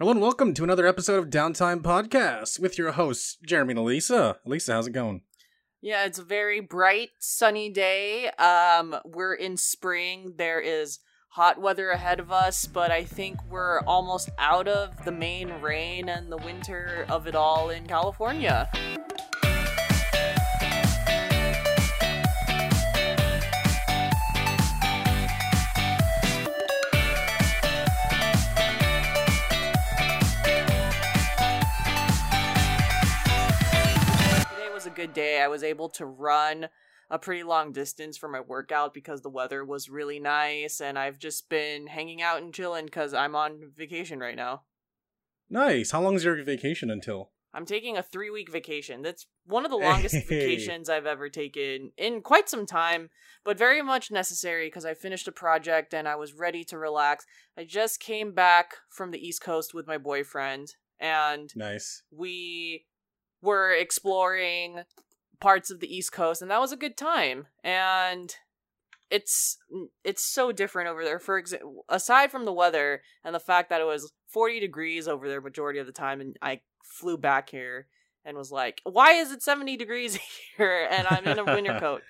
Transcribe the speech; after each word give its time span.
Hello 0.00 0.12
and 0.12 0.22
welcome 0.22 0.54
to 0.54 0.64
another 0.64 0.86
episode 0.86 1.18
of 1.18 1.28
Downtime 1.28 1.82
Podcast 1.82 2.58
with 2.58 2.78
your 2.78 2.92
hosts, 2.92 3.36
Jeremy 3.44 3.72
and 3.72 3.80
Elisa. 3.80 4.38
Elisa, 4.46 4.72
how's 4.72 4.86
it 4.86 4.92
going? 4.92 5.20
Yeah, 5.82 6.06
it's 6.06 6.18
a 6.18 6.24
very 6.24 6.60
bright, 6.60 7.10
sunny 7.18 7.68
day. 7.68 8.30
Um, 8.30 8.96
we're 9.04 9.34
in 9.34 9.58
spring. 9.58 10.36
There 10.38 10.58
is 10.58 11.00
hot 11.28 11.60
weather 11.60 11.90
ahead 11.90 12.18
of 12.18 12.32
us, 12.32 12.64
but 12.64 12.90
I 12.90 13.04
think 13.04 13.44
we're 13.50 13.80
almost 13.80 14.30
out 14.38 14.68
of 14.68 15.04
the 15.04 15.12
main 15.12 15.50
rain 15.60 16.08
and 16.08 16.32
the 16.32 16.38
winter 16.38 17.04
of 17.10 17.26
it 17.26 17.34
all 17.34 17.68
in 17.68 17.84
California. 17.84 18.70
Good 35.00 35.12
day. 35.14 35.40
I 35.40 35.48
was 35.48 35.62
able 35.62 35.88
to 35.90 36.04
run 36.04 36.68
a 37.08 37.18
pretty 37.18 37.42
long 37.42 37.72
distance 37.72 38.18
for 38.18 38.28
my 38.28 38.40
workout 38.40 38.92
because 38.94 39.22
the 39.22 39.30
weather 39.30 39.64
was 39.64 39.88
really 39.88 40.20
nice, 40.20 40.80
and 40.80 40.98
I've 40.98 41.18
just 41.18 41.48
been 41.48 41.86
hanging 41.86 42.20
out 42.22 42.42
and 42.42 42.52
chilling 42.54 42.84
because 42.84 43.14
I'm 43.14 43.34
on 43.34 43.72
vacation 43.76 44.20
right 44.20 44.36
now. 44.36 44.62
Nice. 45.48 45.90
How 45.90 46.00
long 46.02 46.14
is 46.14 46.24
your 46.24 46.40
vacation 46.44 46.90
until? 46.90 47.30
I'm 47.52 47.66
taking 47.66 47.96
a 47.96 48.02
three 48.02 48.30
week 48.30 48.50
vacation. 48.52 49.02
That's 49.02 49.26
one 49.44 49.64
of 49.64 49.70
the 49.72 49.76
longest 49.88 50.14
Hey. 50.14 50.24
vacations 50.28 50.88
I've 50.88 51.06
ever 51.06 51.28
taken 51.28 51.90
in 51.96 52.20
quite 52.20 52.48
some 52.48 52.66
time, 52.66 53.08
but 53.44 53.58
very 53.58 53.82
much 53.82 54.10
necessary 54.12 54.66
because 54.68 54.84
I 54.84 54.94
finished 54.94 55.26
a 55.26 55.32
project 55.32 55.92
and 55.94 56.06
I 56.06 56.14
was 56.16 56.34
ready 56.34 56.62
to 56.64 56.78
relax. 56.78 57.24
I 57.58 57.64
just 57.64 57.98
came 58.00 58.32
back 58.32 58.74
from 58.90 59.10
the 59.10 59.18
East 59.26 59.42
Coast 59.42 59.74
with 59.74 59.86
my 59.88 59.98
boyfriend, 59.98 60.74
and 61.00 61.50
Nice. 61.56 62.02
we 62.12 62.84
were 63.42 63.72
exploring 63.72 64.82
parts 65.40 65.70
of 65.70 65.80
the 65.80 65.94
East 65.94 66.12
Coast, 66.12 66.42
and 66.42 66.50
that 66.50 66.60
was 66.60 66.72
a 66.72 66.76
good 66.76 66.96
time. 66.96 67.46
And 67.64 68.34
it's 69.10 69.58
it's 70.04 70.24
so 70.24 70.52
different 70.52 70.88
over 70.88 71.04
there. 71.04 71.18
For 71.18 71.38
example, 71.38 71.84
aside 71.88 72.30
from 72.30 72.44
the 72.44 72.52
weather 72.52 73.02
and 73.24 73.34
the 73.34 73.40
fact 73.40 73.70
that 73.70 73.80
it 73.80 73.86
was 73.86 74.12
40 74.28 74.60
degrees 74.60 75.08
over 75.08 75.28
there 75.28 75.40
majority 75.40 75.80
of 75.80 75.86
the 75.86 75.92
time, 75.92 76.20
and 76.20 76.36
I 76.40 76.60
flew 76.84 77.18
back 77.18 77.50
here 77.50 77.86
and 78.24 78.36
was 78.36 78.52
like, 78.52 78.80
"Why 78.84 79.12
is 79.12 79.32
it 79.32 79.42
70 79.42 79.76
degrees 79.76 80.18
here?" 80.56 80.86
And 80.90 81.06
I'm 81.08 81.26
in 81.26 81.38
a 81.38 81.44
winter 81.44 81.78
coat. 81.80 82.02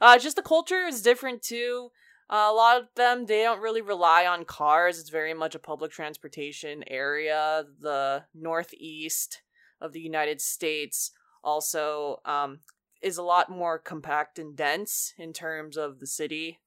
Uh, 0.00 0.18
just 0.18 0.36
the 0.36 0.42
culture 0.42 0.86
is 0.86 1.02
different 1.02 1.42
too. 1.42 1.90
Uh, 2.28 2.48
a 2.48 2.54
lot 2.54 2.80
of 2.80 2.86
them 2.94 3.26
they 3.26 3.42
don't 3.42 3.60
really 3.60 3.82
rely 3.82 4.26
on 4.26 4.44
cars. 4.44 4.98
It's 4.98 5.10
very 5.10 5.34
much 5.34 5.54
a 5.54 5.60
public 5.60 5.92
transportation 5.92 6.84
area. 6.86 7.64
The 7.80 8.24
northeast 8.34 9.42
of 9.80 9.92
the 9.92 10.00
United 10.00 10.40
States 10.40 11.10
also 11.42 12.20
um, 12.24 12.60
is 13.02 13.16
a 13.18 13.22
lot 13.22 13.48
more 13.50 13.78
compact 13.78 14.38
and 14.38 14.56
dense 14.56 15.14
in 15.18 15.32
terms 15.32 15.76
of 15.76 15.98
the 16.00 16.06
city. 16.06 16.60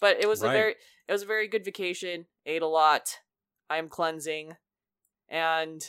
But 0.00 0.18
it 0.20 0.28
was 0.28 0.42
Right. 0.42 0.50
a 0.50 0.52
very 0.52 0.74
it 1.08 1.12
was 1.12 1.22
a 1.22 1.26
very 1.26 1.48
good 1.48 1.64
vacation. 1.64 2.26
Ate 2.46 2.62
a 2.62 2.66
lot. 2.66 3.18
I 3.70 3.78
am 3.78 3.88
cleansing, 3.88 4.56
and 5.28 5.82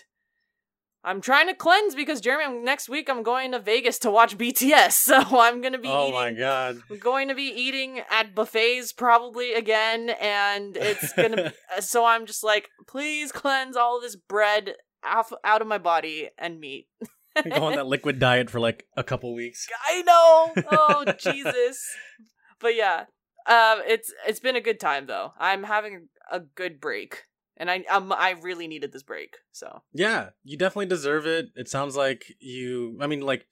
I'm 1.03 1.19
trying 1.19 1.47
to 1.47 1.53
cleanse 1.53 1.95
because 1.95 2.21
Jeremy 2.21 2.59
next 2.59 2.87
week 2.87 3.09
I'm 3.09 3.23
going 3.23 3.51
to 3.51 3.59
Vegas 3.59 3.99
to 3.99 4.11
watch 4.11 4.37
BTS. 4.37 4.91
So 5.03 5.17
I'm 5.39 5.61
gonna 5.61 5.77
be 5.79 5.89
Oh 5.89 6.03
eating 6.07 6.13
my 6.13 6.31
god. 6.31 6.81
I'm 6.89 6.97
going 6.99 7.27
to 7.27 7.35
be 7.35 7.43
eating 7.51 8.01
at 8.09 8.33
buffets 8.33 8.93
probably 8.93 9.53
again, 9.53 10.11
and 10.11 10.77
it's 10.77 11.11
gonna. 11.13 11.51
be, 11.51 11.51
so 11.81 12.05
I'm 12.05 12.25
just 12.25 12.43
like, 12.43 12.69
please 12.87 13.31
cleanse 13.31 13.75
all 13.75 13.99
this 13.99 14.15
bread 14.15 14.75
off, 15.05 15.31
out 15.43 15.61
of 15.61 15.67
my 15.67 15.77
body 15.77 16.29
and 16.37 16.59
meat. 16.59 16.87
Go 17.43 17.63
on 17.63 17.75
that 17.75 17.87
liquid 17.87 18.19
diet 18.19 18.49
for 18.49 18.59
like 18.59 18.85
a 18.95 19.03
couple 19.03 19.33
weeks. 19.33 19.67
I 19.87 20.01
know. 20.03 20.53
Oh 20.71 21.05
Jesus. 21.17 21.83
But 22.59 22.75
yeah, 22.75 23.05
um, 23.47 23.81
it's 23.87 24.13
it's 24.27 24.39
been 24.39 24.55
a 24.55 24.61
good 24.61 24.79
time 24.79 25.07
though. 25.07 25.33
I'm 25.39 25.63
having 25.63 26.09
a 26.31 26.39
good 26.39 26.79
break, 26.79 27.23
and 27.57 27.71
I 27.71 27.83
um, 27.89 28.13
I 28.13 28.35
really 28.41 28.67
needed 28.67 28.91
this 28.91 29.03
break. 29.03 29.37
So 29.51 29.81
Yeah, 29.93 30.29
you 30.43 30.57
definitely 30.57 30.85
deserve 30.85 31.25
it. 31.25 31.47
It 31.55 31.67
sounds 31.67 31.95
like 31.95 32.35
you. 32.39 32.97
I 33.01 33.07
mean, 33.07 33.21
like 33.21 33.47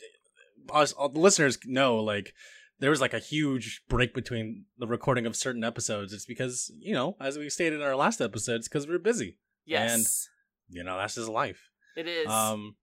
us, 0.71 0.93
all 0.93 1.09
the 1.09 1.19
listeners 1.19 1.57
know, 1.65 1.95
like 1.95 2.33
there 2.79 2.89
was 2.89 3.01
like 3.01 3.13
a 3.13 3.19
huge 3.19 3.83
break 3.89 4.13
between 4.13 4.65
the 4.77 4.87
recording 4.87 5.25
of 5.25 5.35
certain 5.35 5.63
episodes. 5.63 6.13
It's 6.13 6.25
because 6.25 6.71
you 6.79 6.93
know, 6.93 7.17
as 7.19 7.37
we 7.37 7.49
stated 7.49 7.81
in 7.81 7.85
our 7.85 7.95
last 7.95 8.21
episodes, 8.21 8.67
because 8.67 8.87
we 8.87 8.95
are 8.95 8.99
busy. 8.99 9.37
yes, 9.65 10.29
You 10.71 10.83
know, 10.83 10.97
that's 10.97 11.15
his 11.15 11.29
life. 11.29 11.69
it 11.95 12.07
is. 12.07 12.27
Um, 12.27 12.75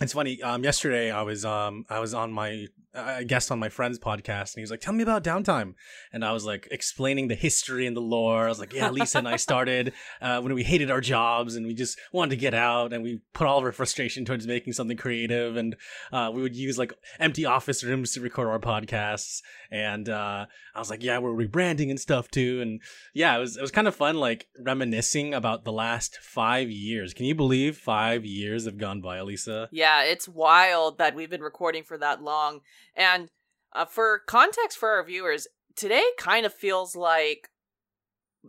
it's 0.00 0.12
funny. 0.12 0.40
Um, 0.42 0.62
yesterday 0.64 1.10
I 1.10 1.22
was 1.22 1.44
um 1.44 1.84
I 1.88 1.98
was 1.98 2.14
on 2.14 2.32
my 2.32 2.66
I 2.94 3.22
guest 3.22 3.50
on 3.52 3.58
my 3.58 3.68
friend's 3.68 3.98
podcast, 3.98 4.54
and 4.54 4.56
he 4.56 4.60
was 4.62 4.70
like, 4.70 4.80
"Tell 4.80 4.94
me 4.94 5.02
about 5.02 5.22
downtime," 5.22 5.74
and 6.12 6.24
I 6.24 6.32
was 6.32 6.44
like 6.44 6.66
explaining 6.70 7.28
the 7.28 7.34
history 7.34 7.86
and 7.86 7.96
the 7.96 8.00
lore. 8.00 8.46
I 8.46 8.48
was 8.48 8.58
like, 8.58 8.72
"Yeah, 8.72 8.90
Lisa 8.90 9.18
and 9.18 9.28
I 9.28 9.36
started 9.36 9.92
uh, 10.22 10.40
when 10.40 10.54
we 10.54 10.62
hated 10.62 10.90
our 10.90 11.00
jobs 11.00 11.54
and 11.54 11.66
we 11.66 11.74
just 11.74 11.98
wanted 12.12 12.30
to 12.30 12.36
get 12.36 12.54
out, 12.54 12.92
and 12.92 13.02
we 13.02 13.20
put 13.34 13.46
all 13.46 13.58
of 13.58 13.64
our 13.64 13.72
frustration 13.72 14.24
towards 14.24 14.46
making 14.46 14.72
something 14.72 14.96
creative, 14.96 15.56
and 15.56 15.76
uh, 16.12 16.30
we 16.32 16.42
would 16.42 16.56
use 16.56 16.78
like 16.78 16.92
empty 17.18 17.44
office 17.44 17.84
rooms 17.84 18.12
to 18.12 18.20
record 18.20 18.48
our 18.48 18.58
podcasts." 18.58 19.42
And 19.70 20.08
uh, 20.08 20.46
I 20.74 20.78
was 20.78 20.90
like, 20.90 21.02
"Yeah, 21.02 21.18
we're 21.18 21.30
rebranding 21.30 21.90
and 21.90 22.00
stuff 22.00 22.30
too," 22.30 22.60
and 22.62 22.80
yeah, 23.14 23.36
it 23.36 23.40
was 23.40 23.56
it 23.56 23.62
was 23.62 23.70
kind 23.70 23.86
of 23.86 23.94
fun, 23.94 24.16
like 24.16 24.46
reminiscing 24.58 25.34
about 25.34 25.64
the 25.64 25.72
last 25.72 26.18
five 26.22 26.70
years. 26.70 27.12
Can 27.12 27.26
you 27.26 27.34
believe 27.34 27.76
five 27.76 28.24
years 28.24 28.64
have 28.64 28.78
gone 28.78 29.00
by, 29.00 29.20
Lisa? 29.20 29.68
Yeah, 29.72 29.87
it's 30.04 30.28
wild 30.28 30.98
that 30.98 31.14
we've 31.14 31.30
been 31.30 31.42
recording 31.42 31.82
for 31.84 31.98
that 31.98 32.22
long. 32.22 32.60
And 32.96 33.28
uh, 33.74 33.84
for 33.84 34.20
context 34.26 34.78
for 34.78 34.90
our 34.90 35.04
viewers, 35.04 35.46
today 35.76 36.04
kind 36.18 36.46
of 36.46 36.54
feels 36.54 36.96
like 36.96 37.48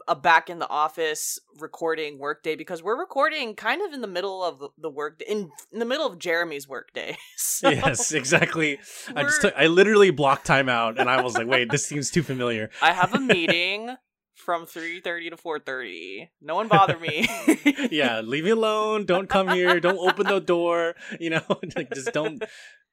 a 0.08 0.16
back 0.16 0.50
in 0.50 0.60
the 0.60 0.70
office 0.70 1.40
recording 1.60 2.20
workday 2.20 2.56
because 2.56 2.82
we're 2.84 2.98
recording 2.98 3.56
kind 3.56 3.82
of 3.82 3.92
in 3.92 4.02
the 4.02 4.08
middle 4.08 4.44
of 4.44 4.60
the- 4.60 4.70
the 4.78 4.90
work 4.90 5.22
in, 5.28 5.50
in 5.74 5.80
the 5.80 5.86
middle 5.86 6.06
of 6.06 6.20
Jeremy's 6.20 6.68
workday. 6.68 7.18
So 7.38 7.70
yes, 7.70 8.14
exactly. 8.14 8.80
I 9.16 9.24
just 9.24 9.42
took, 9.42 9.54
I 9.58 9.68
literally 9.68 10.12
blocked 10.12 10.46
time 10.46 10.70
out, 10.70 10.98
and 11.00 11.10
I 11.10 11.22
was 11.22 11.36
like, 11.36 11.48
"Wait, 11.48 11.70
this 11.70 11.86
seems 11.86 12.10
too 12.10 12.24
familiar." 12.24 12.70
I 12.82 12.94
have 12.94 13.14
a 13.14 13.20
meeting 13.36 13.96
from 14.40 14.66
3:30 14.66 15.30
to 15.32 15.38
4:30. 15.38 16.30
No 16.42 16.56
one 16.56 16.68
bother 16.68 16.98
me. 16.98 17.28
yeah, 17.92 18.22
leave 18.22 18.46
me 18.46 18.52
alone. 18.52 19.06
Don't 19.06 19.30
come 19.30 19.50
here. 19.50 19.80
Don't 19.80 20.00
open 20.00 20.28
the 20.28 20.40
door. 20.40 20.96
You 21.20 21.30
know, 21.32 21.42
like 21.76 21.92
just 21.92 22.14
don't 22.14 22.44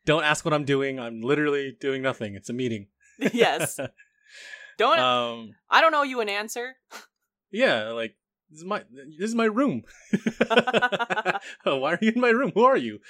don't 0.05 0.25
ask 0.25 0.45
what 0.45 0.53
I'm 0.55 0.65
doing. 0.65 0.99
I'm 1.01 1.21
literally 1.23 1.77
doing 1.81 2.03
nothing. 2.03 2.35
It's 2.35 2.49
a 2.51 2.53
meeting. 2.53 2.89
yes. 3.33 3.79
Don't 4.79 4.99
Um. 4.99 5.55
I 5.71 5.81
don't 5.81 5.91
know 5.91 6.03
you 6.03 6.21
an 6.21 6.29
answer. 6.29 6.77
Yeah, 7.51 7.93
like 7.97 8.15
this 8.51 8.59
is 8.61 8.65
my 8.67 8.85
this 9.19 9.31
is 9.31 9.35
my 9.35 9.47
room. 9.47 9.85
Why 10.47 11.41
are 11.65 11.99
you 12.03 12.13
in 12.15 12.21
my 12.21 12.29
room? 12.29 12.53
Who 12.55 12.65
are 12.65 12.77
you? 12.77 13.01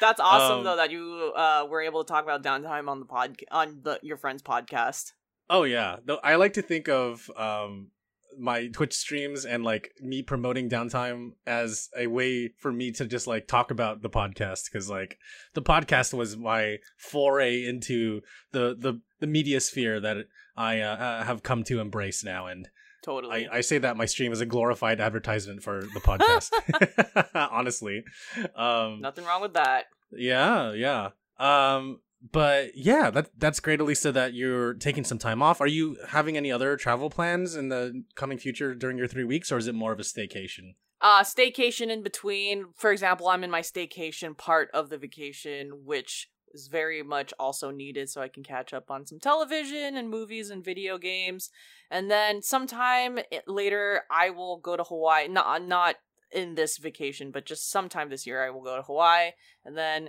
That's 0.00 0.20
awesome 0.20 0.58
Um, 0.58 0.64
though 0.64 0.76
that 0.76 0.90
you 0.90 1.32
uh 1.34 1.66
were 1.70 1.80
able 1.80 2.04
to 2.04 2.08
talk 2.12 2.24
about 2.24 2.42
downtime 2.42 2.88
on 2.88 3.00
the 3.00 3.06
pod 3.06 3.36
on 3.50 3.80
the 3.82 3.98
your 4.02 4.18
friend's 4.18 4.42
podcast. 4.42 5.12
Oh 5.50 5.64
yeah, 5.64 5.96
Though 6.04 6.18
I 6.22 6.36
like 6.36 6.54
to 6.54 6.62
think 6.62 6.88
of 6.88 7.30
um 7.36 7.90
my 8.38 8.66
Twitch 8.68 8.92
streams 8.92 9.46
and 9.46 9.64
like 9.64 9.92
me 10.00 10.22
promoting 10.22 10.68
downtime 10.68 11.30
as 11.46 11.88
a 11.96 12.06
way 12.06 12.52
for 12.58 12.70
me 12.70 12.92
to 12.92 13.06
just 13.06 13.26
like 13.26 13.46
talk 13.46 13.70
about 13.70 14.02
the 14.02 14.10
podcast 14.10 14.64
because 14.70 14.90
like 14.90 15.16
the 15.54 15.62
podcast 15.62 16.12
was 16.12 16.36
my 16.36 16.76
foray 16.98 17.64
into 17.64 18.20
the 18.52 18.76
the 18.78 19.00
the 19.20 19.26
media 19.26 19.58
sphere 19.60 20.00
that 20.00 20.18
I 20.54 20.80
uh, 20.80 20.96
uh, 20.96 21.24
have 21.24 21.42
come 21.42 21.64
to 21.64 21.80
embrace 21.80 22.22
now 22.24 22.46
and 22.46 22.68
Totally. 23.02 23.46
I, 23.46 23.58
I 23.58 23.60
say 23.60 23.78
that 23.78 23.96
my 23.96 24.04
stream 24.04 24.32
is 24.32 24.40
a 24.40 24.46
glorified 24.46 25.00
advertisement 25.00 25.62
for 25.62 25.80
the 25.94 26.00
podcast 26.00 26.50
honestly 27.34 28.04
um 28.54 29.00
Nothing 29.00 29.24
wrong 29.24 29.40
with 29.40 29.54
that. 29.54 29.84
yeah 30.12 30.72
yeah 30.72 31.10
um 31.38 32.00
but 32.32 32.76
yeah 32.76 33.10
that 33.10 33.30
that's 33.38 33.60
great 33.60 33.80
elisa 33.80 34.12
that 34.12 34.34
you're 34.34 34.74
taking 34.74 35.04
some 35.04 35.18
time 35.18 35.42
off 35.42 35.60
are 35.60 35.66
you 35.66 35.96
having 36.08 36.36
any 36.36 36.50
other 36.50 36.76
travel 36.76 37.10
plans 37.10 37.54
in 37.54 37.68
the 37.68 38.04
coming 38.14 38.38
future 38.38 38.74
during 38.74 38.96
your 38.98 39.06
three 39.06 39.24
weeks 39.24 39.52
or 39.52 39.58
is 39.58 39.66
it 39.66 39.74
more 39.74 39.92
of 39.92 40.00
a 40.00 40.02
staycation 40.02 40.74
Uh 41.00 41.22
staycation 41.22 41.90
in 41.90 42.02
between. 42.02 42.66
For 42.74 42.90
example, 42.90 43.28
I'm 43.28 43.44
in 43.44 43.50
my 43.50 43.60
staycation 43.60 44.36
part 44.36 44.70
of 44.72 44.88
the 44.88 44.98
vacation, 44.98 45.84
which 45.84 46.30
is 46.54 46.68
very 46.68 47.02
much 47.02 47.34
also 47.38 47.70
needed 47.70 48.08
so 48.08 48.22
I 48.22 48.28
can 48.28 48.42
catch 48.42 48.72
up 48.72 48.90
on 48.90 49.06
some 49.06 49.20
television 49.20 49.96
and 49.96 50.08
movies 50.08 50.50
and 50.50 50.64
video 50.64 50.96
games. 50.96 51.50
And 51.90 52.10
then 52.10 52.42
sometime 52.42 53.18
later 53.46 54.02
I 54.10 54.30
will 54.30 54.56
go 54.56 54.76
to 54.76 54.84
Hawaii. 54.84 55.28
Not 55.28 55.62
not 55.66 55.96
in 56.32 56.54
this 56.54 56.78
vacation, 56.78 57.30
but 57.30 57.44
just 57.44 57.70
sometime 57.70 58.08
this 58.08 58.26
year 58.26 58.44
I 58.44 58.50
will 58.50 58.62
go 58.62 58.76
to 58.76 58.82
Hawaii 58.82 59.30
and 59.64 59.76
then 59.76 60.08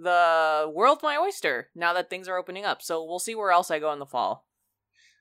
the 0.00 0.70
world's 0.72 1.02
my 1.02 1.16
oyster 1.16 1.68
now 1.74 1.92
that 1.94 2.08
things 2.10 2.28
are 2.28 2.36
opening 2.36 2.64
up. 2.64 2.82
So 2.82 3.04
we'll 3.04 3.18
see 3.18 3.34
where 3.34 3.50
else 3.50 3.70
I 3.70 3.78
go 3.78 3.92
in 3.92 3.98
the 3.98 4.06
fall. 4.06 4.46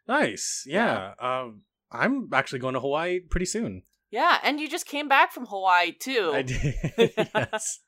Nice. 0.07 0.63
Yeah. 0.65 1.13
Um, 1.19 1.61
I'm 1.91 2.29
actually 2.33 2.59
going 2.59 2.75
to 2.75 2.79
Hawaii 2.79 3.19
pretty 3.19 3.45
soon. 3.45 3.83
Yeah, 4.09 4.37
and 4.43 4.59
you 4.59 4.69
just 4.69 4.85
came 4.85 5.09
back 5.09 5.33
from 5.33 5.45
Hawaii 5.47 5.91
too. 5.91 6.31
I 6.33 6.41
did. 6.43 6.75
yes. 7.35 7.79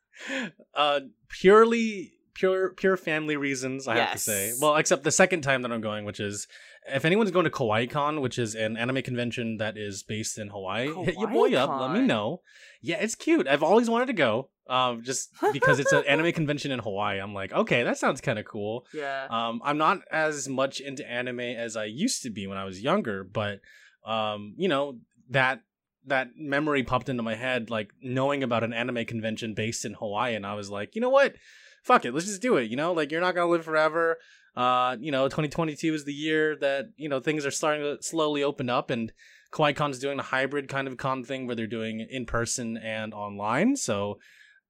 Uh, 0.75 0.99
purely 1.29 2.11
pure 2.33 2.73
pure 2.73 2.97
family 2.97 3.37
reasons. 3.37 3.87
I 3.87 3.97
have 3.97 4.11
to 4.13 4.17
say. 4.17 4.51
Well, 4.59 4.75
except 4.75 5.03
the 5.03 5.11
second 5.11 5.41
time 5.41 5.61
that 5.61 5.71
I'm 5.71 5.79
going, 5.81 6.03
which 6.03 6.19
is 6.19 6.47
if 6.87 7.05
anyone's 7.05 7.31
going 7.31 7.45
to 7.45 7.49
Kawaii 7.49 7.89
Kon, 7.89 8.19
which 8.21 8.37
is 8.37 8.55
an 8.55 8.75
anime 8.75 9.01
convention 9.01 9.57
that 9.57 9.77
is 9.77 10.03
based 10.03 10.37
in 10.37 10.49
Hawaii, 10.49 10.93
hit 11.05 11.15
your 11.17 11.29
boy 11.29 11.53
up. 11.55 11.69
Let 11.79 11.91
me 11.91 12.05
know. 12.05 12.41
Yeah, 12.81 12.97
it's 12.97 13.15
cute. 13.15 13.47
I've 13.47 13.63
always 13.63 13.89
wanted 13.89 14.07
to 14.07 14.13
go. 14.13 14.49
Um, 14.69 15.03
just 15.03 15.31
because 15.53 15.79
it's 15.79 15.91
an 15.91 16.03
anime 16.07 16.31
convention 16.31 16.71
in 16.71 16.79
Hawaii, 16.79 17.19
I'm 17.19 17.33
like, 17.33 17.51
okay, 17.51 17.83
that 17.83 17.97
sounds 17.97 18.21
kind 18.21 18.37
of 18.37 18.45
cool. 18.45 18.85
Yeah. 18.93 19.27
Um, 19.29 19.61
I'm 19.63 19.77
not 19.77 19.99
as 20.11 20.47
much 20.47 20.79
into 20.79 21.09
anime 21.09 21.39
as 21.39 21.75
I 21.75 21.85
used 21.85 22.23
to 22.23 22.29
be 22.29 22.47
when 22.47 22.57
I 22.57 22.65
was 22.65 22.81
younger, 22.81 23.23
but 23.23 23.61
um, 24.05 24.53
you 24.57 24.67
know 24.67 24.99
that 25.31 25.61
that 26.05 26.29
memory 26.37 26.83
popped 26.83 27.09
into 27.09 27.23
my 27.23 27.35
head, 27.35 27.69
like 27.69 27.91
knowing 28.01 28.43
about 28.43 28.63
an 28.63 28.73
anime 28.73 29.05
convention 29.05 29.53
based 29.53 29.85
in 29.85 29.93
Hawaii, 29.93 30.35
and 30.35 30.45
I 30.45 30.53
was 30.53 30.69
like, 30.69 30.95
you 30.95 31.01
know 31.01 31.09
what, 31.09 31.35
fuck 31.83 32.05
it, 32.05 32.13
let's 32.13 32.27
just 32.27 32.41
do 32.41 32.57
it. 32.57 32.69
You 32.69 32.77
know, 32.77 32.93
like 32.93 33.11
you're 33.11 33.21
not 33.21 33.35
gonna 33.35 33.49
live 33.49 33.65
forever. 33.65 34.17
Uh, 34.55 34.97
you 34.99 35.11
know, 35.11 35.27
2022 35.27 35.93
is 35.93 36.05
the 36.05 36.13
year 36.13 36.55
that 36.57 36.87
you 36.97 37.09
know 37.09 37.19
things 37.19 37.45
are 37.45 37.51
starting 37.51 37.83
to 37.83 38.03
slowly 38.03 38.43
open 38.43 38.69
up, 38.69 38.89
and 38.89 39.11
Kawaii 39.51 39.89
is 39.89 39.99
doing 39.99 40.19
a 40.19 40.23
hybrid 40.23 40.67
kind 40.67 40.87
of 40.87 40.97
con 40.97 41.23
thing 41.23 41.47
where 41.47 41.55
they're 41.55 41.67
doing 41.67 42.05
in 42.07 42.25
person 42.25 42.77
and 42.77 43.13
online. 43.13 43.75
So, 43.75 44.19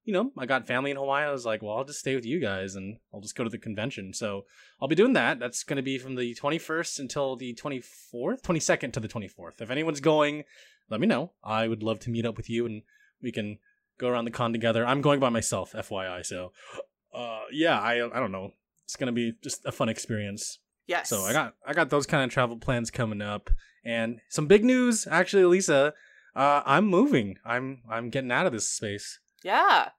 you 0.10 0.14
know, 0.14 0.32
I 0.40 0.48
got 0.48 0.66
family 0.66 0.90
in 0.90 0.98
Hawaii. 0.98 1.24
I 1.24 1.32
was 1.32 1.46
like, 1.46 1.62
well, 1.62 1.78
I'll 1.78 1.84
just 1.84 2.00
stay 2.00 2.16
with 2.16 2.26
you 2.26 2.40
guys 2.40 2.74
and 2.74 2.98
I'll 3.14 3.22
just 3.22 3.36
go 3.36 3.44
to 3.44 3.50
the 3.50 3.60
convention. 3.60 4.12
So 4.12 4.46
I'll 4.82 4.88
be 4.88 4.96
doing 4.96 5.14
that. 5.14 5.38
That's 5.38 5.62
going 5.64 5.78
to 5.78 5.84
be 5.84 6.00
from 6.00 6.16
the 6.16 6.34
21st 6.34 6.98
until 6.98 7.36
the 7.36 7.54
24th, 7.54 8.42
22nd 8.42 8.92
to 8.94 9.00
the 9.00 9.08
24th. 9.08 9.62
If 9.62 9.70
anyone's 9.70 10.00
going, 10.00 10.46
let 10.90 11.00
me 11.00 11.06
know. 11.06 11.34
I 11.44 11.68
would 11.68 11.84
love 11.84 12.00
to 12.00 12.10
meet 12.10 12.26
up 12.26 12.38
with 12.38 12.50
you 12.50 12.66
and 12.66 12.82
we 13.22 13.32
can 13.32 13.60
go 14.00 14.10
around 14.10 14.26
the 14.26 14.32
con 14.32 14.52
together. 14.52 14.84
I'm 14.84 15.02
going 15.02 15.20
by 15.20 15.30
myself, 15.30 15.74
FYI. 15.74 16.26
So, 16.26 16.54
uh, 17.14 17.42
yeah, 17.52 17.80
I 17.80 18.04
I 18.04 18.20
don't 18.20 18.32
know. 18.32 18.54
It's 18.86 18.96
gonna 18.96 19.12
be 19.12 19.34
just 19.44 19.64
a 19.64 19.72
fun 19.72 19.90
experience. 19.90 20.58
yes. 20.88 21.08
So 21.10 21.22
I 21.22 21.34
got 21.34 21.54
I 21.68 21.74
got 21.74 21.92
those 21.92 22.08
kind 22.08 22.24
of 22.24 22.32
travel 22.32 22.58
plans 22.58 22.90
coming 22.90 23.22
up, 23.22 23.52
and 23.86 24.22
some 24.30 24.48
big 24.48 24.66
news 24.66 25.06
actually, 25.06 25.46
Lisa. 25.46 25.94
Uh, 26.36 26.64
I'm 26.66 26.88
moving. 26.88 27.38
I'm 27.46 27.84
I'm 27.88 28.10
getting 28.10 28.32
out 28.32 28.48
of 28.48 28.54
this 28.54 28.68
space. 28.68 29.20
Yeah. 29.44 29.90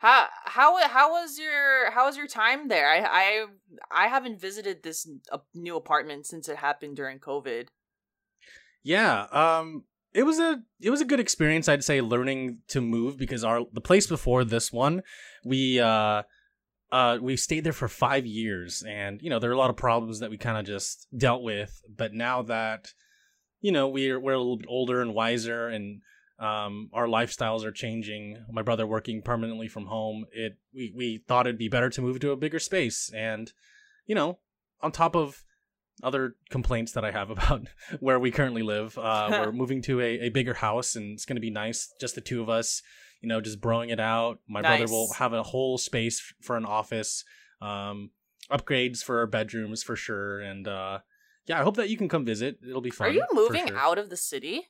How 0.00 0.26
how 0.44 0.88
how 0.88 1.12
was 1.12 1.38
your 1.38 1.90
how 1.90 2.06
was 2.06 2.16
your 2.16 2.26
time 2.26 2.68
there? 2.68 2.90
I 2.90 2.98
I 3.04 3.46
I 3.90 4.08
haven't 4.08 4.40
visited 4.40 4.82
this 4.82 5.08
new 5.54 5.76
apartment 5.76 6.26
since 6.26 6.48
it 6.48 6.56
happened 6.56 6.96
during 6.96 7.18
COVID. 7.18 7.68
Yeah. 8.82 9.26
Um. 9.30 9.84
It 10.12 10.24
was 10.24 10.40
a 10.40 10.62
it 10.80 10.90
was 10.90 11.00
a 11.00 11.04
good 11.04 11.20
experience. 11.20 11.68
I'd 11.68 11.84
say 11.84 12.00
learning 12.00 12.60
to 12.68 12.80
move 12.80 13.18
because 13.18 13.44
our 13.44 13.60
the 13.72 13.80
place 13.80 14.06
before 14.06 14.44
this 14.44 14.72
one, 14.72 15.02
we 15.44 15.78
uh. 15.80 16.22
Uh, 16.92 17.18
we 17.22 17.36
stayed 17.36 17.62
there 17.62 17.72
for 17.72 17.86
five 17.86 18.26
years, 18.26 18.82
and 18.82 19.22
you 19.22 19.30
know 19.30 19.38
there 19.38 19.48
are 19.48 19.54
a 19.54 19.58
lot 19.58 19.70
of 19.70 19.76
problems 19.76 20.18
that 20.18 20.28
we 20.28 20.36
kind 20.36 20.58
of 20.58 20.64
just 20.66 21.06
dealt 21.16 21.40
with. 21.40 21.80
But 21.88 22.12
now 22.14 22.42
that 22.42 22.88
you 23.60 23.70
know 23.70 23.86
we're 23.86 24.18
we're 24.18 24.32
a 24.32 24.38
little 24.38 24.56
bit 24.56 24.66
older 24.68 25.00
and 25.00 25.14
wiser, 25.14 25.68
and 25.68 26.00
um, 26.40 26.88
our 26.94 27.06
lifestyles 27.06 27.64
are 27.64 27.70
changing. 27.70 28.38
My 28.50 28.62
brother 28.62 28.86
working 28.86 29.20
permanently 29.20 29.68
from 29.68 29.86
home. 29.86 30.24
It 30.32 30.56
we 30.74 30.92
we 30.96 31.18
thought 31.28 31.46
it'd 31.46 31.58
be 31.58 31.68
better 31.68 31.90
to 31.90 32.02
move 32.02 32.18
to 32.20 32.30
a 32.30 32.36
bigger 32.36 32.58
space, 32.58 33.10
and 33.14 33.52
you 34.06 34.14
know, 34.14 34.38
on 34.80 34.90
top 34.90 35.14
of 35.14 35.44
other 36.02 36.36
complaints 36.48 36.92
that 36.92 37.04
I 37.04 37.10
have 37.10 37.28
about 37.30 37.68
where 38.00 38.18
we 38.18 38.30
currently 38.30 38.62
live, 38.62 38.96
uh, 38.96 39.28
we're 39.30 39.52
moving 39.52 39.82
to 39.82 40.00
a, 40.00 40.20
a 40.20 40.28
bigger 40.30 40.54
house, 40.54 40.96
and 40.96 41.12
it's 41.12 41.26
gonna 41.26 41.40
be 41.40 41.50
nice, 41.50 41.92
just 42.00 42.14
the 42.14 42.22
two 42.22 42.40
of 42.40 42.48
us. 42.48 42.82
You 43.20 43.28
know, 43.28 43.42
just 43.42 43.60
broing 43.60 43.92
it 43.92 44.00
out. 44.00 44.38
My 44.48 44.62
brother 44.62 44.86
will 44.86 45.12
have 45.12 45.34
a 45.34 45.42
whole 45.42 45.76
space 45.76 46.20
f- 46.20 46.46
for 46.46 46.56
an 46.56 46.64
office. 46.64 47.22
Um, 47.60 48.12
upgrades 48.50 49.04
for 49.04 49.18
our 49.18 49.26
bedrooms 49.26 49.82
for 49.82 49.94
sure, 49.94 50.40
and 50.40 50.66
uh, 50.66 51.00
yeah, 51.44 51.60
I 51.60 51.64
hope 51.64 51.76
that 51.76 51.90
you 51.90 51.98
can 51.98 52.08
come 52.08 52.24
visit. 52.24 52.60
It'll 52.66 52.80
be 52.80 52.88
fun. 52.88 53.08
Are 53.08 53.12
you 53.12 53.26
moving 53.30 53.66
sure. 53.66 53.76
out 53.76 53.98
of 53.98 54.08
the 54.08 54.16
city? 54.16 54.68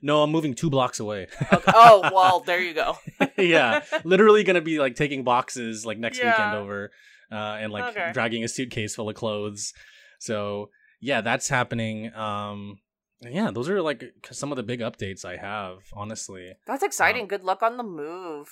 No, 0.00 0.22
I'm 0.22 0.30
moving 0.30 0.54
two 0.54 0.68
blocks 0.70 0.98
away. 1.00 1.28
Okay. 1.52 1.72
oh 1.74 2.10
well, 2.12 2.40
there 2.40 2.60
you 2.60 2.74
go. 2.74 2.96
yeah, 3.38 3.82
literally 4.04 4.42
gonna 4.44 4.60
be 4.60 4.78
like 4.78 4.96
taking 4.96 5.22
boxes 5.24 5.86
like 5.86 5.98
next 5.98 6.18
Yeah. 6.18 6.26
weekend 6.30 6.54
over, 6.54 6.90
uh, 7.30 7.34
and 7.60 7.72
like 7.72 7.84
Okay. 7.96 8.10
dragging 8.12 8.42
a 8.44 8.48
suitcase 8.48 8.94
full 8.96 9.08
of 9.08 9.14
clothes. 9.14 9.72
So 10.18 10.70
yeah, 11.00 11.20
that's 11.20 11.48
happening. 11.48 12.12
Um, 12.14 12.78
yeah, 13.20 13.50
those 13.52 13.68
are 13.68 13.80
like 13.80 14.02
some 14.32 14.50
of 14.50 14.56
the 14.56 14.62
big 14.64 14.80
updates 14.80 15.24
I 15.24 15.36
have. 15.36 15.78
Honestly, 15.92 16.52
That's 16.66 16.82
exciting. 16.82 17.28
Good 17.28 17.44
luck 17.44 17.62
on 17.62 17.76
the 17.76 17.84
move. 17.84 18.48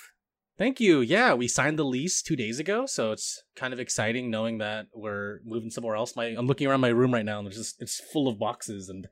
thank 0.57 0.79
you. 0.79 1.01
Yeah, 1.01 1.33
we 1.33 1.47
signed 1.49 1.77
the 1.79 1.83
lease 1.83 2.21
two 2.21 2.35
days 2.37 2.59
ago, 2.59 2.85
so 2.85 3.11
it's 3.11 3.43
kind 3.55 3.73
of 3.73 3.79
exciting 3.81 4.29
knowing 4.29 4.59
that 4.59 4.87
we're 4.93 5.39
moving 5.43 5.69
somewhere 5.71 5.95
else. 5.97 6.15
My 6.15 6.27
I'm 6.27 6.47
looking 6.47 6.67
around 6.67 6.79
my 6.81 6.87
room 6.89 7.13
right 7.13 7.25
now, 7.25 7.39
and 7.39 7.45
there's 7.47 7.57
just 7.57 7.81
it's 7.81 7.99
full 7.99 8.29
of 8.29 8.39
boxes, 8.39 8.87
and 8.87 9.07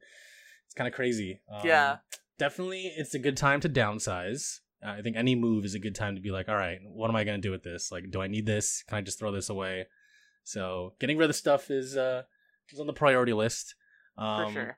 it's 0.70 0.76
kind 0.76 0.88
of 0.88 0.94
crazy. 0.94 1.42
Um, 1.52 1.62
Yeah. 1.66 1.98
definitely 2.38 2.94
it's 2.96 3.16
a 3.16 3.20
good 3.20 3.36
time 3.36 3.60
to 3.62 3.68
downsize. 3.70 4.60
Uh, 4.86 4.92
I 4.92 5.02
think 5.02 5.18
any 5.18 5.36
move 5.36 5.66
is 5.66 5.74
a 5.76 5.80
good 5.80 5.96
time 5.96 6.16
to 6.16 6.22
be 6.22 6.32
like, 6.32 6.48
all 6.48 6.56
right, 6.56 6.80
what 6.84 7.10
am 7.10 7.16
I 7.16 7.24
going 7.24 7.42
to 7.42 7.46
do 7.46 7.52
with 7.52 7.64
this? 7.64 7.92
Like, 7.92 8.12
do 8.12 8.22
I 8.22 8.28
need 8.28 8.46
this? 8.46 8.84
Can 8.88 8.98
I 8.98 9.02
just 9.02 9.20
throw 9.20 9.32
this 9.32 9.50
away? 9.50 9.88
So 10.44 10.94
getting 11.00 11.18
rid 11.18 11.30
of 11.30 11.36
stuff 11.36 11.70
is 11.70 11.98
uh 11.98 12.24
is 12.72 12.80
on 12.80 12.88
the 12.88 12.94
priority 12.94 13.34
list. 13.34 13.76
Um, 14.18 14.46
for 14.46 14.54
sure. 14.54 14.78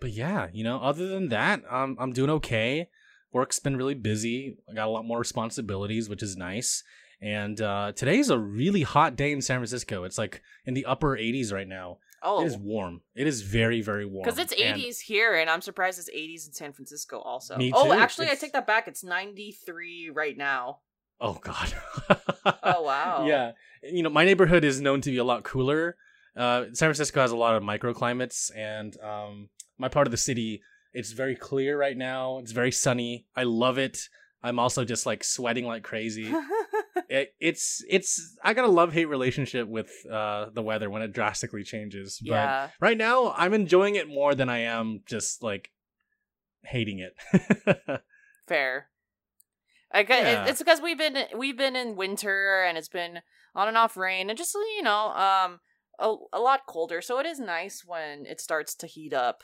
But 0.00 0.10
yeah, 0.12 0.48
you 0.52 0.64
know, 0.64 0.78
other 0.78 1.08
than 1.08 1.28
that, 1.28 1.62
um, 1.70 1.96
I'm 2.00 2.12
doing 2.12 2.30
okay. 2.30 2.88
Work's 3.32 3.58
been 3.60 3.76
really 3.76 3.94
busy. 3.94 4.56
I 4.70 4.74
got 4.74 4.86
a 4.88 4.90
lot 4.90 5.04
more 5.04 5.18
responsibilities, 5.18 6.08
which 6.08 6.22
is 6.22 6.36
nice. 6.36 6.82
And 7.20 7.60
uh, 7.60 7.92
today's 7.94 8.30
a 8.30 8.38
really 8.38 8.82
hot 8.82 9.16
day 9.16 9.32
in 9.32 9.42
San 9.42 9.58
Francisco. 9.58 10.04
It's 10.04 10.18
like 10.18 10.40
in 10.64 10.74
the 10.74 10.86
upper 10.86 11.16
80s 11.16 11.52
right 11.52 11.66
now. 11.68 11.98
Oh, 12.22 12.42
It 12.42 12.46
is 12.46 12.56
warm. 12.56 13.00
It 13.14 13.26
is 13.26 13.42
very, 13.42 13.80
very 13.80 14.04
warm. 14.04 14.24
because 14.24 14.38
it's 14.38 14.52
And- 14.52 14.80
80s 14.80 15.00
here, 15.00 15.34
and 15.36 15.48
I'm 15.48 15.60
surprised 15.60 15.98
it's 15.98 16.10
80s 16.10 16.46
in 16.46 16.52
San 16.52 16.72
Francisco 16.72 17.20
also. 17.20 17.56
Me 17.56 17.72
Oh, 17.74 17.86
too. 17.86 17.92
actually, 17.92 18.28
I 18.30 18.34
take 18.34 18.52
that 18.52 18.66
back. 18.66 18.88
It's 18.88 19.04
93 19.04 20.10
right 20.10 20.36
now. 20.36 20.80
Oh 21.20 21.34
God. 21.34 21.72
Oh, 22.62 22.82
wow. 22.82 23.24
Yeah, 23.26 23.52
you 23.82 24.02
know 24.04 24.10
my 24.10 24.24
neighborhood 24.24 24.62
is 24.64 24.80
known 24.80 25.00
to 25.00 25.10
be 25.10 25.16
a 25.18 25.24
lot 25.24 25.42
cooler. 25.42 25.96
Uh, 26.36 26.66
San 26.66 26.86
Francisco 26.88 27.20
has 27.20 27.32
a 27.32 27.36
lot 27.36 27.56
of 27.56 27.62
microclimates, 27.64 28.50
and 28.56 28.96
um, 29.00 29.48
my 29.78 29.88
part 29.88 30.06
of 30.06 30.12
the 30.12 30.16
city 30.16 30.62
it's 30.94 31.12
very 31.12 31.36
clear 31.36 31.76
right 31.78 31.96
now. 31.96 32.38
It's 32.38 32.52
very 32.52 32.72
sunny. 32.72 33.26
I 33.36 33.42
love 33.42 33.78
it. 33.78 34.08
I'm 34.42 34.58
also 34.58 34.84
just 34.84 35.06
like 35.06 35.22
sweating 35.24 35.66
like 35.66 35.82
crazy. 35.82 36.32
it, 37.08 37.34
it's 37.40 37.82
it's 37.88 38.36
I 38.42 38.54
got 38.54 38.64
a 38.64 38.68
love 38.70 38.92
hate 38.92 39.06
relationship 39.06 39.66
with 39.68 39.90
uh, 40.10 40.46
the 40.52 40.62
weather 40.62 40.90
when 40.90 41.02
it 41.02 41.12
drastically 41.12 41.64
changes. 41.64 42.18
But 42.20 42.30
yeah. 42.34 42.68
right 42.80 42.96
now 42.98 43.32
I'm 43.36 43.54
enjoying 43.54 43.94
it 43.94 44.08
more 44.08 44.34
than 44.34 44.48
I 44.48 44.58
am 44.58 45.00
just 45.06 45.42
like 45.42 45.70
hating 46.64 46.98
it. 47.00 47.14
Fair. 48.48 48.88
I 49.90 50.00
it- 50.00 50.08
Yeah. 50.08 50.46
it's 50.46 50.58
because 50.58 50.80
we've 50.82 50.98
been 50.98 51.16
we've 51.36 51.56
been 51.56 51.76
in 51.76 51.96
winter 51.96 52.62
and 52.64 52.76
it's 52.76 52.88
been 52.90 53.20
on 53.54 53.68
and 53.68 53.76
off 53.78 53.96
rain 53.96 54.28
and 54.28 54.36
just 54.38 54.54
you 54.54 54.82
know 54.82 55.08
um 55.12 55.60
a, 55.98 56.14
a 56.34 56.38
lot 56.38 56.66
colder 56.68 57.00
so 57.00 57.18
it 57.18 57.26
is 57.26 57.40
nice 57.40 57.84
when 57.84 58.26
it 58.26 58.40
starts 58.40 58.74
to 58.74 58.86
heat 58.86 59.12
up 59.12 59.42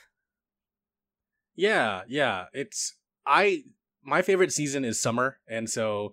Yeah, 1.56 2.02
yeah. 2.08 2.46
It's 2.52 2.94
I 3.26 3.64
my 4.04 4.22
favorite 4.22 4.52
season 4.52 4.84
is 4.84 5.00
summer, 5.00 5.38
and 5.48 5.70
so 5.70 6.12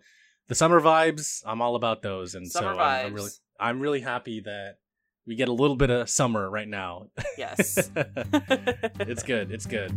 the 0.51 0.55
summer 0.55 0.81
vibes, 0.81 1.41
I'm 1.45 1.61
all 1.61 1.77
about 1.77 2.01
those. 2.01 2.35
And 2.35 2.45
summer 2.45 2.73
so 2.73 2.79
I'm, 2.81 3.05
I'm 3.05 3.13
really 3.13 3.31
I'm 3.57 3.79
really 3.79 4.01
happy 4.01 4.41
that 4.41 4.79
we 5.25 5.35
get 5.35 5.47
a 5.47 5.53
little 5.53 5.77
bit 5.77 5.89
of 5.89 6.09
summer 6.09 6.49
right 6.49 6.67
now. 6.67 7.07
yes 7.37 7.89
it's 7.95 9.23
good. 9.23 9.49
It's 9.49 9.65
good. 9.65 9.93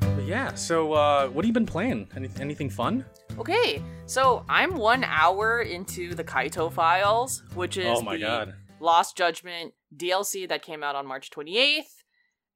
But 0.00 0.26
yeah, 0.26 0.52
so 0.52 0.92
uh 0.92 1.28
what 1.28 1.46
have 1.46 1.48
you 1.48 1.54
been 1.54 1.64
playing? 1.64 2.06
Any, 2.14 2.28
anything 2.38 2.68
fun? 2.68 3.06
okay 3.38 3.82
so 4.04 4.44
i'm 4.46 4.74
one 4.74 5.04
hour 5.04 5.62
into 5.62 6.14
the 6.14 6.22
kaito 6.22 6.70
files 6.70 7.42
which 7.54 7.78
is 7.78 7.86
oh 7.98 8.02
my 8.02 8.18
the 8.18 8.20
god. 8.20 8.54
lost 8.78 9.16
judgment 9.16 9.72
dlc 9.96 10.46
that 10.50 10.60
came 10.60 10.82
out 10.82 10.94
on 10.94 11.06
march 11.06 11.30
28th 11.30 11.80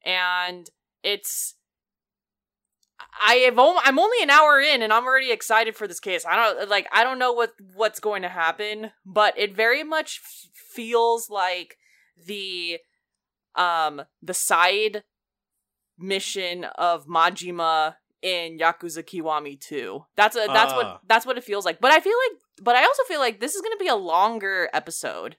and 0.05 0.69
it's 1.03 1.56
I 3.27 3.35
have 3.47 3.59
only, 3.59 3.81
I'm 3.85 3.99
only 3.99 4.23
an 4.23 4.31
hour 4.31 4.61
in 4.61 4.83
and 4.83 4.93
I'm 4.93 5.05
already 5.05 5.31
excited 5.33 5.75
for 5.77 5.87
this 5.87 6.01
case. 6.01 6.25
I 6.25 6.37
don't 6.37 6.69
like 6.69 6.87
I 6.93 7.03
don't 7.05 7.19
know 7.19 7.33
what 7.33 7.53
what's 7.75 8.01
going 8.01 8.23
to 8.23 8.29
happen, 8.29 8.91
but 9.05 9.39
it 9.39 9.55
very 9.57 9.83
much 9.83 10.21
f- 10.25 10.49
feels 10.55 11.29
like 11.31 11.77
the 12.27 12.79
um 13.55 14.03
the 14.23 14.35
side 14.35 15.03
mission 15.99 16.65
of 16.77 17.07
Majima 17.07 17.95
in 18.23 18.59
Yakuza 18.59 19.03
Kiwami 19.03 19.61
2. 19.61 20.05
That's 20.17 20.37
a 20.37 20.47
that's 20.49 20.73
Ah. 20.73 20.77
what 20.77 21.01
that's 21.07 21.27
what 21.27 21.39
it 21.39 21.45
feels 21.45 21.65
like. 21.65 21.81
But 21.81 21.93
I 21.93 22.01
feel 22.01 22.17
like 22.31 22.39
but 22.63 22.77
I 22.77 22.85
also 22.85 23.03
feel 23.05 23.21
like 23.21 23.41
this 23.41 23.55
is 23.55 23.61
going 23.63 23.77
to 23.77 23.83
be 23.83 23.89
a 23.89 23.97
longer 23.97 24.69
episode. 24.73 25.37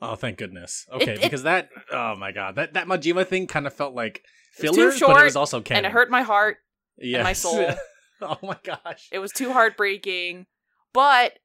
Oh, 0.00 0.14
thank 0.16 0.38
goodness. 0.38 0.86
Okay, 0.92 1.14
it- 1.14 1.22
because 1.22 1.42
that 1.44 1.70
oh 1.92 2.14
my 2.16 2.32
god, 2.32 2.56
that 2.56 2.74
that 2.74 2.86
Majima 2.86 3.26
thing 3.26 3.46
kind 3.46 3.66
of 3.66 3.72
felt 3.74 3.94
like 3.94 4.22
filler, 4.52 4.92
but 5.00 5.20
it 5.20 5.24
was 5.24 5.36
also 5.36 5.60
canon. 5.60 5.84
and 5.84 5.86
it 5.86 5.92
hurt 5.92 6.10
my 6.10 6.22
heart. 6.22 6.58
Yes. 6.98 7.24
my 7.24 7.32
soul. 7.32 7.66
oh 8.22 8.38
my 8.42 8.56
gosh. 8.62 9.08
It 9.12 9.18
was 9.18 9.32
too 9.32 9.52
heartbreaking. 9.52 10.46
But 10.92 11.38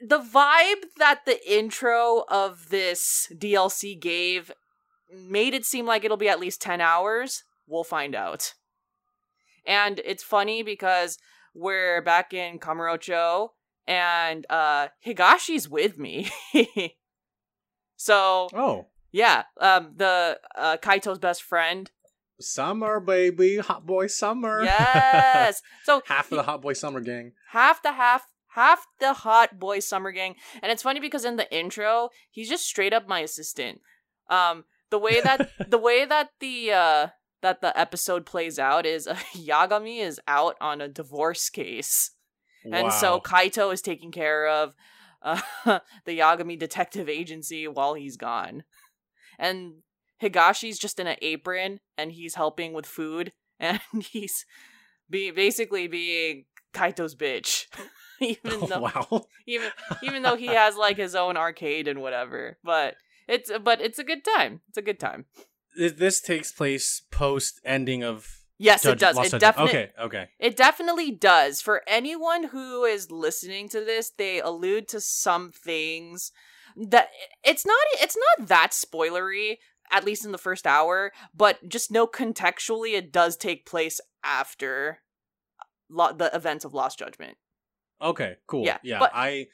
the 0.00 0.18
vibe 0.18 0.84
that 0.98 1.20
the 1.26 1.38
intro 1.50 2.24
of 2.28 2.70
this 2.70 3.30
DLC 3.32 4.00
gave 4.00 4.50
made 5.12 5.54
it 5.54 5.64
seem 5.64 5.86
like 5.86 6.04
it'll 6.04 6.16
be 6.16 6.28
at 6.28 6.40
least 6.40 6.60
10 6.60 6.80
hours. 6.80 7.44
We'll 7.66 7.84
find 7.84 8.14
out. 8.14 8.54
And 9.66 10.00
it's 10.04 10.22
funny 10.22 10.62
because 10.62 11.18
we're 11.54 12.02
back 12.02 12.32
in 12.32 12.58
Kamurocho 12.58 13.50
and 13.86 14.46
uh 14.48 14.88
Higashi's 15.04 15.68
with 15.68 15.98
me. 15.98 16.30
so, 17.96 18.48
Oh, 18.54 18.86
yeah, 19.12 19.44
um 19.60 19.92
the 19.96 20.38
uh 20.56 20.76
Kaito's 20.78 21.18
best 21.18 21.42
friend. 21.42 21.90
Summer 22.40 23.00
baby, 23.00 23.58
hot 23.58 23.86
boy 23.86 24.06
summer. 24.06 24.62
Yes. 24.64 25.62
So 25.84 26.02
half 26.06 26.30
of 26.30 26.36
the 26.36 26.42
hot 26.44 26.62
boy 26.62 26.74
summer 26.74 27.00
gang. 27.00 27.32
half 27.50 27.82
the 27.82 27.92
half 27.92 28.26
half 28.54 28.86
the 28.98 29.12
hot 29.12 29.58
boy 29.58 29.78
summer 29.80 30.10
gang 30.12 30.34
and 30.62 30.70
it's 30.72 30.82
funny 30.82 31.00
because 31.00 31.24
in 31.24 31.36
the 31.36 31.52
intro 31.56 32.10
he's 32.30 32.48
just 32.48 32.64
straight 32.64 32.92
up 32.92 33.06
my 33.08 33.20
assistant 33.20 33.80
um 34.28 34.64
the 34.90 34.98
way 34.98 35.20
that 35.20 35.50
the 35.70 35.78
way 35.78 36.04
that 36.04 36.30
the 36.40 36.72
uh 36.72 37.06
that 37.42 37.60
the 37.60 37.76
episode 37.78 38.26
plays 38.26 38.58
out 38.58 38.84
is 38.84 39.06
uh, 39.06 39.14
yagami 39.36 40.00
is 40.00 40.20
out 40.26 40.56
on 40.60 40.80
a 40.80 40.88
divorce 40.88 41.48
case 41.48 42.10
and 42.72 42.92
so 42.92 43.20
kaito 43.20 43.72
is 43.72 43.80
taking 43.80 44.10
care 44.10 44.46
of 44.48 44.74
uh, 45.22 45.40
the 46.04 46.18
yagami 46.18 46.58
detective 46.58 47.08
agency 47.08 47.66
while 47.68 47.94
he's 47.94 48.16
gone 48.16 48.64
and 49.38 49.74
higashi's 50.22 50.78
just 50.78 50.98
in 51.00 51.06
an 51.06 51.16
apron 51.22 51.80
and 51.96 52.12
he's 52.12 52.34
helping 52.34 52.72
with 52.72 52.86
food 52.86 53.32
and 53.58 53.80
he's 54.00 54.44
be 55.08 55.30
basically 55.30 55.88
being 55.88 56.44
kaito's 56.74 57.14
bitch 57.14 57.66
even 58.20 58.38
Oh, 58.52 58.66
though 58.68 58.80
wow. 58.80 59.26
even 59.46 59.70
even 60.02 60.22
though 60.22 60.36
he 60.36 60.46
has 60.46 60.76
like 60.76 60.96
his 60.96 61.14
own 61.14 61.36
arcade 61.36 61.88
and 61.88 62.00
whatever 62.02 62.58
but 62.62 62.96
it's 63.26 63.50
but 63.62 63.80
it's 63.80 63.98
a 63.98 64.04
good 64.04 64.24
time 64.24 64.60
it's 64.68 64.78
a 64.78 64.82
good 64.82 65.00
time 65.00 65.24
This, 65.76 65.92
this 65.92 66.20
takes 66.20 66.52
place 66.52 67.02
post 67.10 67.60
ending 67.64 68.04
of 68.04 68.28
yes 68.58 68.82
Judge- 68.82 68.92
it 68.92 68.98
does 68.98 69.16
Lost 69.16 69.34
it 69.34 69.38
definitely 69.40 69.70
Okay, 69.80 69.90
okay. 70.00 70.28
It 70.38 70.56
definitely 70.56 71.10
does. 71.12 71.62
For 71.62 71.82
anyone 71.86 72.48
who 72.48 72.84
is 72.84 73.10
listening 73.10 73.68
to 73.70 73.80
this, 73.84 74.10
they 74.16 74.40
allude 74.40 74.86
to 74.88 75.00
some 75.00 75.50
things 75.50 76.30
that 76.76 77.08
it's 77.42 77.64
not 77.64 77.78
it's 78.02 78.16
not 78.38 78.48
that 78.48 78.70
spoilery 78.72 79.56
at 79.90 80.04
least 80.04 80.24
in 80.24 80.32
the 80.32 80.38
first 80.38 80.66
hour, 80.66 81.12
but 81.34 81.68
just 81.68 81.90
know 81.90 82.06
contextually 82.06 82.94
it 82.94 83.12
does 83.12 83.36
take 83.36 83.66
place 83.66 84.00
after 84.24 84.98
uh, 85.60 85.64
lo- 85.88 86.12
the 86.16 86.34
events 86.34 86.64
of 86.64 86.74
Lost 86.74 86.98
Judgment. 86.98 87.36
Okay, 88.02 88.36
cool. 88.46 88.64
Yeah, 88.64 88.78
Yeah, 88.82 88.98
but- 89.00 89.10
I 89.14 89.48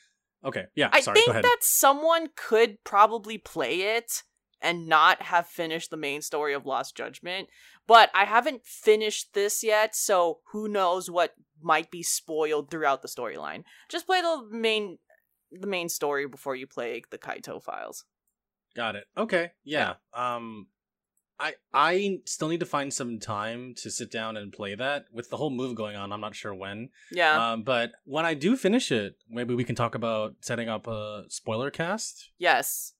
Okay, 0.44 0.66
yeah, 0.76 0.90
I 0.92 1.00
sorry, 1.00 1.20
think 1.20 1.32
that 1.32 1.58
someone 1.62 2.28
could 2.36 2.84
probably 2.84 3.36
play 3.36 3.96
it 3.96 4.22
and 4.60 4.86
not 4.86 5.22
have 5.22 5.46
finished 5.48 5.90
the 5.90 5.96
main 5.96 6.22
story 6.22 6.54
of 6.54 6.64
Lost 6.64 6.96
Judgment, 6.96 7.48
but 7.88 8.10
I 8.14 8.24
haven't 8.26 8.64
finished 8.64 9.34
this 9.34 9.64
yet, 9.64 9.96
so 9.96 10.38
who 10.52 10.68
knows 10.68 11.10
what 11.10 11.34
might 11.60 11.90
be 11.90 12.02
spoiled 12.02 12.70
throughout 12.70 13.02
the 13.02 13.08
storyline. 13.08 13.64
Just 13.88 14.06
play 14.06 14.20
the 14.20 14.46
main 14.50 14.98
the 15.50 15.66
main 15.66 15.88
story 15.88 16.26
before 16.28 16.54
you 16.54 16.66
play 16.66 17.02
the 17.10 17.18
Kaito 17.18 17.62
files. 17.62 18.04
Got 18.76 18.94
it. 18.96 19.04
Okay. 19.16 19.50
Yeah. 19.64 19.94
Um 20.14 20.68
I 21.40 21.54
I 21.74 22.20
still 22.26 22.48
need 22.48 22.60
to 22.60 22.66
find 22.66 22.92
some 22.94 23.18
time 23.18 23.74
to 23.78 23.90
sit 23.90 24.10
down 24.12 24.36
and 24.36 24.52
play 24.52 24.74
that. 24.74 25.06
With 25.12 25.28
the 25.30 25.36
whole 25.36 25.50
move 25.50 25.74
going 25.74 25.96
on, 25.96 26.12
I'm 26.12 26.20
not 26.20 26.34
sure 26.34 26.54
when. 26.54 26.90
Yeah. 27.10 27.52
Um 27.52 27.62
but 27.62 27.92
when 28.04 28.24
I 28.24 28.34
do 28.34 28.56
finish 28.56 28.92
it, 28.92 29.16
maybe 29.28 29.54
we 29.54 29.64
can 29.64 29.74
talk 29.74 29.94
about 29.94 30.34
setting 30.42 30.68
up 30.68 30.86
a 30.86 31.24
spoiler 31.28 31.70
cast. 31.70 32.30
yes. 32.38 32.92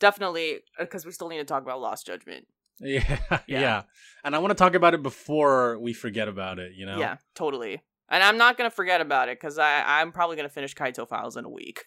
Definitely 0.00 0.58
because 0.78 1.06
we 1.06 1.12
still 1.12 1.28
need 1.28 1.38
to 1.38 1.44
talk 1.44 1.62
about 1.62 1.80
Lost 1.80 2.06
Judgment. 2.06 2.46
Yeah. 2.80 3.02
Yeah. 3.30 3.38
Yeah. 3.46 3.82
And 4.24 4.34
I 4.34 4.38
want 4.40 4.50
to 4.50 4.56
talk 4.56 4.74
about 4.74 4.94
it 4.94 5.02
before 5.02 5.78
we 5.78 5.92
forget 5.92 6.26
about 6.26 6.58
it, 6.58 6.72
you 6.74 6.86
know. 6.86 6.98
Yeah, 6.98 7.18
totally. 7.36 7.80
And 8.08 8.20
I'm 8.22 8.36
not 8.36 8.58
gonna 8.58 8.68
forget 8.70 9.00
about 9.00 9.28
it 9.28 9.38
because 9.40 9.58
I 9.58 10.00
I'm 10.00 10.10
probably 10.10 10.34
gonna 10.36 10.48
finish 10.48 10.74
Kaito 10.74 11.08
files 11.08 11.36
in 11.36 11.44
a 11.44 11.48
week. 11.48 11.84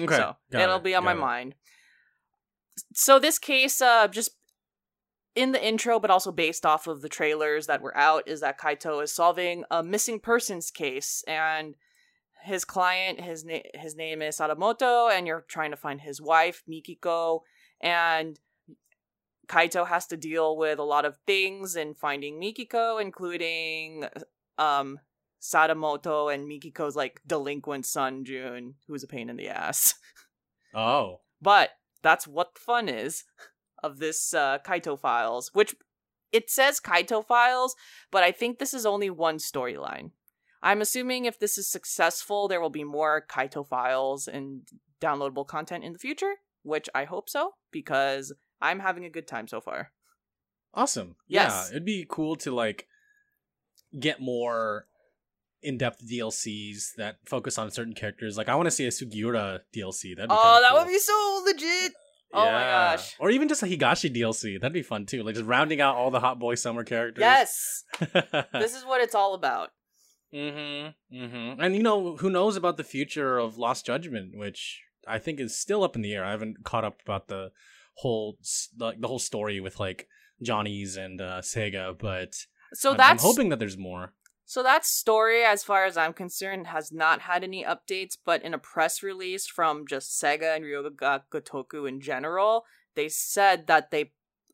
Okay. 0.00 0.06
So 0.16 0.36
got 0.52 0.62
it'll 0.62 0.76
it, 0.76 0.84
be 0.84 0.94
on 0.94 1.02
my 1.04 1.12
it. 1.12 1.16
mind. 1.16 1.56
So 2.94 3.18
this 3.18 3.38
case, 3.38 3.80
uh, 3.80 4.08
just 4.08 4.30
in 5.34 5.52
the 5.52 5.64
intro, 5.64 5.98
but 5.98 6.10
also 6.10 6.32
based 6.32 6.66
off 6.66 6.86
of 6.86 7.00
the 7.00 7.08
trailers 7.08 7.66
that 7.66 7.82
were 7.82 7.96
out, 7.96 8.28
is 8.28 8.40
that 8.40 8.60
Kaito 8.60 9.02
is 9.02 9.12
solving 9.12 9.64
a 9.70 9.82
missing 9.82 10.20
persons 10.20 10.70
case, 10.70 11.24
and 11.26 11.74
his 12.42 12.64
client, 12.64 13.20
his 13.20 13.44
na- 13.44 13.58
his 13.74 13.96
name 13.96 14.20
is 14.22 14.38
Sadamoto, 14.38 15.10
and 15.10 15.26
you're 15.26 15.44
trying 15.48 15.70
to 15.70 15.76
find 15.76 16.00
his 16.00 16.20
wife 16.20 16.62
Mikiko, 16.68 17.40
and 17.80 18.38
Kaito 19.48 19.86
has 19.86 20.06
to 20.08 20.16
deal 20.16 20.56
with 20.56 20.78
a 20.78 20.84
lot 20.84 21.04
of 21.04 21.18
things 21.26 21.76
in 21.76 21.94
finding 21.94 22.40
Mikiko, 22.40 23.00
including 23.00 24.04
um 24.58 24.98
Sadamoto 25.40 26.32
and 26.32 26.48
Mikiko's 26.48 26.94
like 26.94 27.20
delinquent 27.26 27.84
son 27.86 28.24
June, 28.24 28.74
who's 28.86 29.02
a 29.02 29.08
pain 29.08 29.28
in 29.28 29.36
the 29.36 29.48
ass. 29.48 29.94
Oh. 30.74 31.20
But 31.42 31.68
that's 32.02 32.26
what 32.26 32.54
the 32.54 32.60
fun 32.60 32.88
is 32.88 33.24
of 33.82 33.98
this 33.98 34.34
uh, 34.34 34.58
Kaito 34.64 34.98
Files, 34.98 35.50
which 35.52 35.74
it 36.30 36.50
says 36.50 36.80
Kaito 36.80 37.24
Files, 37.24 37.74
but 38.10 38.22
I 38.22 38.32
think 38.32 38.58
this 38.58 38.74
is 38.74 38.86
only 38.86 39.10
one 39.10 39.38
storyline. 39.38 40.10
I'm 40.62 40.80
assuming 40.80 41.24
if 41.24 41.38
this 41.38 41.58
is 41.58 41.68
successful, 41.68 42.46
there 42.46 42.60
will 42.60 42.70
be 42.70 42.84
more 42.84 43.24
Kaito 43.28 43.66
Files 43.66 44.28
and 44.28 44.62
downloadable 45.00 45.46
content 45.46 45.84
in 45.84 45.92
the 45.92 45.98
future, 45.98 46.34
which 46.62 46.88
I 46.94 47.04
hope 47.04 47.28
so, 47.28 47.54
because 47.72 48.32
I'm 48.60 48.78
having 48.78 49.04
a 49.04 49.10
good 49.10 49.26
time 49.26 49.48
so 49.48 49.60
far. 49.60 49.90
Awesome. 50.72 51.16
Yes. 51.26 51.66
Yeah, 51.66 51.70
it'd 51.70 51.84
be 51.84 52.06
cool 52.08 52.36
to 52.36 52.54
like 52.54 52.86
get 53.98 54.20
more 54.20 54.86
in-depth 55.62 56.06
DLCs 56.10 56.94
that 56.96 57.16
focus 57.26 57.58
on 57.58 57.70
certain 57.70 57.94
characters. 57.94 58.36
Like 58.36 58.48
I 58.48 58.54
want 58.54 58.66
to 58.66 58.70
see 58.70 58.86
a 58.86 58.90
Sugiura 58.90 59.60
DLC. 59.74 60.14
That'd 60.16 60.30
be 60.30 60.36
Oh, 60.38 60.60
that 60.62 60.70
cool. 60.70 60.80
would 60.80 60.88
be 60.88 60.98
so 60.98 61.42
legit! 61.44 61.92
Oh 62.34 62.44
my 62.46 62.62
gosh. 62.62 63.14
Or 63.18 63.30
even 63.30 63.46
just 63.46 63.62
a 63.62 63.66
Higashi 63.66 64.14
DLC. 64.14 64.58
That'd 64.60 64.72
be 64.72 64.82
fun 64.82 65.04
too. 65.06 65.22
Like 65.22 65.34
just 65.34 65.46
rounding 65.46 65.80
out 65.82 65.96
all 65.96 66.10
the 66.10 66.20
Hot 66.20 66.38
Boy 66.38 66.54
Summer 66.54 66.82
characters. 66.82 67.20
Yes! 67.20 67.84
this 68.52 68.74
is 68.74 68.84
what 68.86 69.00
it's 69.02 69.14
all 69.14 69.34
about. 69.34 69.70
mm-hmm. 70.34 71.16
Mm-hmm. 71.16 71.60
And 71.60 71.76
you 71.76 71.82
know, 71.82 72.16
who 72.16 72.30
knows 72.30 72.56
about 72.56 72.76
the 72.76 72.84
future 72.84 73.38
of 73.38 73.58
Lost 73.58 73.86
Judgment, 73.86 74.36
which 74.36 74.80
I 75.06 75.18
think 75.18 75.40
is 75.40 75.58
still 75.58 75.84
up 75.84 75.96
in 75.96 76.02
the 76.02 76.14
air. 76.14 76.24
I 76.24 76.30
haven't 76.30 76.64
caught 76.64 76.84
up 76.84 77.00
about 77.02 77.28
the 77.28 77.50
whole 77.96 78.38
like 78.78 79.00
the 79.00 79.08
whole 79.08 79.18
story 79.18 79.60
with 79.60 79.78
like 79.78 80.08
Johnny's 80.42 80.96
and 80.96 81.20
uh, 81.20 81.40
Sega, 81.42 81.96
but 81.98 82.34
So 82.72 82.90
I'm, 82.90 82.92
I'm 82.94 82.96
that's 82.98 83.22
hoping 83.22 83.50
that 83.50 83.58
there's 83.58 83.76
more. 83.78 84.14
So 84.52 84.62
that 84.62 84.84
story, 84.84 85.44
as 85.44 85.64
far 85.64 85.86
as 85.86 85.96
I'm 85.96 86.12
concerned, 86.12 86.66
has 86.66 86.92
not 86.92 87.22
had 87.22 87.42
any 87.42 87.64
updates, 87.64 88.18
but 88.22 88.42
in 88.42 88.52
a 88.52 88.58
press 88.58 89.02
release 89.02 89.46
from 89.46 89.86
just 89.86 90.22
Sega 90.22 90.54
and 90.54 90.62
Ryu 90.62 90.90
Ga 90.94 91.20
Gotoku 91.32 91.88
in 91.88 92.02
general, 92.02 92.66
they 92.94 93.08
said 93.08 93.66
that 93.68 93.90
they 93.90 94.12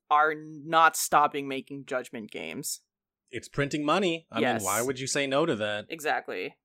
are 0.09 0.37
not 0.37 0.97
stopping 0.97 1.49
making 1.49 1.87
Judgment 1.87 2.31
games. 2.31 2.83
It's 3.33 3.49
printing 3.49 3.85
money. 3.85 4.29
I 4.31 4.39
Yes. 4.39 4.63
mean, 4.63 4.67
why 4.67 4.83
would 4.83 5.01
you 5.01 5.09
say 5.09 5.27
no 5.27 5.45
to 5.45 5.57
that? 5.57 5.87
Exactly. 5.89 6.57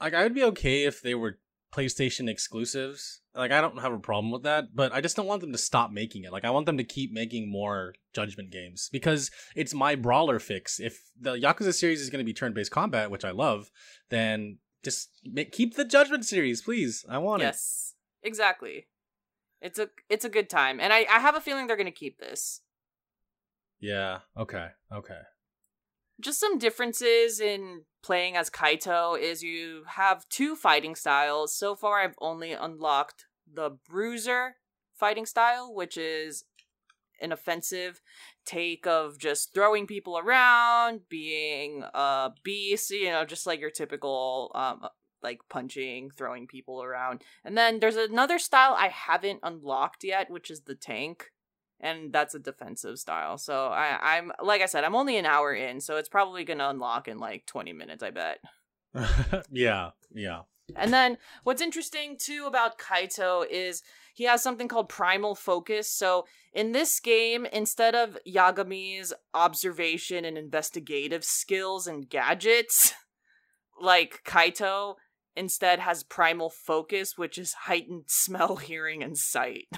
Like, 0.00 0.12
I 0.12 0.24
would 0.24 0.34
be 0.34 0.42
okay 0.42 0.86
if 0.86 1.00
they 1.00 1.14
were 1.14 1.38
PlayStation 1.74 2.28
exclusives. 2.28 3.20
Like, 3.34 3.52
I 3.52 3.60
don't 3.60 3.80
have 3.80 3.92
a 3.92 3.98
problem 3.98 4.32
with 4.32 4.42
that, 4.42 4.74
but 4.74 4.92
I 4.92 5.00
just 5.00 5.16
don't 5.16 5.26
want 5.26 5.40
them 5.40 5.52
to 5.52 5.58
stop 5.58 5.90
making 5.92 6.24
it. 6.24 6.32
Like, 6.32 6.44
I 6.44 6.50
want 6.50 6.66
them 6.66 6.78
to 6.78 6.84
keep 6.84 7.12
making 7.12 7.50
more 7.50 7.94
Judgment 8.12 8.50
games 8.50 8.88
because 8.90 9.30
it's 9.54 9.74
my 9.74 9.94
brawler 9.94 10.38
fix. 10.38 10.80
If 10.80 11.00
the 11.20 11.34
Yakuza 11.34 11.74
series 11.74 12.00
is 12.00 12.10
going 12.10 12.24
to 12.24 12.26
be 12.26 12.32
turn 12.32 12.52
based 12.52 12.70
combat, 12.70 13.10
which 13.10 13.24
I 13.24 13.30
love, 13.30 13.70
then 14.10 14.58
just 14.82 15.10
make, 15.24 15.52
keep 15.52 15.76
the 15.76 15.84
Judgment 15.84 16.24
series, 16.24 16.62
please. 16.62 17.04
I 17.08 17.18
want 17.18 17.42
it. 17.42 17.46
Yes. 17.46 17.94
Exactly. 18.22 18.88
It's 19.60 19.78
a 19.78 19.88
it's 20.08 20.24
a 20.24 20.28
good 20.28 20.48
time, 20.48 20.78
and 20.80 20.92
I 20.92 21.06
I 21.10 21.18
have 21.18 21.34
a 21.34 21.40
feeling 21.40 21.66
they're 21.66 21.76
gonna 21.76 21.90
keep 21.90 22.18
this. 22.18 22.60
Yeah. 23.80 24.20
Okay. 24.36 24.68
Okay. 24.92 25.20
Just 26.20 26.40
some 26.40 26.58
differences 26.58 27.40
in 27.40 27.82
playing 28.02 28.36
as 28.36 28.50
Kaito 28.50 29.18
is 29.18 29.42
you 29.42 29.84
have 29.86 30.28
two 30.28 30.56
fighting 30.56 30.94
styles. 30.94 31.54
So 31.54 31.74
far, 31.74 32.00
I've 32.00 32.16
only 32.20 32.52
unlocked 32.52 33.26
the 33.52 33.78
Bruiser 33.88 34.56
fighting 34.94 35.26
style, 35.26 35.72
which 35.74 35.96
is 35.96 36.44
an 37.20 37.32
offensive 37.32 38.00
take 38.44 38.86
of 38.86 39.18
just 39.18 39.52
throwing 39.52 39.86
people 39.86 40.18
around, 40.18 41.00
being 41.08 41.82
a 41.94 42.30
beast, 42.42 42.90
you 42.90 43.10
know, 43.10 43.24
just 43.24 43.46
like 43.46 43.60
your 43.60 43.70
typical 43.70 44.50
um, 44.54 44.88
like 45.22 45.40
punching, 45.48 46.10
throwing 46.16 46.46
people 46.46 46.82
around. 46.82 47.22
And 47.44 47.56
then 47.56 47.80
there's 47.80 47.96
another 47.96 48.38
style 48.38 48.74
I 48.76 48.88
haven't 48.88 49.40
unlocked 49.42 50.04
yet, 50.04 50.30
which 50.30 50.50
is 50.50 50.62
the 50.62 50.74
tank. 50.74 51.30
And 51.80 52.12
that's 52.12 52.34
a 52.34 52.40
defensive 52.40 52.98
style. 52.98 53.38
So 53.38 53.66
I, 53.66 54.16
I'm 54.16 54.32
like 54.42 54.62
I 54.62 54.66
said, 54.66 54.84
I'm 54.84 54.96
only 54.96 55.16
an 55.16 55.26
hour 55.26 55.54
in, 55.54 55.80
so 55.80 55.96
it's 55.96 56.08
probably 56.08 56.44
gonna 56.44 56.68
unlock 56.68 57.06
in 57.06 57.18
like 57.18 57.46
20 57.46 57.72
minutes, 57.72 58.02
I 58.02 58.10
bet. 58.10 58.38
yeah, 59.50 59.90
yeah. 60.12 60.42
And 60.76 60.92
then 60.92 61.18
what's 61.44 61.62
interesting 61.62 62.16
too 62.20 62.44
about 62.46 62.78
Kaito 62.78 63.46
is 63.48 63.82
he 64.12 64.24
has 64.24 64.42
something 64.42 64.68
called 64.68 64.88
primal 64.88 65.34
focus. 65.34 65.90
So 65.90 66.26
in 66.52 66.72
this 66.72 67.00
game, 67.00 67.46
instead 67.46 67.94
of 67.94 68.18
Yagami's 68.26 69.14
observation 69.32 70.24
and 70.24 70.36
investigative 70.36 71.24
skills 71.24 71.86
and 71.86 72.08
gadgets, 72.08 72.92
like 73.80 74.22
Kaito 74.26 74.96
instead 75.36 75.78
has 75.78 76.02
primal 76.02 76.50
focus, 76.50 77.16
which 77.16 77.38
is 77.38 77.52
heightened 77.52 78.04
smell, 78.08 78.56
hearing, 78.56 79.02
and 79.02 79.16
sight. 79.16 79.68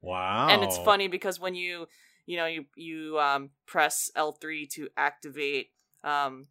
Wow. 0.00 0.48
And 0.48 0.62
it's 0.62 0.78
funny 0.78 1.08
because 1.08 1.40
when 1.40 1.54
you 1.54 1.86
you 2.26 2.36
know 2.36 2.46
you 2.46 2.66
you 2.76 3.18
um, 3.18 3.50
press 3.66 4.10
L 4.14 4.32
three 4.32 4.66
to 4.74 4.88
activate 4.96 5.68
um, 6.04 6.46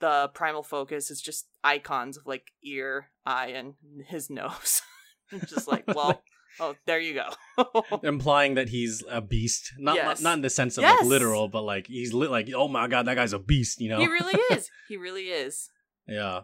the 0.00 0.30
primal 0.34 0.62
focus, 0.62 1.10
it's 1.10 1.20
just 1.20 1.46
icons 1.62 2.16
of 2.16 2.26
like 2.26 2.44
ear, 2.64 3.10
eye, 3.26 3.48
and 3.48 3.74
his 4.06 4.30
nose. 4.30 4.82
just 5.48 5.68
like 5.68 5.84
well. 5.94 6.22
Oh, 6.58 6.74
there 6.84 6.98
you 6.98 7.14
go. 7.14 7.84
Implying 8.02 8.54
that 8.54 8.68
he's 8.70 9.04
a 9.08 9.20
beast, 9.20 9.72
not 9.78 9.94
Yes. 9.94 10.20
not, 10.20 10.34
in 10.34 10.42
the 10.42 10.50
sense 10.50 10.76
of 10.76 10.82
Yes. 10.82 11.00
like 11.00 11.08
literal, 11.08 11.46
but 11.48 11.62
like 11.62 11.86
he's 11.86 12.12
li- 12.12 12.26
like, 12.26 12.50
oh 12.54 12.66
my 12.66 12.88
god, 12.88 13.06
that 13.06 13.14
guy's 13.14 13.32
a 13.32 13.38
beast, 13.38 13.80
you 13.80 13.88
know? 13.88 14.00
He 14.00 14.08
really 14.08 14.34
is. 14.50 14.68
He 14.88 14.96
really 14.96 15.26
is. 15.28 15.70
yeah, 16.08 16.40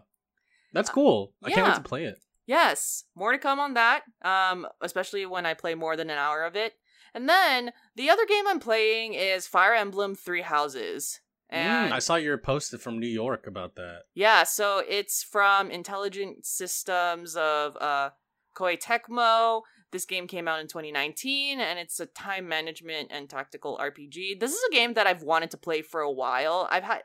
that's 0.71 0.89
cool. 0.89 1.33
I 1.43 1.51
can't 1.51 1.67
wait 1.67 1.75
to 1.75 1.81
play 1.81 2.05
it. 2.05 2.15
Yes, 2.47 3.03
more 3.13 3.31
to 3.33 3.37
come 3.37 3.59
on 3.59 3.75
that. 3.75 4.01
Um, 4.23 4.65
especially 4.81 5.25
when 5.27 5.45
I 5.45 5.53
play 5.53 5.75
more 5.75 5.95
than 5.95 6.09
an 6.09 6.17
hour 6.17 6.43
of 6.43 6.55
it. 6.55 6.73
And 7.13 7.27
then 7.29 7.71
the 7.95 8.09
other 8.09 8.25
game 8.25 8.47
I'm 8.47 8.59
playing 8.59 9.13
is 9.13 9.45
Fire 9.47 9.73
Emblem 9.75 10.15
Three 10.15 10.41
Houses. 10.41 11.19
And 11.49 11.91
Mm, 11.91 11.95
I 11.95 11.99
saw 11.99 12.15
your 12.15 12.37
post 12.37 12.77
from 12.79 12.99
New 12.99 13.07
York 13.07 13.47
about 13.47 13.75
that. 13.75 14.03
yeah, 14.15 14.43
so 14.43 14.81
it's 14.87 15.23
from 15.23 15.69
Intelligent 15.71 16.45
Systems 16.45 17.35
of 17.35 17.77
uh, 17.77 18.09
Koei 18.55 18.77
Tecmo. 18.81 19.61
This 19.91 20.03
game 20.05 20.27
came 20.27 20.49
out 20.49 20.59
in 20.59 20.67
2019, 20.67 21.61
and 21.61 21.79
it's 21.79 21.99
a 22.01 22.05
time 22.07 22.47
management 22.49 23.07
and 23.11 23.29
tactical 23.29 23.77
RPG. 23.81 24.39
This 24.41 24.51
is 24.51 24.61
a 24.69 24.73
game 24.73 24.93
that 24.95 25.07
I've 25.07 25.23
wanted 25.23 25.51
to 25.51 25.57
play 25.57 25.81
for 25.81 26.01
a 26.01 26.11
while. 26.11 26.67
I've 26.69 26.83
had 26.83 27.01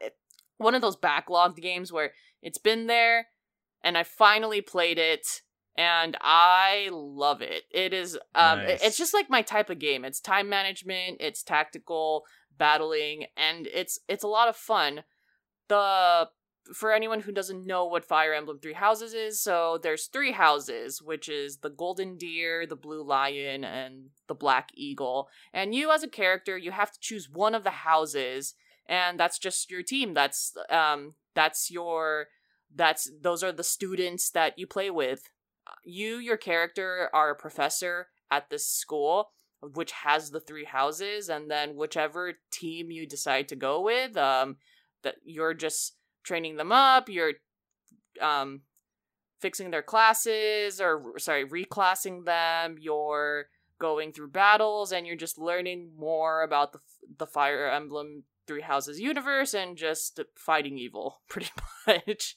one 0.59 0.75
of 0.75 0.83
those 0.83 0.97
backlogged 0.97 1.57
games 1.63 1.93
where 1.93 2.13
it's 2.43 2.59
been 2.59 2.89
there, 2.89 3.29
and 3.83 3.97
I 3.99 4.03
finally 4.03 4.61
played 4.61 4.99
it, 4.99 5.43
and 5.77 6.17
I 6.21 6.89
love 6.93 7.43
it. 7.43 7.65
It 7.71 7.93
is 7.93 8.17
um 8.35 8.59
nice. 8.59 8.83
it's 8.83 8.99
just 8.99 9.15
like 9.15 9.31
my 9.31 9.43
type 9.43 9.71
of 9.71 9.79
game. 9.79 10.05
It's 10.05 10.21
time 10.21 10.49
management, 10.49 11.19
it's 11.21 11.43
tactical 11.43 12.25
battling, 12.57 13.27
and 13.37 13.67
it's 13.67 13.99
it's 14.09 14.25
a 14.25 14.29
lot 14.29 14.49
of 14.49 14.57
fun. 14.57 15.05
The 15.69 16.29
for 16.75 16.93
anyone 16.93 17.21
who 17.21 17.33
doesn't 17.33 17.67
know 17.67 17.85
what 17.85 18.05
Fire 18.05 18.33
Emblem 18.33 18.59
Three 18.61 18.75
Houses 18.75 19.15
is, 19.15 19.41
so 19.41 19.79
there's 19.83 20.07
three 20.07 20.33
houses, 20.33 21.03
which 21.03 21.29
is 21.29 21.59
the 21.59 21.71
Golden 21.71 22.17
Deer, 22.17 22.67
the 22.67 22.77
Blue 22.77 23.03
Lion, 23.03 23.65
and 23.65 24.11
the 24.29 24.35
Black 24.35 24.71
Eagle. 24.75 25.29
And 25.53 25.75
you, 25.75 25.91
as 25.91 26.03
a 26.05 26.09
character, 26.09 26.57
you 26.57 26.71
have 26.71 26.93
to 26.93 27.01
choose 27.01 27.29
one 27.29 27.55
of 27.55 27.65
the 27.65 27.71
houses, 27.71 28.55
and 28.87 29.19
that's 29.19 29.39
just 29.39 29.71
your 29.71 29.83
team. 29.83 30.15
That's 30.15 30.53
um, 30.71 31.15
that's 31.35 31.71
your 31.71 32.29
that's 32.75 33.11
those 33.21 33.43
are 33.43 33.53
the 33.53 33.65
students 33.65 34.31
that 34.31 34.59
you 34.59 34.67
play 34.67 34.91
with. 34.91 35.31
You, 35.85 36.17
your 36.17 36.37
character, 36.37 37.09
are 37.13 37.31
a 37.31 37.37
professor 37.37 38.09
at 38.31 38.51
this 38.51 38.67
school, 38.67 39.31
which 39.61 39.93
has 39.93 40.31
the 40.31 40.41
three 40.41 40.65
houses, 40.65 41.29
and 41.29 41.51
then 41.51 41.77
whichever 41.77 42.35
team 42.51 42.91
you 42.91 43.07
decide 43.07 43.49
to 43.49 43.57
go 43.57 43.81
with, 43.81 44.17
um, 44.17 44.57
that 45.03 45.17
you're 45.25 45.55
just 45.55 45.97
training 46.25 46.57
them 46.57 46.73
up 46.73 47.09
you're 47.09 47.33
um 48.21 48.61
fixing 49.41 49.71
their 49.71 49.83
classes 49.83 50.81
or 50.81 51.19
sorry 51.19 51.45
reclassing 51.45 52.25
them 52.25 52.77
you're 52.81 53.47
going 53.79 54.13
through 54.13 54.31
battles 54.31 54.93
and 54.93 55.07
you're 55.07 55.17
just 55.17 55.39
learning 55.39 55.91
more 55.99 56.43
about 56.43 56.73
the 56.73 56.79
the 57.19 57.27
fire 57.27 57.69
emblem 57.69 58.23
three 58.47 58.63
houses 58.63 59.01
universe 59.01 59.55
and 59.55 59.77
just 59.77 60.21
fighting 60.37 60.79
evil 60.79 61.21
pretty 61.29 61.51
much 61.87 62.37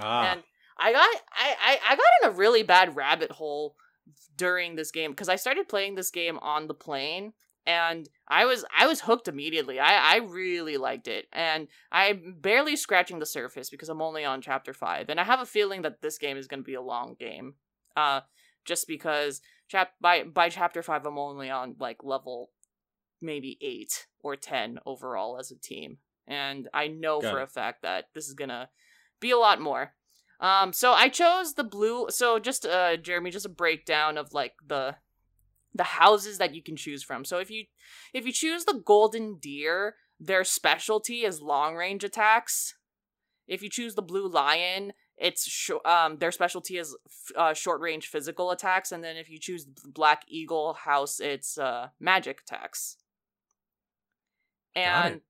Ah, 0.00 0.32
and 0.32 0.42
I 0.78 0.92
got 0.92 1.08
I, 1.32 1.54
I 1.60 1.78
I 1.90 1.96
got 1.96 2.06
in 2.22 2.28
a 2.30 2.32
really 2.32 2.62
bad 2.62 2.96
rabbit 2.96 3.32
hole 3.32 3.76
during 4.36 4.76
this 4.76 4.90
game 4.90 5.12
because 5.12 5.28
I 5.28 5.36
started 5.36 5.68
playing 5.68 5.94
this 5.94 6.10
game 6.10 6.38
on 6.40 6.66
the 6.66 6.74
plane 6.74 7.32
and 7.66 8.08
I 8.28 8.44
was 8.44 8.64
I 8.76 8.86
was 8.86 9.00
hooked 9.02 9.28
immediately. 9.28 9.78
I 9.80 10.14
I 10.14 10.16
really 10.18 10.76
liked 10.76 11.08
it 11.08 11.26
and 11.32 11.68
I'm 11.90 12.36
barely 12.40 12.76
scratching 12.76 13.18
the 13.18 13.26
surface 13.26 13.70
because 13.70 13.88
I'm 13.88 14.02
only 14.02 14.24
on 14.24 14.42
chapter 14.42 14.74
5 14.74 15.08
and 15.08 15.20
I 15.20 15.24
have 15.24 15.40
a 15.40 15.46
feeling 15.46 15.82
that 15.82 16.02
this 16.02 16.18
game 16.18 16.36
is 16.36 16.46
going 16.46 16.60
to 16.60 16.66
be 16.66 16.74
a 16.74 16.82
long 16.82 17.16
game. 17.18 17.54
Uh 17.96 18.20
just 18.64 18.86
because 18.88 19.40
chap 19.68 19.92
by 20.00 20.24
by 20.24 20.48
chapter 20.48 20.82
5 20.82 21.06
I'm 21.06 21.18
only 21.18 21.50
on 21.50 21.76
like 21.78 22.02
level 22.02 22.50
maybe 23.22 23.56
8 23.62 24.06
or 24.22 24.36
10 24.36 24.78
overall 24.84 25.38
as 25.38 25.50
a 25.50 25.58
team. 25.58 25.98
And 26.26 26.68
I 26.72 26.88
know 26.88 27.20
Got 27.20 27.30
for 27.30 27.40
it. 27.40 27.44
a 27.44 27.46
fact 27.46 27.82
that 27.82 28.06
this 28.14 28.28
is 28.28 28.34
going 28.34 28.48
to 28.48 28.68
be 29.20 29.30
a 29.30 29.38
lot 29.38 29.60
more. 29.60 29.94
Um, 30.40 30.72
so 30.72 30.92
I 30.92 31.08
chose 31.08 31.54
the 31.54 31.64
blue. 31.64 32.06
So 32.10 32.38
just 32.38 32.66
uh, 32.66 32.96
Jeremy, 32.96 33.30
just 33.30 33.46
a 33.46 33.50
breakdown 33.50 34.18
of 34.18 34.32
like 34.32 34.54
the 34.66 34.96
the 35.74 35.84
houses 35.84 36.38
that 36.38 36.54
you 36.54 36.62
can 36.62 36.76
choose 36.76 37.02
from. 37.02 37.24
So 37.24 37.38
if 37.38 37.50
you 37.50 37.64
if 38.12 38.26
you 38.26 38.32
choose 38.32 38.64
the 38.64 38.80
golden 38.84 39.36
deer, 39.36 39.96
their 40.20 40.44
specialty 40.44 41.22
is 41.24 41.40
long 41.40 41.76
range 41.76 42.04
attacks. 42.04 42.74
If 43.46 43.62
you 43.62 43.68
choose 43.68 43.94
the 43.94 44.02
blue 44.02 44.28
lion, 44.28 44.92
it's 45.16 45.48
sh- 45.48 45.70
um 45.84 46.18
their 46.18 46.32
specialty 46.32 46.78
is 46.78 46.96
f- 47.06 47.36
uh, 47.36 47.54
short 47.54 47.80
range 47.80 48.06
physical 48.08 48.50
attacks, 48.50 48.92
and 48.92 49.02
then 49.02 49.16
if 49.16 49.28
you 49.30 49.38
choose 49.38 49.66
the 49.66 49.88
black 49.88 50.22
eagle 50.28 50.74
house, 50.74 51.20
it's 51.20 51.58
uh 51.58 51.88
magic 52.00 52.40
attacks. 52.46 52.96
Got 54.84 55.06
And 55.06 55.14
it. 55.16 55.22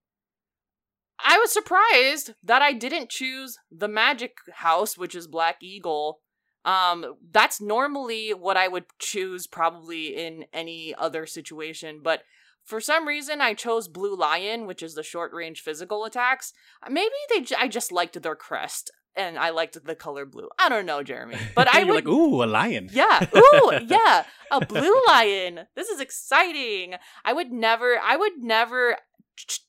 I 1.22 1.38
was 1.38 1.53
surprised 1.53 2.35
that 2.42 2.62
I 2.62 2.72
didn't 2.72 3.11
choose 3.11 3.57
the 3.70 3.88
magic 3.88 4.37
house, 4.53 4.96
which 4.98 5.14
is 5.14 5.27
Black 5.27 5.57
Eagle. 5.62 6.20
Um, 6.64 7.16
that's 7.31 7.61
normally 7.61 8.31
what 8.31 8.57
I 8.57 8.68
would 8.68 8.87
choose 8.98 9.46
probably 9.46 10.16
in 10.16 10.46
any 10.53 10.94
other 10.96 11.27
situation, 11.27 12.00
but 12.03 12.22
for 12.64 12.81
some 12.81 13.07
reason 13.07 13.42
I 13.42 13.53
chose 13.53 13.87
Blue 13.88 14.16
Lion, 14.16 14.66
which 14.66 14.83
is 14.83 14.94
the 14.94 15.03
short 15.03 15.33
range 15.35 15.61
physical 15.61 16.05
attacks. 16.07 16.53
Maybe 16.88 17.14
they 17.29 17.42
j- 17.42 17.57
I 17.59 17.68
just 17.68 17.92
liked 17.92 18.20
their 18.22 18.35
crest 18.35 18.90
and 19.16 19.38
I 19.38 19.50
liked 19.50 19.85
the 19.85 19.94
color 19.94 20.24
blue. 20.27 20.48
I 20.59 20.68
don't 20.68 20.87
know, 20.87 21.03
Jeremy, 21.03 21.37
but 21.55 21.68
I 21.68 21.85
would 21.85 21.94
like, 21.94 22.09
ooh, 22.09 22.42
a 22.42 22.46
lion. 22.46 22.88
yeah. 22.92 23.27
Ooh, 23.37 23.70
yeah. 23.87 24.24
A 24.50 24.64
blue 24.64 25.03
lion. 25.07 25.61
This 25.77 25.88
is 25.88 26.00
exciting. 26.00 26.94
I 27.24 27.33
would 27.33 27.53
never 27.53 27.98
I 28.03 28.16
would 28.16 28.38
never 28.38 28.96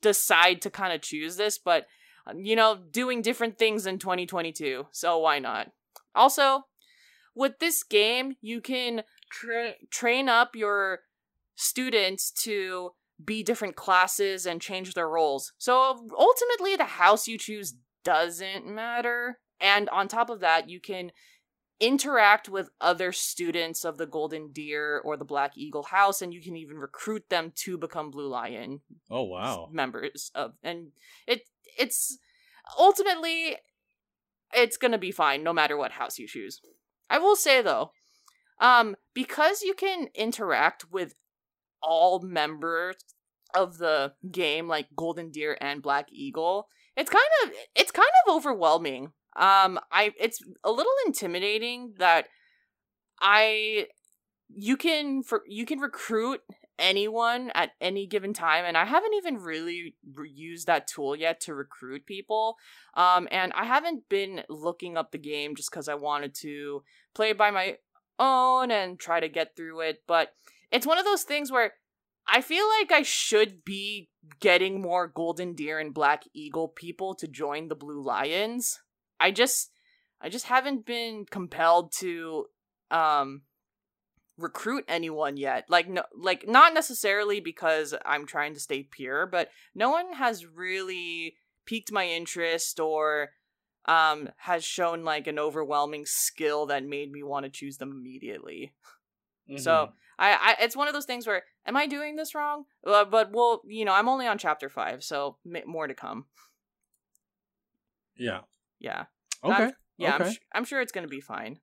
decide 0.01 0.61
to 0.61 0.69
kind 0.69 0.93
of 0.93 1.01
choose 1.01 1.37
this, 1.37 1.57
but 1.57 1.85
um, 2.27 2.39
you 2.39 2.55
know, 2.55 2.77
doing 2.91 3.21
different 3.21 3.57
things 3.57 3.85
in 3.85 3.99
2022. 3.99 4.87
So 4.91 5.19
why 5.19 5.39
not? 5.39 5.71
Also, 6.13 6.65
with 7.35 7.59
this 7.59 7.83
game, 7.83 8.35
you 8.41 8.61
can 8.61 9.03
tra- 9.29 9.75
train 9.91 10.29
up 10.29 10.55
your 10.55 10.99
students 11.55 12.31
to 12.31 12.91
be 13.23 13.43
different 13.43 13.75
classes 13.75 14.45
and 14.45 14.61
change 14.61 14.93
their 14.93 15.09
roles. 15.09 15.53
So 15.57 16.07
ultimately, 16.17 16.75
the 16.75 16.85
house 16.85 17.27
you 17.27 17.37
choose 17.37 17.75
doesn't 18.03 18.67
matter. 18.67 19.39
And 19.59 19.87
on 19.89 20.07
top 20.07 20.29
of 20.29 20.41
that, 20.41 20.69
you 20.69 20.79
can 20.79 21.11
interact 21.79 22.47
with 22.47 22.69
other 22.79 23.11
students 23.11 23.83
of 23.83 23.97
the 23.97 24.05
Golden 24.05 24.51
Deer 24.51 25.01
or 25.03 25.17
the 25.17 25.25
Black 25.25 25.57
Eagle 25.57 25.83
House, 25.83 26.21
and 26.21 26.33
you 26.33 26.41
can 26.41 26.55
even 26.55 26.77
recruit 26.77 27.29
them 27.29 27.51
to 27.55 27.77
become 27.77 28.11
Blue 28.11 28.27
Lion 28.27 28.81
Oh 29.09 29.23
wow. 29.23 29.69
members 29.71 30.31
of. 30.35 30.53
And 30.63 30.91
it 31.27 31.41
it's 31.77 32.17
ultimately 32.79 33.57
it's 34.53 34.77
gonna 34.77 34.97
be 34.97 35.11
fine 35.11 35.43
no 35.43 35.53
matter 35.53 35.75
what 35.75 35.91
house 35.91 36.17
you 36.17 36.27
choose. 36.27 36.61
I 37.09 37.19
will 37.19 37.35
say 37.35 37.61
though, 37.61 37.91
um, 38.59 38.95
because 39.13 39.61
you 39.61 39.73
can 39.73 40.07
interact 40.15 40.91
with 40.91 41.15
all 41.83 42.19
members 42.21 42.95
of 43.53 43.77
the 43.77 44.13
game, 44.31 44.67
like 44.67 44.87
Golden 44.95 45.29
Deer 45.29 45.57
and 45.61 45.81
Black 45.81 46.07
Eagle, 46.11 46.67
it's 46.95 47.09
kind 47.09 47.25
of 47.43 47.51
it's 47.75 47.91
kind 47.91 48.07
of 48.25 48.35
overwhelming. 48.35 49.11
Um, 49.35 49.79
I 49.91 50.13
it's 50.19 50.41
a 50.63 50.71
little 50.71 50.93
intimidating 51.05 51.93
that 51.97 52.27
I 53.19 53.87
you 54.49 54.77
can 54.77 55.23
for 55.23 55.43
you 55.47 55.65
can 55.65 55.79
recruit 55.79 56.41
anyone 56.77 57.51
at 57.55 57.71
any 57.79 58.05
given 58.05 58.33
time 58.33 58.65
and 58.65 58.77
i 58.77 58.83
haven't 58.83 59.13
even 59.13 59.37
really 59.37 59.95
re- 60.13 60.29
used 60.29 60.67
that 60.67 60.87
tool 60.87 61.15
yet 61.15 61.39
to 61.39 61.53
recruit 61.55 62.05
people 62.05 62.57
um 62.95 63.27
and 63.31 63.53
i 63.53 63.63
haven't 63.63 64.07
been 64.09 64.43
looking 64.49 64.97
up 64.97 65.11
the 65.11 65.17
game 65.17 65.55
just 65.55 65.71
because 65.71 65.87
i 65.87 65.95
wanted 65.95 66.33
to 66.33 66.83
play 67.13 67.31
by 67.31 67.49
my 67.49 67.77
own 68.19 68.71
and 68.71 68.99
try 68.99 69.19
to 69.19 69.29
get 69.29 69.55
through 69.55 69.79
it 69.79 70.03
but 70.05 70.33
it's 70.71 70.85
one 70.85 70.97
of 70.97 71.05
those 71.05 71.23
things 71.23 71.49
where 71.49 71.73
i 72.27 72.41
feel 72.41 72.65
like 72.79 72.91
i 72.91 73.01
should 73.01 73.63
be 73.63 74.09
getting 74.41 74.81
more 74.81 75.07
golden 75.07 75.53
deer 75.53 75.79
and 75.79 75.93
black 75.93 76.23
eagle 76.33 76.67
people 76.67 77.15
to 77.15 77.27
join 77.27 77.69
the 77.69 77.75
blue 77.75 78.01
lions 78.01 78.79
i 79.19 79.31
just 79.31 79.71
i 80.21 80.29
just 80.29 80.45
haven't 80.45 80.85
been 80.85 81.25
compelled 81.25 81.91
to 81.91 82.45
um 82.91 83.41
recruit 84.37 84.85
anyone 84.87 85.37
yet. 85.37 85.65
Like 85.69 85.87
no 85.87 86.03
like 86.15 86.47
not 86.47 86.73
necessarily 86.73 87.39
because 87.39 87.93
I'm 88.05 88.25
trying 88.25 88.53
to 88.53 88.59
stay 88.59 88.83
pure, 88.83 89.25
but 89.25 89.49
no 89.73 89.89
one 89.89 90.13
has 90.13 90.45
really 90.45 91.35
piqued 91.65 91.91
my 91.91 92.07
interest 92.07 92.79
or 92.79 93.31
um 93.85 94.29
has 94.37 94.63
shown 94.63 95.03
like 95.03 95.27
an 95.27 95.39
overwhelming 95.39 96.05
skill 96.05 96.65
that 96.67 96.83
made 96.83 97.11
me 97.11 97.23
want 97.23 97.45
to 97.45 97.49
choose 97.49 97.77
them 97.77 97.91
immediately. 97.91 98.73
Mm-hmm. 99.47 99.61
So 99.61 99.89
I, 100.17 100.31
I 100.31 100.63
it's 100.63 100.75
one 100.75 100.87
of 100.87 100.95
those 100.95 101.05
things 101.05 101.27
where 101.27 101.43
am 101.67 101.77
I 101.77 101.85
doing 101.85 102.15
this 102.15 102.33
wrong? 102.33 102.65
Uh, 102.83 103.05
but 103.05 103.31
well, 103.31 103.61
you 103.67 103.85
know, 103.85 103.93
I'm 103.93 104.09
only 104.09 104.25
on 104.25 104.39
chapter 104.39 104.69
5, 104.69 105.03
so 105.03 105.37
more 105.67 105.85
to 105.85 105.93
come. 105.93 106.25
Yeah. 108.17 108.39
Yeah. 108.85 109.05
Okay. 109.43 109.63
I'm, 109.63 109.71
yeah, 109.97 110.15
okay. 110.15 110.29
I'm, 110.29 110.35
I'm 110.53 110.65
sure 110.65 110.79
it's 110.79 110.91
going 110.91 111.05
to 111.05 111.09
be 111.09 111.21
fine. 111.21 111.59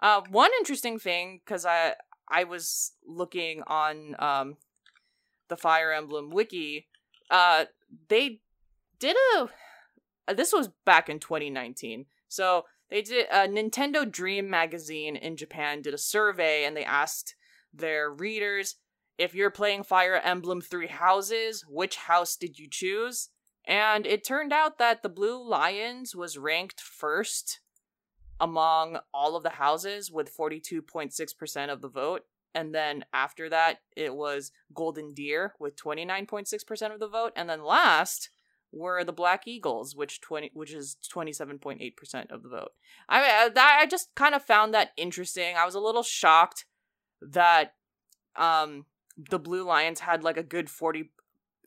Uh, 0.00 0.22
one 0.28 0.50
interesting 0.58 0.98
thing, 0.98 1.40
because 1.44 1.64
I 1.64 1.94
I 2.28 2.44
was 2.44 2.92
looking 3.06 3.62
on 3.66 4.16
um, 4.18 4.56
the 5.48 5.56
Fire 5.56 5.92
Emblem 5.92 6.30
wiki. 6.30 6.88
Uh, 7.30 7.66
they 8.08 8.40
did 8.98 9.16
a. 9.36 9.48
Uh, 10.26 10.34
this 10.34 10.52
was 10.52 10.70
back 10.84 11.08
in 11.08 11.20
2019. 11.20 12.06
So 12.28 12.64
they 12.90 13.02
did 13.02 13.26
a 13.30 13.46
Nintendo 13.46 14.10
Dream 14.10 14.50
magazine 14.50 15.16
in 15.16 15.36
Japan 15.36 15.82
did 15.82 15.94
a 15.94 15.98
survey 15.98 16.64
and 16.64 16.76
they 16.76 16.84
asked 16.84 17.34
their 17.72 18.10
readers 18.10 18.76
if 19.16 19.34
you're 19.34 19.50
playing 19.50 19.84
Fire 19.84 20.16
Emblem 20.16 20.60
Three 20.60 20.88
Houses, 20.88 21.64
which 21.68 21.96
house 21.96 22.36
did 22.36 22.58
you 22.58 22.66
choose? 22.68 23.28
And 23.66 24.06
it 24.06 24.24
turned 24.24 24.52
out 24.52 24.78
that 24.78 25.02
the 25.02 25.08
Blue 25.08 25.42
Lions 25.42 26.14
was 26.14 26.36
ranked 26.36 26.80
first 26.80 27.60
among 28.40 28.98
all 29.12 29.36
of 29.36 29.42
the 29.42 29.50
houses 29.50 30.10
with 30.10 30.36
42.6% 30.36 31.72
of 31.72 31.80
the 31.80 31.88
vote. 31.88 32.22
And 32.54 32.74
then 32.74 33.04
after 33.12 33.48
that, 33.48 33.78
it 33.96 34.14
was 34.14 34.52
Golden 34.74 35.14
Deer 35.14 35.54
with 35.58 35.76
29.6% 35.76 36.92
of 36.92 37.00
the 37.00 37.08
vote. 37.08 37.32
And 37.34 37.48
then 37.48 37.64
last 37.64 38.30
were 38.74 39.04
the 39.04 39.12
Black 39.12 39.46
Eagles, 39.46 39.94
which 39.96 40.20
20 40.20 40.50
which 40.54 40.72
is 40.72 40.96
27.8% 41.12 42.30
of 42.30 42.42
the 42.42 42.48
vote. 42.48 42.72
I 43.08 43.50
I 43.56 43.86
just 43.86 44.14
kind 44.14 44.34
of 44.34 44.42
found 44.42 44.74
that 44.74 44.90
interesting. 44.96 45.56
I 45.56 45.64
was 45.64 45.74
a 45.74 45.80
little 45.80 46.02
shocked 46.02 46.66
that 47.22 47.74
um 48.36 48.86
the 49.16 49.38
Blue 49.38 49.64
Lions 49.64 50.00
had 50.00 50.24
like 50.24 50.36
a 50.36 50.42
good 50.42 50.68
40 50.68 51.12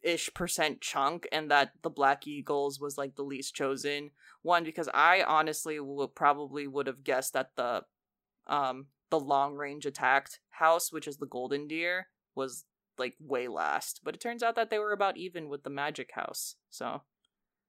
ish 0.07 0.33
percent 0.33 0.79
chunk 0.79 1.27
and 1.33 1.51
that 1.51 1.71
the 1.81 1.89
Black 1.89 2.25
Eagles 2.25 2.79
was 2.79 2.97
like 2.97 3.15
the 3.15 3.23
least 3.23 3.53
chosen 3.53 4.11
one 4.41 4.63
because 4.63 4.87
I 4.93 5.21
honestly 5.21 5.79
would 5.81 6.15
probably 6.15 6.65
would 6.65 6.87
have 6.87 7.03
guessed 7.03 7.33
that 7.33 7.51
the 7.57 7.83
um 8.47 8.87
the 9.09 9.19
long 9.19 9.55
range 9.55 9.85
attacked 9.85 10.39
house, 10.49 10.91
which 10.91 11.07
is 11.07 11.17
the 11.17 11.25
Golden 11.25 11.67
Deer, 11.67 12.07
was 12.35 12.63
like 12.97 13.15
way 13.19 13.49
last. 13.49 14.01
But 14.03 14.15
it 14.15 14.21
turns 14.21 14.43
out 14.43 14.55
that 14.55 14.69
they 14.69 14.79
were 14.79 14.93
about 14.93 15.17
even 15.17 15.49
with 15.49 15.63
the 15.63 15.69
Magic 15.69 16.11
House. 16.13 16.55
So 16.69 17.01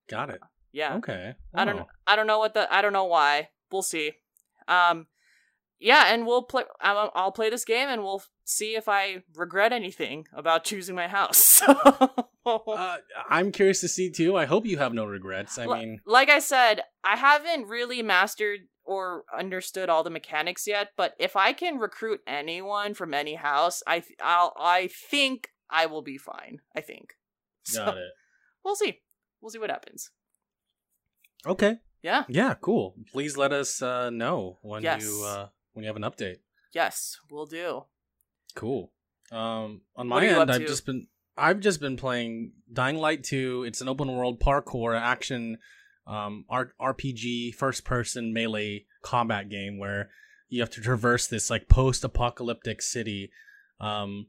got 0.09 0.31
it. 0.31 0.41
Yeah. 0.73 0.97
Okay. 0.97 1.35
I 1.53 1.65
don't. 1.65 1.87
I 2.07 2.15
don't 2.15 2.29
know 2.29 2.39
what 2.39 2.55
the. 2.55 2.73
I 2.73 2.83
don't 2.83 2.93
know 2.93 3.05
why. 3.05 3.49
We'll 3.73 3.83
see. 3.83 4.13
Um. 4.69 5.09
Yeah, 5.81 6.13
and 6.13 6.27
we'll 6.27 6.43
play. 6.43 6.65
I'll, 6.81 7.13
I'll 7.15 7.33
play 7.33 7.51
this 7.51 7.65
game, 7.65 7.89
and 7.89 8.03
we'll 8.03 8.23
see 8.45 8.75
if 8.75 8.89
I 8.89 9.23
regret 9.37 9.73
anything 9.73 10.27
about 10.33 10.65
choosing 10.65 10.97
my 10.97 11.07
house. 11.07 11.63
uh, 12.47 12.97
I'm 13.29 13.53
curious 13.53 13.81
to 13.83 13.89
see 13.89 14.11
too. 14.11 14.37
I 14.37 14.47
hope 14.47 14.67
you 14.67 14.79
have 14.79 14.93
no 14.93 15.05
regrets. 15.05 15.57
I 15.57 15.65
L- 15.65 15.77
mean, 15.77 16.01
like 16.05 16.31
I 16.31 16.41
said, 16.41 16.83
I 17.05 17.17
haven't 17.17 17.69
really 17.69 18.03
mastered 18.03 18.61
or 18.85 19.25
understood 19.37 19.89
all 19.89 20.03
the 20.03 20.11
mechanics 20.11 20.67
yet, 20.67 20.91
but 20.97 21.15
if 21.19 21.37
I 21.37 21.53
can 21.53 21.79
recruit 21.79 22.21
anyone 22.27 22.95
from 22.95 23.15
any 23.15 23.35
house, 23.35 23.83
I 23.87 24.01
th- 24.01 24.19
I'll 24.21 24.55
I 24.59 24.89
think 25.11 25.51
I 25.71 25.87
will 25.87 26.03
be 26.03 26.19
fine. 26.19 26.59
I 26.77 26.81
think. 26.81 27.15
So, 27.65 27.85
got 27.85 27.99
it. 27.99 28.13
We'll 28.65 28.77
see. 28.77 29.01
We'll 29.43 29.51
see 29.51 29.59
what 29.59 29.69
happens. 29.69 30.11
Okay. 31.47 31.77
Yeah. 32.03 32.25
Yeah. 32.27 32.55
Cool. 32.55 32.95
Please 33.13 33.37
let 33.37 33.53
us 33.53 33.83
uh, 33.83 34.09
know 34.09 34.59
when 34.63 34.83
yes. 34.83 35.03
you 35.03 35.23
uh, 35.27 35.49
when 35.79 35.85
you 35.85 35.89
have 35.89 35.97
an 35.97 36.03
update. 36.03 36.39
Yes, 36.75 37.17
we'll 37.31 37.47
do. 37.47 37.85
Cool. 38.57 38.91
Um, 39.31 39.83
on 39.95 40.09
my 40.09 40.27
end, 40.27 40.51
I've 40.51 40.67
just 40.67 40.85
been 40.85 41.07
I've 41.37 41.61
just 41.61 41.81
been 41.81 41.97
playing 41.97 42.53
Dying 42.73 42.97
Light 42.97 43.23
2. 43.23 43.65
It's 43.65 43.81
an 43.81 43.89
open 43.89 44.13
world 44.13 44.41
parkour 44.41 44.99
action 44.99 45.59
um, 46.09 46.45
R- 46.49 46.73
RPG 46.81 47.55
first 47.55 47.85
person 47.85 48.33
melee 48.33 48.87
combat 49.03 49.49
game 49.49 49.79
where 49.79 50.11
you 50.49 50.61
have 50.61 50.71
to 50.71 50.81
traverse 50.81 51.29
this 51.29 51.49
like 51.49 51.69
post 51.69 52.03
apocalyptic 52.03 52.83
city. 52.83 53.31
Um, 53.81 54.27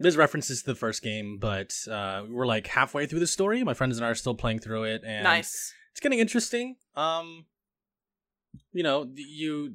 there's 0.00 0.16
references 0.16 0.62
to 0.62 0.72
the 0.72 0.74
first 0.74 1.02
game, 1.02 1.38
but 1.38 1.72
uh, 1.88 2.24
we're 2.28 2.46
like 2.46 2.66
halfway 2.66 3.06
through 3.06 3.20
the 3.20 3.28
story. 3.28 3.62
My 3.62 3.74
friends 3.74 3.96
and 3.96 4.04
I 4.04 4.08
are 4.08 4.16
still 4.16 4.34
playing 4.34 4.58
through 4.58 4.84
it, 4.84 5.02
and 5.06 5.22
nice. 5.22 5.72
It's 5.92 6.00
getting 6.00 6.18
interesting. 6.18 6.74
Um, 6.96 7.44
you 8.72 8.82
know, 8.82 9.06
you. 9.14 9.74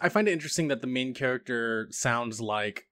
I 0.00 0.08
find 0.08 0.28
it 0.28 0.32
interesting 0.32 0.68
that 0.68 0.80
the 0.80 0.86
main 0.86 1.14
character 1.14 1.88
sounds 1.90 2.40
like 2.40 2.86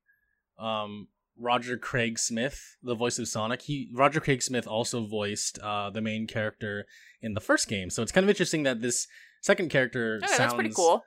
um 0.59 1.09
Roger 1.38 1.77
Craig 1.77 2.18
Smith, 2.18 2.77
the 2.83 2.94
voice 2.94 3.18
of 3.18 3.29
Sonic. 3.29 3.62
He 3.62 3.90
Roger 3.94 4.20
Craig 4.20 4.42
Smith 4.42 4.66
also 4.66 5.07
voiced 5.07 5.59
uh, 5.61 5.90
the 5.90 6.01
main 6.01 6.27
character 6.27 6.87
in 7.22 7.35
the 7.35 7.40
first 7.40 7.68
game, 7.68 7.90
so 7.90 8.03
it's 8.03 8.12
kind 8.12 8.24
of 8.24 8.31
interesting 8.31 8.64
that 8.64 8.83
this 8.83 9.07
second 9.40 9.70
character 9.70 10.16
okay, 10.16 10.27
sounds 10.27 10.38
that's 10.38 10.55
pretty 10.55 10.74
cool. 10.74 11.05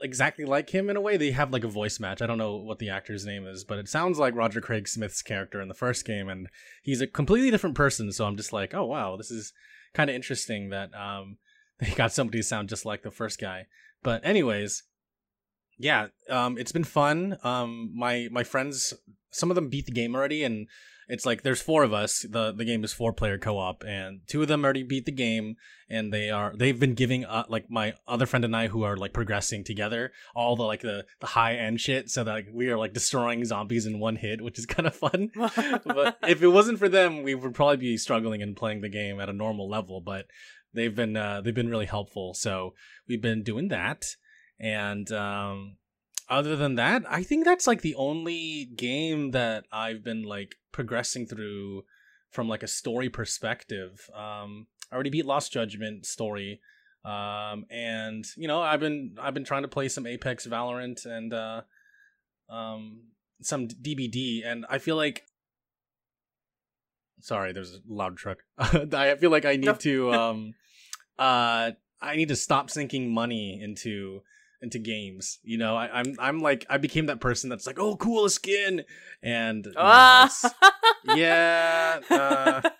exactly 0.00 0.44
like 0.44 0.70
him 0.70 0.88
in 0.88 0.96
a 0.96 1.00
way. 1.00 1.16
They 1.16 1.32
have 1.32 1.52
like 1.52 1.64
a 1.64 1.68
voice 1.68 1.98
match. 1.98 2.22
I 2.22 2.26
don't 2.26 2.38
know 2.38 2.56
what 2.56 2.78
the 2.78 2.90
actor's 2.90 3.26
name 3.26 3.46
is, 3.46 3.64
but 3.64 3.78
it 3.78 3.88
sounds 3.88 4.18
like 4.18 4.36
Roger 4.36 4.60
Craig 4.60 4.86
Smith's 4.86 5.22
character 5.22 5.60
in 5.60 5.68
the 5.68 5.74
first 5.74 6.04
game, 6.04 6.28
and 6.28 6.48
he's 6.82 7.00
a 7.00 7.06
completely 7.08 7.50
different 7.50 7.76
person. 7.76 8.12
So 8.12 8.24
I'm 8.24 8.36
just 8.36 8.52
like, 8.52 8.74
oh 8.74 8.86
wow, 8.86 9.16
this 9.16 9.30
is 9.30 9.52
kind 9.94 10.08
of 10.08 10.16
interesting 10.16 10.70
that 10.70 10.94
um, 10.94 11.38
they 11.80 11.90
got 11.90 12.12
somebody 12.12 12.38
to 12.38 12.44
sound 12.44 12.68
just 12.68 12.86
like 12.86 13.02
the 13.02 13.10
first 13.10 13.40
guy. 13.40 13.66
But 14.04 14.24
anyways, 14.24 14.84
yeah, 15.78 16.08
um, 16.28 16.58
it's 16.58 16.72
been 16.72 16.84
fun. 16.84 17.36
Um, 17.42 17.92
my 17.94 18.28
my 18.30 18.44
friends, 18.44 18.94
some 19.30 19.50
of 19.50 19.54
them 19.54 19.68
beat 19.68 19.86
the 19.86 19.92
game 19.92 20.14
already, 20.14 20.44
and 20.44 20.68
it's 21.08 21.26
like 21.26 21.42
there's 21.42 21.60
four 21.60 21.82
of 21.82 21.92
us. 21.92 22.24
the 22.28 22.52
The 22.52 22.64
game 22.64 22.84
is 22.84 22.92
four 22.92 23.12
player 23.12 23.38
co 23.38 23.58
op, 23.58 23.84
and 23.84 24.20
two 24.26 24.42
of 24.42 24.48
them 24.48 24.64
already 24.64 24.82
beat 24.82 25.06
the 25.06 25.12
game, 25.12 25.56
and 25.88 26.12
they 26.12 26.30
are 26.30 26.54
they've 26.56 26.78
been 26.78 26.94
giving 26.94 27.24
uh, 27.24 27.44
like 27.48 27.70
my 27.70 27.94
other 28.06 28.26
friend 28.26 28.44
and 28.44 28.54
I 28.54 28.68
who 28.68 28.82
are 28.82 28.96
like 28.96 29.12
progressing 29.12 29.64
together 29.64 30.12
all 30.34 30.56
the 30.56 30.62
like 30.62 30.80
the 30.80 31.04
the 31.20 31.26
high 31.26 31.54
end 31.54 31.80
shit, 31.80 32.10
so 32.10 32.24
that 32.24 32.32
like, 32.32 32.46
we 32.52 32.68
are 32.68 32.78
like 32.78 32.92
destroying 32.92 33.44
zombies 33.44 33.86
in 33.86 33.98
one 33.98 34.16
hit, 34.16 34.42
which 34.42 34.58
is 34.58 34.66
kind 34.74 34.86
of 34.86 34.94
fun. 34.94 35.30
but 35.34 36.18
if 36.28 36.42
it 36.42 36.48
wasn't 36.48 36.78
for 36.78 36.88
them, 36.88 37.22
we 37.22 37.34
would 37.34 37.54
probably 37.54 37.76
be 37.76 37.96
struggling 37.96 38.42
and 38.42 38.56
playing 38.56 38.82
the 38.82 38.88
game 38.88 39.20
at 39.20 39.28
a 39.28 39.34
normal 39.34 39.68
level. 39.68 40.00
But 40.00 40.26
they've 40.72 40.94
been 40.94 41.16
uh, 41.16 41.40
they've 41.40 41.54
been 41.54 41.70
really 41.70 41.86
helpful, 41.86 42.34
so 42.34 42.74
we've 43.08 43.22
been 43.22 43.42
doing 43.42 43.68
that 43.68 44.04
and 44.62 45.10
um, 45.10 45.76
other 46.28 46.54
than 46.56 46.76
that, 46.76 47.02
I 47.10 47.24
think 47.24 47.44
that's 47.44 47.66
like 47.66 47.82
the 47.82 47.96
only 47.96 48.64
game 48.76 49.32
that 49.32 49.64
I've 49.72 50.04
been 50.04 50.22
like 50.22 50.54
progressing 50.70 51.26
through 51.26 51.84
from 52.30 52.48
like 52.48 52.62
a 52.62 52.68
story 52.68 53.10
perspective. 53.10 54.08
Um, 54.14 54.68
I 54.90 54.94
already 54.94 55.10
beat 55.10 55.26
Lost 55.26 55.52
Judgment 55.52 56.06
story, 56.06 56.60
um, 57.04 57.66
and 57.70 58.24
you 58.36 58.46
know 58.46 58.62
I've 58.62 58.80
been 58.80 59.16
I've 59.20 59.34
been 59.34 59.44
trying 59.44 59.62
to 59.62 59.68
play 59.68 59.88
some 59.88 60.06
Apex, 60.06 60.46
Valorant, 60.46 61.04
and 61.04 61.34
uh, 61.34 61.62
um, 62.48 63.08
some 63.42 63.66
DBD, 63.68 64.46
and 64.46 64.64
I 64.70 64.78
feel 64.78 64.96
like. 64.96 65.24
Sorry, 67.20 67.52
there's 67.52 67.74
a 67.74 67.78
loud 67.86 68.16
truck. 68.16 68.38
I 68.58 69.14
feel 69.14 69.30
like 69.30 69.44
I 69.44 69.54
need 69.54 69.78
to 69.80 70.12
um, 70.14 70.54
uh, 71.18 71.72
I 72.00 72.16
need 72.16 72.28
to 72.28 72.36
stop 72.36 72.70
sinking 72.70 73.12
money 73.12 73.60
into 73.62 74.22
into 74.62 74.78
games. 74.78 75.38
You 75.42 75.58
know, 75.58 75.76
I, 75.76 75.86
am 75.86 76.06
I'm, 76.06 76.16
I'm 76.20 76.40
like 76.40 76.64
I 76.70 76.78
became 76.78 77.06
that 77.06 77.20
person 77.20 77.50
that's 77.50 77.66
like, 77.66 77.78
oh, 77.78 77.96
cool 77.96 78.28
skin, 78.28 78.84
and 79.22 79.66
ah. 79.76 80.30
no, 81.04 81.14
yeah, 81.14 82.00
uh, 82.08 82.70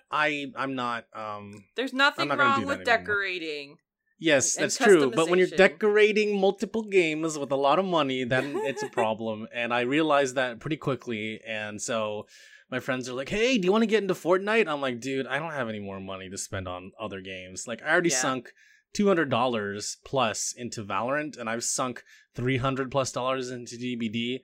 I 0.10 0.52
I'm 0.56 0.74
not. 0.74 1.06
Um, 1.14 1.64
There's 1.74 1.92
nothing 1.92 2.28
not 2.28 2.38
wrong 2.38 2.66
with 2.66 2.80
anymore. 2.80 2.84
decorating. 2.84 3.78
Yes, 4.18 4.54
And 4.54 4.64
that's 4.64 4.76
true. 4.76 5.10
But 5.10 5.28
when 5.28 5.40
you're 5.40 5.48
decorating 5.48 6.40
multiple 6.40 6.84
games 6.84 7.36
with 7.36 7.50
a 7.50 7.56
lot 7.56 7.80
of 7.80 7.84
money, 7.84 8.22
then 8.22 8.52
it's 8.62 8.84
a 8.84 8.88
problem. 8.88 9.48
and 9.54 9.74
I 9.74 9.80
realized 9.80 10.36
that 10.36 10.60
pretty 10.60 10.76
quickly. 10.76 11.40
And 11.44 11.82
so 11.82 12.28
my 12.70 12.78
friends 12.78 13.08
are 13.08 13.14
like, 13.14 13.28
"Hey, 13.28 13.58
do 13.58 13.66
you 13.66 13.72
want 13.72 13.82
to 13.82 13.86
get 13.86 14.00
into 14.02 14.14
Fortnite?" 14.14 14.68
I'm 14.68 14.80
like, 14.80 15.00
"Dude, 15.00 15.26
I 15.26 15.40
don't 15.40 15.52
have 15.52 15.68
any 15.68 15.80
more 15.80 15.98
money 15.98 16.30
to 16.30 16.38
spend 16.38 16.68
on 16.68 16.92
other 17.00 17.20
games. 17.20 17.66
Like, 17.66 17.82
I 17.82 17.90
already 17.90 18.10
Yeah. 18.10 18.16
sunk 18.16 18.52
two 18.92 19.08
hundred 19.08 19.30
dollars 19.30 19.98
plus 20.04 20.54
into 20.56 20.84
Valorant, 20.84 21.36
and 21.38 21.48
I've 21.48 21.64
sunk 21.64 22.02
three 22.34 22.58
hundred 22.58 22.90
plus 22.90 23.12
dollars 23.12 23.50
into 23.50 23.76
DBD, 23.76 24.40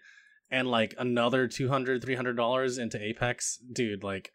and 0.50 0.68
like 0.68 0.94
another 0.98 1.46
200 1.46 2.02
300 2.02 2.36
dollars 2.36 2.78
into 2.78 3.02
Apex. 3.02 3.58
Dude, 3.72 4.02
like." 4.02 4.32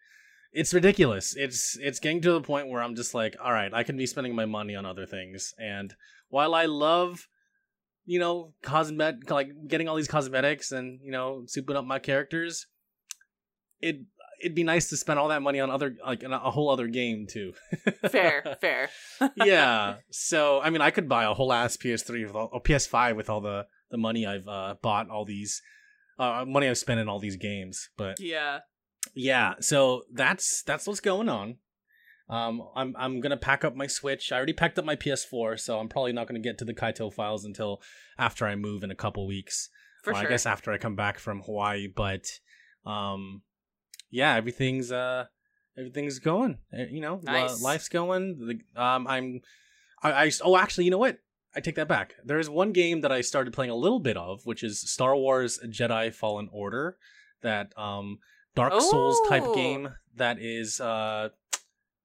It's 0.56 0.71
ridiculous. 0.71 1.36
It's 1.36 1.80
it's 1.82 1.99
getting 1.99 2.21
to 2.21 2.34
the 2.34 2.41
point 2.41 2.67
where 2.67 2.84
I'm 2.84 2.93
just 2.93 3.15
like, 3.15 3.36
all 3.43 3.52
right, 3.52 3.73
I 3.73 3.82
can 3.82 3.97
be 3.97 4.06
spending 4.06 4.36
my 4.36 4.45
money 4.45 4.76
on 4.76 4.86
other 4.86 5.08
things. 5.08 5.52
And 5.58 5.95
while 6.30 6.54
I 6.54 6.65
love, 6.65 7.28
you 8.06 8.19
know, 8.19 8.54
cosmet 8.62 9.32
like 9.32 9.49
getting 9.67 9.89
all 9.89 9.95
these 9.95 10.08
cosmetics 10.08 10.71
and 10.71 10.99
you 11.04 11.12
know, 11.12 11.45
souping 11.47 11.76
up 11.76 11.86
my 11.86 11.97
characters, 11.97 12.67
it 13.82 14.02
it'd 14.43 14.56
be 14.56 14.63
nice 14.63 14.89
to 14.89 14.97
spend 14.97 15.17
all 15.19 15.29
that 15.29 15.41
money 15.41 15.60
on 15.60 15.69
other 15.71 15.95
like 16.06 16.23
a, 16.23 16.38
whole 16.51 16.69
other 16.69 16.88
game 16.88 17.25
too. 17.29 17.53
fair, 18.10 18.58
fair. 18.62 18.89
yeah. 19.36 19.95
So 20.12 20.60
I 20.62 20.69
mean, 20.69 20.82
I 20.82 20.91
could 20.91 21.08
buy 21.10 21.23
a 21.23 21.34
whole 21.34 21.51
ass 21.53 21.77
PS3 21.77 22.27
with 22.27 22.36
all, 22.36 22.49
or 22.51 22.62
PS5 22.62 23.15
with 23.15 23.29
all 23.29 23.41
the 23.41 23.65
the 23.91 23.97
money 23.97 24.25
I've 24.25 24.47
uh, 24.47 24.75
bought 24.82 25.10
all 25.10 25.25
these 25.25 25.62
uh, 26.19 26.45
money 26.47 26.67
I've 26.67 26.77
spent 26.77 26.99
in 26.99 27.08
all 27.10 27.19
these 27.19 27.38
games, 27.38 27.89
but 27.97 28.19
Yeah. 28.19 28.60
yeah 29.15 29.56
so 29.60 30.03
that's 30.13 30.63
that's 30.63 30.88
what's 30.88 30.99
going 31.01 31.27
on 31.29 31.58
um 32.29 32.62
i'm 32.73 32.95
i'm 32.97 33.19
gonna 33.19 33.36
pack 33.36 33.65
up 33.65 33.75
my 33.75 33.86
switch 33.86 34.32
i 34.32 34.38
already 34.38 34.53
packed 34.53 34.79
up 34.79 34.86
my 34.86 34.95
ps4 34.95 35.60
so 35.60 35.77
i'm 35.77 35.89
probably 35.89 36.13
not 36.13 36.25
gonna 36.25 36.39
get 36.39 36.58
to 36.58 36.63
the 36.63 36.73
kaito 36.73 37.12
files 37.13 37.43
until 37.43 37.82
after 38.17 38.47
i 38.47 38.56
move 38.56 38.82
in 38.82 38.89
a 38.91 38.95
couple 38.95 39.27
weeks 39.27 39.69
For 40.03 40.12
Or 40.12 40.15
sure. 40.15 40.25
i 40.25 40.29
guess 40.29 40.45
after 40.45 40.71
i 40.71 40.77
come 40.77 40.95
back 40.95 41.19
from 41.19 41.41
hawaii 41.41 41.88
but 41.93 42.23
um 42.86 43.41
yeah 44.13 44.36
everything's 44.36 44.91
uh 44.91 45.26
everything's 45.78 46.19
going 46.19 46.58
Uh, 46.71 46.84
you 46.89 47.02
know 47.02 47.19
Nice. 47.23 47.62
life's 47.62 47.89
going 47.89 48.23
the, 48.47 48.82
um 48.82 49.08
i'm 49.08 49.41
I, 50.02 50.10
I 50.26 50.32
oh 50.43 50.56
actually 50.58 50.86
you 50.86 50.91
know 50.91 50.97
what 50.99 51.17
I 51.56 51.60
take 51.60 51.76
that 51.76 51.88
back. 51.88 52.15
There 52.26 52.39
is 52.39 52.49
one 52.49 52.71
game 52.71 53.02
that 53.02 53.12
I 53.12 53.21
started 53.21 53.54
playing 53.54 53.69
a 53.69 53.76
little 53.76 53.99
bit 53.99 54.17
of, 54.17 54.43
which 54.43 54.63
is 54.63 54.82
Star 54.82 55.15
Wars 55.15 55.60
Jedi 55.67 56.12
Fallen 56.12 56.49
Order, 56.52 56.97
that 57.43 57.78
um 57.78 58.17
Dark 58.56 58.73
Souls 58.82 59.19
type 59.30 59.43
Oh. 59.45 59.54
game 59.54 59.89
that 60.15 60.38
is 60.39 60.80
uh 60.82 61.30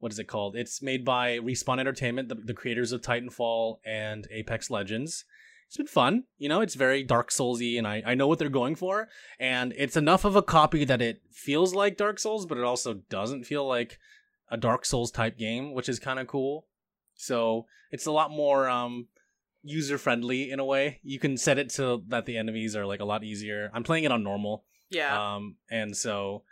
what 0.00 0.12
is 0.12 0.18
it 0.18 0.24
called? 0.28 0.54
It's 0.54 0.82
made 0.82 1.02
by 1.02 1.38
Respawn 1.38 1.80
Entertainment, 1.80 2.28
the, 2.28 2.34
the 2.36 2.52
creators 2.54 2.92
of 2.92 3.00
Titanfall 3.00 3.78
and 3.86 4.28
Apex 4.30 4.70
Legends. 4.70 5.24
It's 5.68 5.76
been 5.76 5.86
fun, 5.86 6.24
you 6.38 6.48
know. 6.48 6.62
It's 6.62 6.74
very 6.74 7.02
Dark 7.02 7.30
Soulsy, 7.30 7.76
and 7.78 7.86
I 7.86 8.02
I 8.06 8.14
know 8.14 8.26
what 8.26 8.38
they're 8.38 8.48
going 8.48 8.74
for, 8.74 9.08
and 9.38 9.74
it's 9.76 9.96
enough 9.96 10.24
of 10.24 10.34
a 10.34 10.42
copy 10.42 10.84
that 10.86 11.02
it 11.02 11.20
feels 11.30 11.74
like 11.74 11.96
Dark 11.98 12.18
Souls, 12.18 12.46
but 12.46 12.56
it 12.58 12.64
also 12.64 12.94
doesn't 13.10 13.44
feel 13.44 13.66
like 13.68 13.98
a 14.50 14.56
Dark 14.56 14.86
Souls 14.86 15.10
type 15.10 15.36
game, 15.36 15.74
which 15.74 15.88
is 15.88 15.98
kind 15.98 16.18
of 16.18 16.26
cool. 16.26 16.66
So 17.14 17.66
it's 17.90 18.06
a 18.06 18.12
lot 18.12 18.30
more 18.30 18.68
um 18.68 19.08
user 19.62 19.98
friendly 19.98 20.50
in 20.50 20.58
a 20.58 20.64
way. 20.64 21.00
You 21.02 21.18
can 21.18 21.36
set 21.36 21.58
it 21.58 21.68
to 21.70 22.02
that 22.08 22.24
the 22.24 22.38
enemies 22.38 22.74
are 22.74 22.86
like 22.86 23.00
a 23.00 23.04
lot 23.04 23.22
easier. 23.22 23.70
I'm 23.74 23.82
playing 23.84 24.04
it 24.04 24.12
on 24.12 24.22
normal, 24.22 24.64
yeah. 24.88 25.34
um, 25.34 25.56
and 25.70 25.94
so 25.94 26.44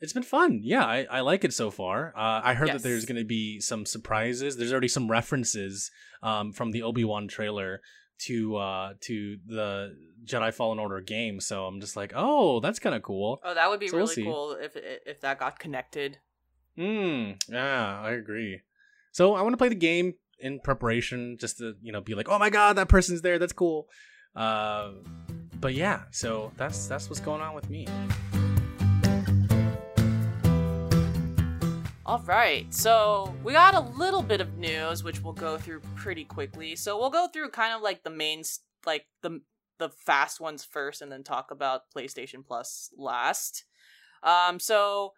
it's 0.00 0.12
been 0.12 0.24
fun. 0.24 0.60
Yeah, 0.64 0.84
I, 0.84 1.06
I 1.08 1.20
like 1.20 1.44
it 1.44 1.52
so 1.54 1.70
far. 1.70 2.12
Uh, 2.16 2.40
I 2.42 2.54
heard 2.54 2.68
Yes. 2.68 2.82
that 2.82 2.88
there's 2.88 3.04
going 3.04 3.18
to 3.20 3.24
be 3.24 3.60
some 3.60 3.86
surprises. 3.86 4.56
There's 4.56 4.72
already 4.72 4.88
some 4.88 5.08
references 5.10 5.92
um, 6.24 6.52
from 6.52 6.72
the 6.72 6.82
Obi 6.82 7.04
Wan 7.04 7.28
trailer 7.28 7.80
to 8.20 8.56
uh, 8.56 8.94
to 9.02 9.38
the 9.46 9.96
Jedi 10.24 10.52
Fallen 10.52 10.78
Order 10.78 11.00
game. 11.00 11.40
So 11.40 11.66
I'm 11.66 11.80
just 11.80 11.96
like, 11.96 12.12
oh, 12.14 12.60
that's 12.60 12.78
kind 12.78 12.94
of 12.94 13.02
cool. 13.02 13.40
oh, 13.44 13.54
that 13.54 13.68
would 13.68 13.80
be 13.80 13.88
so 13.88 13.96
we'll 13.96 14.06
really 14.06 14.22
cool 14.22 14.52
if 14.60 14.76
if 14.76 15.20
that 15.20 15.38
got 15.38 15.58
connected. 15.58 16.18
Hmm. 16.76 17.32
Yeah, 17.48 18.00
I 18.00 18.12
agree. 18.12 18.60
So 19.12 19.34
I 19.34 19.42
want 19.42 19.52
to 19.52 19.58
play 19.58 19.68
the 19.68 19.74
game 19.74 20.14
in 20.40 20.60
preparation, 20.60 21.36
just 21.38 21.58
to 21.58 21.74
you 21.82 21.92
know 21.92 22.00
be 22.00 22.14
like, 22.14 22.28
oh 22.28 22.38
my 22.38 22.50
god, 22.50 22.76
that 22.76 22.88
person's 22.88 23.22
there. 23.22 23.38
That's 23.38 23.52
cool. 23.52 23.88
Uh, 24.34 24.92
but 25.60 25.74
yeah, 25.74 26.02
so 26.10 26.52
that's 26.56 26.86
that's 26.86 27.08
what's 27.08 27.20
going 27.20 27.40
on 27.40 27.54
with 27.54 27.70
me. 27.70 27.86
All 32.06 32.22
right, 32.26 32.72
so 32.72 33.34
we 33.42 33.54
got 33.54 33.74
a 33.74 33.80
little 33.80 34.22
bit 34.22 34.42
of 34.42 34.58
news, 34.58 35.02
which 35.02 35.22
we'll 35.22 35.32
go 35.32 35.56
through 35.56 35.80
pretty 35.96 36.24
quickly. 36.24 36.76
So 36.76 36.98
we'll 36.98 37.08
go 37.08 37.28
through 37.32 37.48
kind 37.48 37.74
of 37.74 37.80
like 37.80 38.04
the 38.04 38.10
main, 38.10 38.42
like 38.84 39.06
the 39.22 39.40
the 39.78 39.88
fast 39.88 40.38
ones 40.38 40.64
first, 40.64 41.00
and 41.00 41.10
then 41.10 41.24
talk 41.24 41.50
about 41.50 41.90
PlayStation 41.96 42.44
Plus 42.46 42.90
last. 42.98 43.64
Um, 44.22 44.60
so 44.60 45.12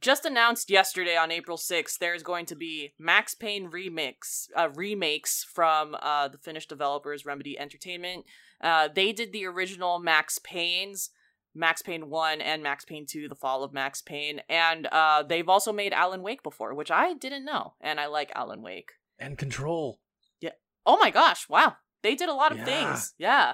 just 0.00 0.24
announced 0.24 0.70
yesterday 0.70 1.18
on 1.18 1.30
April 1.30 1.58
6th, 1.58 1.98
there's 1.98 2.22
going 2.22 2.46
to 2.46 2.56
be 2.56 2.94
Max 2.98 3.34
Payne 3.34 3.70
remix 3.70 4.46
uh, 4.56 4.70
remakes 4.74 5.44
from 5.44 5.96
uh, 6.00 6.28
the 6.28 6.38
Finnish 6.38 6.66
developers 6.66 7.26
Remedy 7.26 7.58
Entertainment. 7.58 8.24
Uh, 8.58 8.88
they 8.88 9.12
did 9.12 9.32
the 9.32 9.44
original 9.44 9.98
Max 9.98 10.38
Payne's. 10.38 11.10
Max 11.54 11.82
Payne 11.82 12.10
1 12.10 12.40
and 12.40 12.62
Max 12.62 12.84
Payne 12.84 13.06
2, 13.06 13.28
The 13.28 13.34
Fall 13.34 13.62
of 13.62 13.72
Max 13.72 14.02
Payne. 14.02 14.40
And 14.48 14.86
uh, 14.90 15.22
they've 15.22 15.48
also 15.48 15.72
made 15.72 15.92
Alan 15.92 16.22
Wake 16.22 16.42
before, 16.42 16.74
which 16.74 16.90
I 16.90 17.14
didn't 17.14 17.44
know. 17.44 17.74
And 17.80 18.00
I 18.00 18.06
like 18.06 18.32
Alan 18.34 18.62
Wake. 18.62 18.92
And 19.18 19.38
control. 19.38 20.00
Yeah. 20.40 20.50
Oh 20.84 20.98
my 21.00 21.10
gosh, 21.10 21.48
wow. 21.48 21.76
They 22.02 22.14
did 22.14 22.28
a 22.28 22.34
lot 22.34 22.52
of 22.52 22.58
Yeah. 22.58 22.64
things. 22.64 23.14
Yeah. 23.18 23.52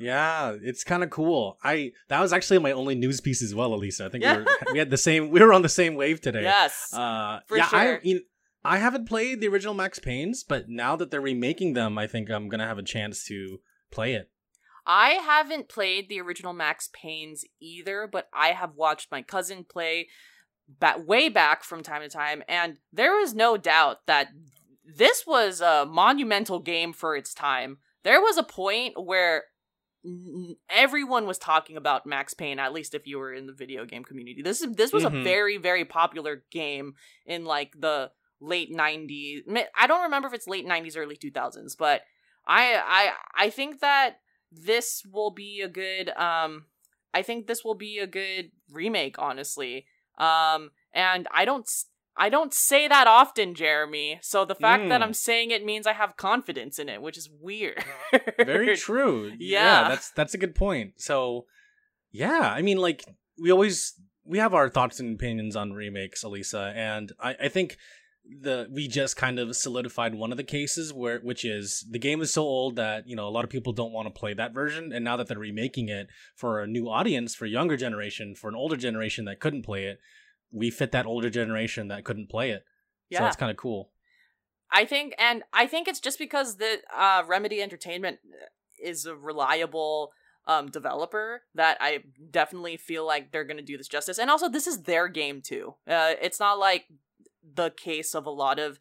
Yeah, 0.00 0.56
it's 0.60 0.82
kind 0.82 1.04
of 1.04 1.10
cool. 1.10 1.56
I 1.62 1.92
that 2.08 2.20
was 2.20 2.32
actually 2.32 2.58
my 2.58 2.72
only 2.72 2.94
news 2.96 3.20
piece 3.20 3.42
as 3.42 3.54
well, 3.54 3.72
Elisa. 3.74 4.06
I 4.06 4.08
think 4.08 4.24
Yeah. 4.24 4.38
we, 4.38 4.42
were, 4.42 4.50
we 4.72 4.78
had 4.80 4.90
the 4.90 4.96
same. 4.96 5.30
We 5.30 5.40
were 5.40 5.52
on 5.52 5.62
the 5.62 5.68
same 5.68 5.94
wave 5.94 6.20
today. 6.20 6.42
Yes. 6.42 6.92
Uh, 6.92 7.40
For 7.46 7.56
yeah, 7.56 7.68
I 7.70 7.84
sure. 7.84 8.00
you 8.02 8.14
know, 8.16 8.20
I 8.64 8.78
haven't 8.78 9.06
played 9.08 9.40
the 9.40 9.46
original 9.48 9.74
Max 9.74 9.98
Payne's, 10.00 10.42
but 10.42 10.68
now 10.68 10.96
that 10.96 11.10
they're 11.10 11.20
remaking 11.20 11.74
them, 11.74 11.96
I 11.98 12.06
think 12.08 12.28
I'm 12.30 12.48
gonna 12.48 12.66
have 12.66 12.78
a 12.78 12.82
chance 12.82 13.24
to 13.26 13.58
play 13.92 14.14
it. 14.14 14.30
I 14.86 15.10
haven't 15.12 15.68
played 15.68 16.08
the 16.08 16.20
original 16.20 16.52
Max 16.52 16.88
Payne's 16.92 17.44
either, 17.60 18.06
but 18.10 18.28
I 18.32 18.48
have 18.48 18.74
watched 18.76 19.10
my 19.10 19.22
cousin 19.22 19.64
play 19.64 20.08
back 20.68 21.06
way 21.06 21.28
back 21.28 21.64
from 21.64 21.82
time 21.82 22.02
to 22.02 22.08
time, 22.08 22.42
and 22.48 22.78
there 22.92 23.20
is 23.20 23.34
no 23.34 23.56
doubt 23.56 23.98
that 24.06 24.28
this 24.84 25.26
was 25.26 25.60
a 25.60 25.86
monumental 25.86 26.58
game 26.60 26.92
for 26.92 27.16
its 27.16 27.32
time. 27.34 27.78
There 28.02 28.20
was 28.20 28.36
a 28.36 28.42
point 28.42 29.02
where 29.02 29.44
everyone 30.68 31.26
was 31.26 31.38
talking 31.38 31.76
about 31.76 32.06
Max 32.06 32.34
Payne, 32.34 32.58
at 32.58 32.72
least 32.74 32.94
if 32.94 33.06
you 33.06 33.18
were 33.18 33.32
in 33.32 33.46
the 33.46 33.52
video 33.54 33.84
game 33.86 34.04
community. 34.04 34.42
This 34.42 34.60
is 34.60 34.74
this 34.74 34.92
was 34.92 35.04
Mhm. 35.04 35.20
a 35.20 35.24
very 35.24 35.56
very 35.56 35.84
popular 35.84 36.44
game 36.50 36.94
in 37.24 37.44
like 37.46 37.72
the 37.78 38.12
late 38.40 38.70
90s. 38.70 39.42
I 39.74 39.86
don't 39.86 40.02
remember 40.02 40.28
if 40.28 40.34
it's 40.34 40.46
late 40.46 40.66
90s 40.66 40.96
early 40.96 41.16
2000s, 41.16 41.74
but 41.76 42.02
I 42.46 42.74
I 42.76 43.44
I 43.46 43.50
think 43.50 43.80
that 43.80 44.20
this 44.54 45.02
will 45.10 45.30
be 45.30 45.60
a 45.60 45.68
good 45.68 46.10
um 46.10 46.66
I 47.12 47.22
think 47.22 47.46
this 47.46 47.64
will 47.64 47.74
be 47.74 47.98
a 47.98 48.06
good 48.06 48.50
remake 48.70 49.16
honestly. 49.18 49.86
Um 50.18 50.70
and 50.92 51.26
I 51.32 51.44
don't 51.44 51.68
I 52.16 52.28
don't 52.28 52.54
say 52.54 52.86
that 52.86 53.08
often, 53.08 53.54
Jeremy. 53.56 54.20
So 54.22 54.44
the 54.44 54.54
fact 54.54 54.88
that 54.88 55.00
Mm. 55.00 55.04
I'm 55.04 55.14
saying 55.14 55.50
it 55.50 55.64
means 55.64 55.84
I 55.86 55.92
have 55.94 56.16
confidence 56.16 56.78
in 56.78 56.88
it, 56.88 57.02
which 57.02 57.18
is 57.18 57.28
weird. 57.28 57.84
Very 58.38 58.76
true. 58.88 59.32
Yeah. 59.38 59.88
that's 59.88 60.10
that's 60.12 60.34
a 60.34 60.38
good 60.38 60.54
point. 60.54 60.94
So, 61.00 61.46
yeah, 62.12 62.52
I 62.54 62.62
mean, 62.62 62.78
like 62.78 63.04
we 63.40 63.50
always 63.50 63.94
we 64.24 64.38
have 64.38 64.54
our 64.54 64.68
thoughts 64.68 65.00
and 65.00 65.14
opinions 65.16 65.56
on 65.56 65.72
remakes, 65.72 66.22
Elisa, 66.22 66.72
and 66.76 67.10
I 67.20 67.34
I 67.42 67.48
think 67.48 67.76
the 68.40 68.66
we 68.70 68.88
just 68.88 69.16
kind 69.16 69.38
of 69.38 69.54
solidified 69.54 70.14
one 70.14 70.30
of 70.30 70.38
the 70.38 70.44
cases 70.44 70.92
where 70.92 71.20
which 71.20 71.44
is 71.44 71.84
the 71.90 71.98
game 71.98 72.22
is 72.22 72.32
so 72.32 72.42
old 72.42 72.76
that 72.76 73.06
you 73.06 73.14
know 73.14 73.28
a 73.28 73.30
lot 73.30 73.44
of 73.44 73.50
people 73.50 73.72
don't 73.72 73.92
want 73.92 74.06
to 74.06 74.18
play 74.18 74.32
that 74.32 74.54
version 74.54 74.92
and 74.92 75.04
now 75.04 75.16
that 75.16 75.26
they're 75.26 75.38
remaking 75.38 75.90
it 75.90 76.06
for 76.34 76.62
a 76.62 76.66
new 76.66 76.88
audience 76.88 77.34
for 77.34 77.44
a 77.44 77.50
younger 77.50 77.76
generation 77.76 78.34
for 78.34 78.48
an 78.48 78.54
older 78.54 78.76
generation 78.76 79.26
that 79.26 79.40
couldn't 79.40 79.62
play 79.62 79.84
it 79.84 79.98
we 80.50 80.70
fit 80.70 80.90
that 80.90 81.04
older 81.04 81.28
generation 81.28 81.88
that 81.88 82.02
couldn't 82.02 82.30
play 82.30 82.50
it 82.50 82.64
yeah. 83.10 83.18
so 83.18 83.26
it's 83.26 83.36
kind 83.36 83.50
of 83.50 83.58
cool 83.58 83.90
I 84.74 84.84
think, 84.84 85.14
and 85.18 85.44
I 85.52 85.66
think 85.66 85.86
it's 85.86 86.00
just 86.00 86.18
because 86.18 86.56
the 86.56 86.80
uh, 86.94 87.22
Remedy 87.26 87.62
Entertainment 87.62 88.18
is 88.82 89.06
a 89.06 89.14
reliable 89.14 90.10
um, 90.48 90.68
developer 90.68 91.42
that 91.54 91.78
I 91.80 92.00
definitely 92.30 92.76
feel 92.76 93.06
like 93.06 93.30
they're 93.30 93.44
going 93.44 93.56
to 93.56 93.62
do 93.62 93.78
this 93.78 93.86
justice. 93.86 94.18
And 94.18 94.30
also, 94.30 94.48
this 94.48 94.66
is 94.66 94.82
their 94.82 95.06
game 95.06 95.42
too. 95.42 95.76
Uh, 95.88 96.14
it's 96.20 96.40
not 96.40 96.58
like 96.58 96.86
the 97.54 97.70
case 97.70 98.14
of 98.14 98.26
a 98.26 98.30
lot 98.30 98.58
of 98.58 98.78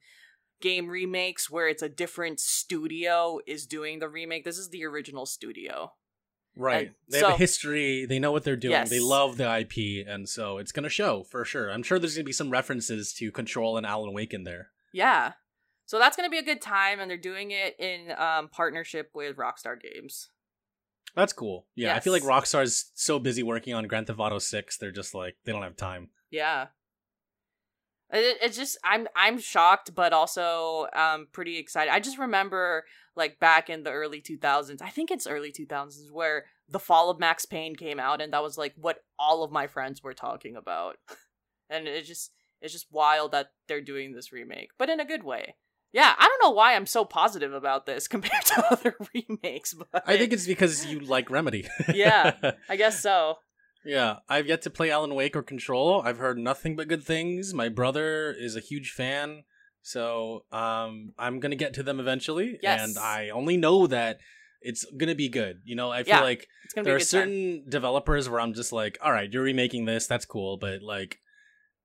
game 0.61 0.87
remakes 0.87 1.49
where 1.49 1.67
it's 1.67 1.81
a 1.83 1.89
different 1.89 2.39
studio 2.39 3.39
is 3.45 3.65
doing 3.65 3.99
the 3.99 4.07
remake. 4.09 4.45
This 4.45 4.57
is 4.57 4.69
the 4.69 4.85
original 4.85 5.25
studio. 5.25 5.93
Right. 6.55 6.87
And 6.87 6.95
they 7.09 7.19
have 7.19 7.31
a 7.31 7.37
history. 7.37 8.05
They 8.05 8.19
know 8.19 8.31
what 8.31 8.43
they're 8.43 8.55
doing. 8.55 8.85
They 8.87 8.99
love 8.99 9.37
the 9.37 9.59
IP, 9.59 10.05
and 10.07 10.29
so 10.29 10.59
it's 10.59 10.71
gonna 10.71 10.89
show 10.89 11.23
for 11.23 11.43
sure. 11.43 11.71
I'm 11.71 11.83
sure 11.83 11.97
there's 11.99 12.15
gonna 12.15 12.23
be 12.25 12.31
some 12.31 12.51
references 12.51 13.11
to 13.13 13.31
Control 13.31 13.75
and 13.77 13.85
Alan 13.85 14.13
Wake 14.13 14.33
in 14.33 14.43
there. 14.43 14.69
Yeah. 14.93 15.33
So 15.85 15.99
that's 15.99 16.15
going 16.15 16.27
to 16.27 16.31
be 16.31 16.37
a 16.37 16.43
good 16.43 16.61
time, 16.61 16.99
and 16.99 17.09
they're 17.09 17.17
doing 17.17 17.51
it 17.51 17.75
in 17.77 18.13
um, 18.17 18.47
partnership 18.47 19.11
with 19.13 19.35
Rockstar 19.35 19.75
Games. 19.79 20.29
That's 21.15 21.33
cool. 21.33 21.67
Yeah, 21.75 21.95
I 21.95 21.99
feel 21.99 22.13
like 22.13 22.23
Yes. 22.23 22.31
Rockstar's 22.31 22.91
so 22.95 23.19
busy 23.19 23.43
working 23.43 23.73
on 23.73 23.85
Grand 23.87 24.07
Theft 24.07 24.17
Auto 24.19 24.39
6, 24.39 24.77
they're 24.77 24.91
just 24.91 25.13
like 25.13 25.35
they 25.43 25.51
don't 25.51 25.61
have 25.61 25.75
time. 25.75 26.09
Yeah. 26.31 26.67
It, 28.13 28.37
it's 28.41 28.57
just 28.57 28.77
I'm 28.83 29.07
I'm 29.15 29.39
shocked, 29.39 29.93
but 29.93 30.13
also 30.13 30.87
um 30.95 31.27
pretty 31.31 31.57
excited. 31.57 31.91
I 31.91 31.99
just 31.99 32.17
remember 32.17 32.85
like 33.15 33.39
back 33.39 33.69
in 33.69 33.83
the 33.83 33.91
early 33.91 34.21
2000s. 34.21 34.81
I 34.81 34.89
think 34.89 35.11
it's 35.11 35.27
early 35.27 35.51
2000s 35.51 36.11
where 36.11 36.45
the 36.69 36.79
Fall 36.79 37.09
of 37.09 37.19
Max 37.19 37.45
Payne 37.45 37.75
came 37.75 37.99
out, 37.99 38.21
and 38.21 38.33
that 38.33 38.43
was 38.43 38.57
like 38.57 38.73
what 38.75 39.03
all 39.19 39.43
of 39.43 39.51
my 39.51 39.67
friends 39.67 40.01
were 40.01 40.13
talking 40.13 40.55
about. 40.55 40.97
and 41.69 41.87
it 41.87 42.05
just 42.05 42.31
it's 42.61 42.73
just 42.73 42.87
wild 42.91 43.31
that 43.33 43.51
they're 43.67 43.81
doing 43.81 44.13
this 44.13 44.31
remake, 44.31 44.69
but 44.77 44.89
in 44.89 44.99
a 44.99 45.05
good 45.05 45.23
way. 45.23 45.55
Yeah, 45.91 46.11
I 46.17 46.27
don't 46.27 46.49
know 46.49 46.55
why 46.55 46.73
I'm 46.75 46.87
so 46.87 47.05
positive 47.05 47.53
about 47.53 47.85
this 47.85 48.07
compared 48.09 48.45
to 48.45 48.65
other 48.71 48.95
remakes, 49.13 49.73
but 49.73 50.03
I 50.07 50.17
think 50.17 50.33
it's 50.33 50.47
because 50.47 50.85
you 50.85 50.99
like 50.99 51.29
Remedy. 51.29 51.67
Yeah. 51.93 52.53
I 52.67 52.77
guess 52.77 52.99
so. 52.99 53.37
Yeah, 53.85 54.17
I've 54.29 54.47
yet 54.47 54.61
to 54.63 54.69
play 54.69 54.91
Alan 54.91 55.15
Wake 55.15 55.35
or 55.35 55.43
Control. 55.43 56.01
I've 56.03 56.17
heard 56.17 56.37
nothing 56.37 56.75
but 56.75 56.87
good 56.87 57.03
things. 57.03 57.53
My 57.53 57.69
brother 57.69 58.31
is 58.31 58.55
a 58.55 58.59
huge 58.59 58.91
fan, 58.91 59.43
so 59.81 60.45
um 60.51 61.13
I'm 61.17 61.39
going 61.39 61.51
to 61.51 61.55
get 61.57 61.73
to 61.75 61.83
them 61.83 61.99
eventually 61.99 62.59
Yes. 62.61 62.81
and 62.95 62.97
I 62.97 63.29
only 63.29 63.57
know 63.57 63.87
that 63.87 64.19
it's 64.61 64.85
going 64.97 65.09
to 65.09 65.15
be 65.15 65.27
good. 65.27 65.61
You 65.65 65.75
know, 65.75 65.91
I 65.91 66.03
feel 66.03 66.15
Yeah, 66.15 66.21
like 66.21 66.47
there 66.75 66.95
are 66.95 66.99
good 66.99 66.99
time. 66.99 67.05
certain 67.05 67.65
developers 67.67 68.29
where 68.29 68.39
I'm 68.39 68.53
just 68.53 68.71
like, 68.71 68.97
all 69.03 69.11
right, 69.11 69.29
you're 69.31 69.43
remaking 69.43 69.83
this, 69.85 70.07
that's 70.07 70.25
cool, 70.25 70.55
but 70.57 70.81
like, 70.81 71.19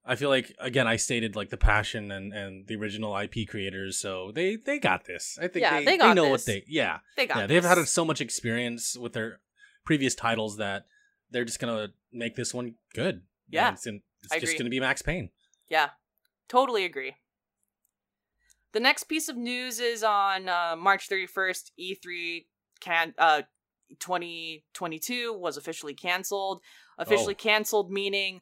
I 0.06 0.14
feel 0.14 0.28
like 0.30 0.54
again, 0.60 0.86
I 0.86 0.96
stated 0.96 1.34
like 1.36 1.50
the 1.50 1.56
passion 1.56 2.10
and 2.12 2.32
and 2.32 2.66
the 2.68 2.76
original 2.76 3.16
IP 3.18 3.48
creators, 3.48 3.98
so 3.98 4.30
they 4.32 4.56
they 4.56 4.78
got 4.78 5.04
this. 5.06 5.36
I 5.42 5.48
think 5.48 5.62
Yeah, 5.64 5.80
they, 5.80 5.84
they 5.86 5.96
got 5.98 6.14
know 6.14 6.22
this. 6.30 6.30
what 6.30 6.46
they 6.46 6.64
yeah 6.68 6.98
They 7.16 7.26
got 7.26 7.38
yeah 7.38 7.46
they've 7.48 7.64
had 7.64 7.78
so 7.88 8.04
much 8.04 8.20
experience 8.20 8.96
with 8.96 9.12
their 9.12 9.40
previous 9.84 10.14
titles 10.14 10.56
that 10.58 10.84
they're 11.30 11.44
just 11.44 11.60
gonna 11.60 11.88
make 12.12 12.34
this 12.36 12.52
one 12.54 12.74
good. 12.94 13.22
Yeah, 13.50 13.68
And 13.68 13.76
it's, 13.76 13.86
in, 13.86 14.02
it's 14.24 14.32
just 14.34 14.42
agree. 14.44 14.58
gonna 14.58 14.70
be 14.70 14.80
Max 14.80 15.02
Payne. 15.02 15.30
Yeah, 15.68 15.90
totally 16.48 16.84
agree. 16.84 17.16
The 18.72 18.80
next 18.80 19.04
piece 19.04 19.28
of 19.28 19.36
news 19.36 19.80
is 19.80 20.02
on 20.04 20.48
uh, 20.48 20.76
March 20.76 21.08
31st, 21.08 21.70
E3 21.80 22.44
can 22.80 23.14
uh 23.18 23.42
2022 23.98 25.32
was 25.32 25.56
officially 25.56 25.94
canceled. 25.94 26.60
Officially 26.98 27.34
Oh. 27.34 27.42
canceled 27.42 27.90
meaning 27.90 28.40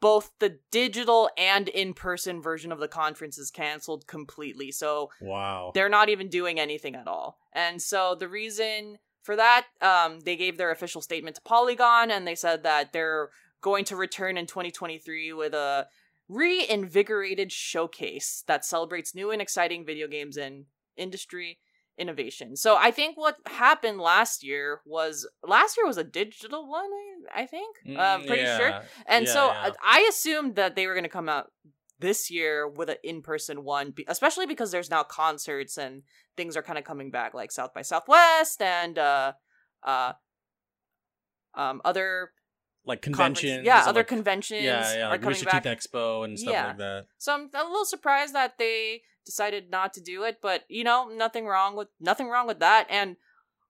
both 0.00 0.32
the 0.38 0.58
digital 0.70 1.28
and 1.36 1.68
in-person 1.68 2.40
version 2.40 2.72
of 2.72 2.78
the 2.80 2.88
conference 2.88 3.36
is 3.36 3.50
canceled 3.50 4.06
completely. 4.06 4.72
So 4.72 5.10
Wow. 5.20 5.72
they're 5.74 5.90
not 5.90 6.08
even 6.08 6.28
doing 6.28 6.58
anything 6.58 6.94
at 6.94 7.06
all. 7.06 7.38
And 7.52 7.82
so 7.82 8.14
the 8.14 8.28
reason 8.28 8.98
for 9.22 9.36
that, 9.36 9.66
um, 9.80 10.20
they 10.20 10.36
gave 10.36 10.56
their 10.56 10.70
official 10.70 11.02
statement 11.02 11.36
to 11.36 11.42
Polygon 11.42 12.10
and 12.10 12.26
they 12.26 12.34
said 12.34 12.62
that 12.62 12.92
they're 12.92 13.30
going 13.60 13.84
to 13.86 13.96
return 13.96 14.36
in 14.36 14.46
2023 14.46 15.32
with 15.32 15.54
a 15.54 15.86
reinvigorated 16.28 17.52
showcase 17.52 18.44
that 18.46 18.64
celebrates 18.64 19.14
new 19.14 19.30
and 19.30 19.42
exciting 19.42 19.84
video 19.84 20.06
games 20.06 20.36
and 20.36 20.64
industry 20.96 21.58
innovation. 21.98 22.56
So 22.56 22.76
I 22.78 22.90
think 22.90 23.18
what 23.18 23.36
happened 23.46 24.00
last 24.00 24.42
year 24.42 24.80
was 24.86 25.28
last 25.46 25.76
year 25.76 25.86
was 25.86 25.98
a 25.98 26.04
digital 26.04 26.68
one, 26.68 26.88
I, 27.34 27.42
I 27.42 27.46
think. 27.46 27.76
I'm 27.98 28.22
Mm, 28.22 28.26
pretty 28.26 28.46
sure. 28.46 28.72
And 29.06 29.26
Yeah, 29.26 29.32
so 29.32 29.46
yeah. 29.46 29.68
uh, 29.68 29.72
I 29.84 30.06
assumed 30.08 30.56
that 30.56 30.76
they 30.76 30.86
were 30.86 30.94
going 30.94 31.04
to 31.04 31.10
come 31.10 31.28
out 31.28 31.50
this 32.00 32.30
year 32.30 32.66
with 32.68 32.88
an 32.88 32.96
in-person 33.04 33.64
one, 33.64 33.94
especially 34.08 34.46
because 34.46 34.70
there's 34.70 34.90
now 34.90 35.02
concerts 35.02 35.78
and 35.78 36.02
things 36.36 36.56
are 36.56 36.62
kind 36.62 36.78
of 36.78 36.84
coming 36.84 37.10
back, 37.10 37.34
like 37.34 37.52
South 37.52 37.72
by 37.74 37.82
Southwest 37.82 38.60
and 38.62 38.98
uh, 38.98 39.32
uh, 39.84 40.12
um, 41.54 41.80
other 41.84 42.32
like 42.84 43.02
conventions. 43.02 43.64
Yeah, 43.64 43.84
other 43.86 44.00
like, 44.00 44.08
conventions 44.08 44.62
Yeah, 44.62 44.96
yeah, 44.96 45.08
like 45.08 45.24
Rooster. 45.24 45.44
Teeth 45.44 45.62
Expo 45.62 46.24
and 46.24 46.38
stuff 46.38 46.52
Yeah. 46.52 46.66
like 46.68 46.78
that. 46.78 47.06
So 47.18 47.34
I'm 47.34 47.50
a 47.54 47.68
little 47.68 47.84
surprised 47.84 48.34
that 48.34 48.58
they 48.58 49.02
decided 49.26 49.70
not 49.70 49.92
to 49.94 50.00
do 50.00 50.24
it, 50.24 50.38
but 50.40 50.64
you 50.68 50.84
know, 50.84 51.08
nothing 51.08 51.46
wrong 51.46 51.76
with 51.76 51.88
nothing 52.00 52.28
wrong 52.28 52.46
with 52.46 52.60
that. 52.60 52.86
And 52.88 53.16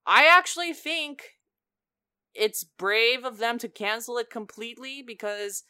I 0.06 0.26
actually 0.26 0.72
think 0.72 1.36
it's 2.34 2.64
brave 2.64 3.24
of 3.24 3.38
them 3.38 3.58
to 3.58 3.68
cancel 3.68 4.16
it 4.18 4.30
completely 4.30 5.02
because 5.02 5.64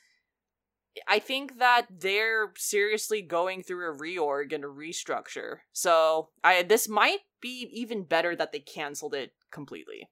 I 1.07 1.19
think 1.21 1.59
that 1.59 1.87
they're 1.91 2.53
seriously 2.57 3.23
going 3.23 3.63
through 3.63 3.93
a 3.93 3.97
reorg 3.97 4.53
and 4.53 4.65
a 4.65 4.69
restructure. 4.69 5.59
So 5.73 6.31
I 6.43 6.63
this 6.63 6.89
might 6.89 7.21
be 7.41 7.69
even 7.73 8.03
better 8.05 8.35
that 8.37 8.53
they 8.53 8.59
canceled 8.61 9.15
it 9.15 9.33
completely. 9.51 10.09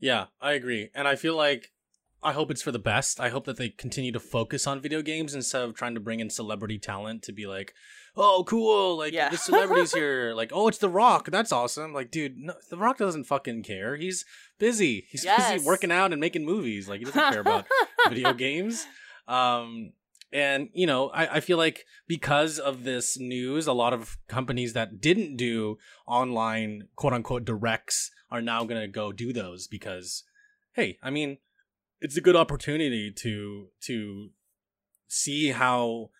Yeah, 0.00 0.26
I 0.40 0.52
agree. 0.52 0.90
And 0.94 1.06
I 1.06 1.16
feel 1.16 1.36
like 1.36 1.70
I 2.24 2.32
hope 2.32 2.50
it's 2.50 2.62
for 2.62 2.72
the 2.72 2.78
best. 2.78 3.18
I 3.20 3.30
hope 3.30 3.46
that 3.46 3.56
they 3.56 3.68
continue 3.68 4.12
to 4.12 4.20
focus 4.20 4.66
on 4.66 4.80
video 4.80 5.02
games 5.02 5.34
instead 5.34 5.62
of 5.62 5.74
trying 5.74 5.94
to 5.94 6.00
bring 6.00 6.20
in 6.20 6.30
celebrity 6.30 6.78
talent 6.78 7.22
to 7.24 7.32
be 7.32 7.46
like, 7.46 7.72
oh, 8.16 8.44
cool, 8.46 8.96
like 8.98 9.12
Yeah. 9.12 9.28
the 9.30 9.36
celebrity's 9.38 9.92
here. 9.94 10.32
Like, 10.34 10.50
oh, 10.54 10.68
it's 10.68 10.78
The 10.78 10.88
Rock. 10.88 11.30
That's 11.30 11.50
awesome. 11.52 11.92
Like, 11.92 12.10
dude, 12.10 12.36
no, 12.36 12.54
The 12.70 12.76
Rock 12.76 12.98
doesn't 12.98 13.24
fucking 13.24 13.62
care. 13.64 13.96
He's 13.96 14.24
busy. 14.58 15.06
He's 15.10 15.24
Yes. 15.24 15.52
busy 15.54 15.66
working 15.66 15.90
out 15.90 16.12
and 16.12 16.20
making 16.20 16.44
movies. 16.44 16.88
Like, 16.88 16.98
he 17.00 17.04
doesn't 17.06 17.30
care 17.32 17.40
about 17.40 17.66
video 18.08 18.32
games. 18.34 18.86
Um, 19.28 19.92
and 20.32 20.70
you 20.72 20.86
know, 20.86 21.10
I, 21.10 21.36
I 21.36 21.40
feel 21.40 21.58
like 21.58 21.84
because 22.08 22.58
of 22.58 22.84
this 22.84 23.18
news, 23.18 23.66
a 23.66 23.72
lot 23.72 23.92
of 23.92 24.16
companies 24.28 24.72
that 24.72 25.00
didn't 25.00 25.36
do 25.36 25.78
online 26.06 26.88
quote 26.96 27.12
unquote 27.12 27.44
directs 27.44 28.10
are 28.30 28.40
now 28.40 28.64
gonna 28.64 28.88
go 28.88 29.12
do 29.12 29.32
those 29.32 29.66
because, 29.66 30.24
hey, 30.72 30.98
I 31.02 31.10
mean, 31.10 31.38
it's 32.00 32.16
a 32.16 32.22
good 32.22 32.36
opportunity 32.36 33.12
to 33.12 33.68
to 33.82 34.30
see 35.06 35.48
how 35.48 36.10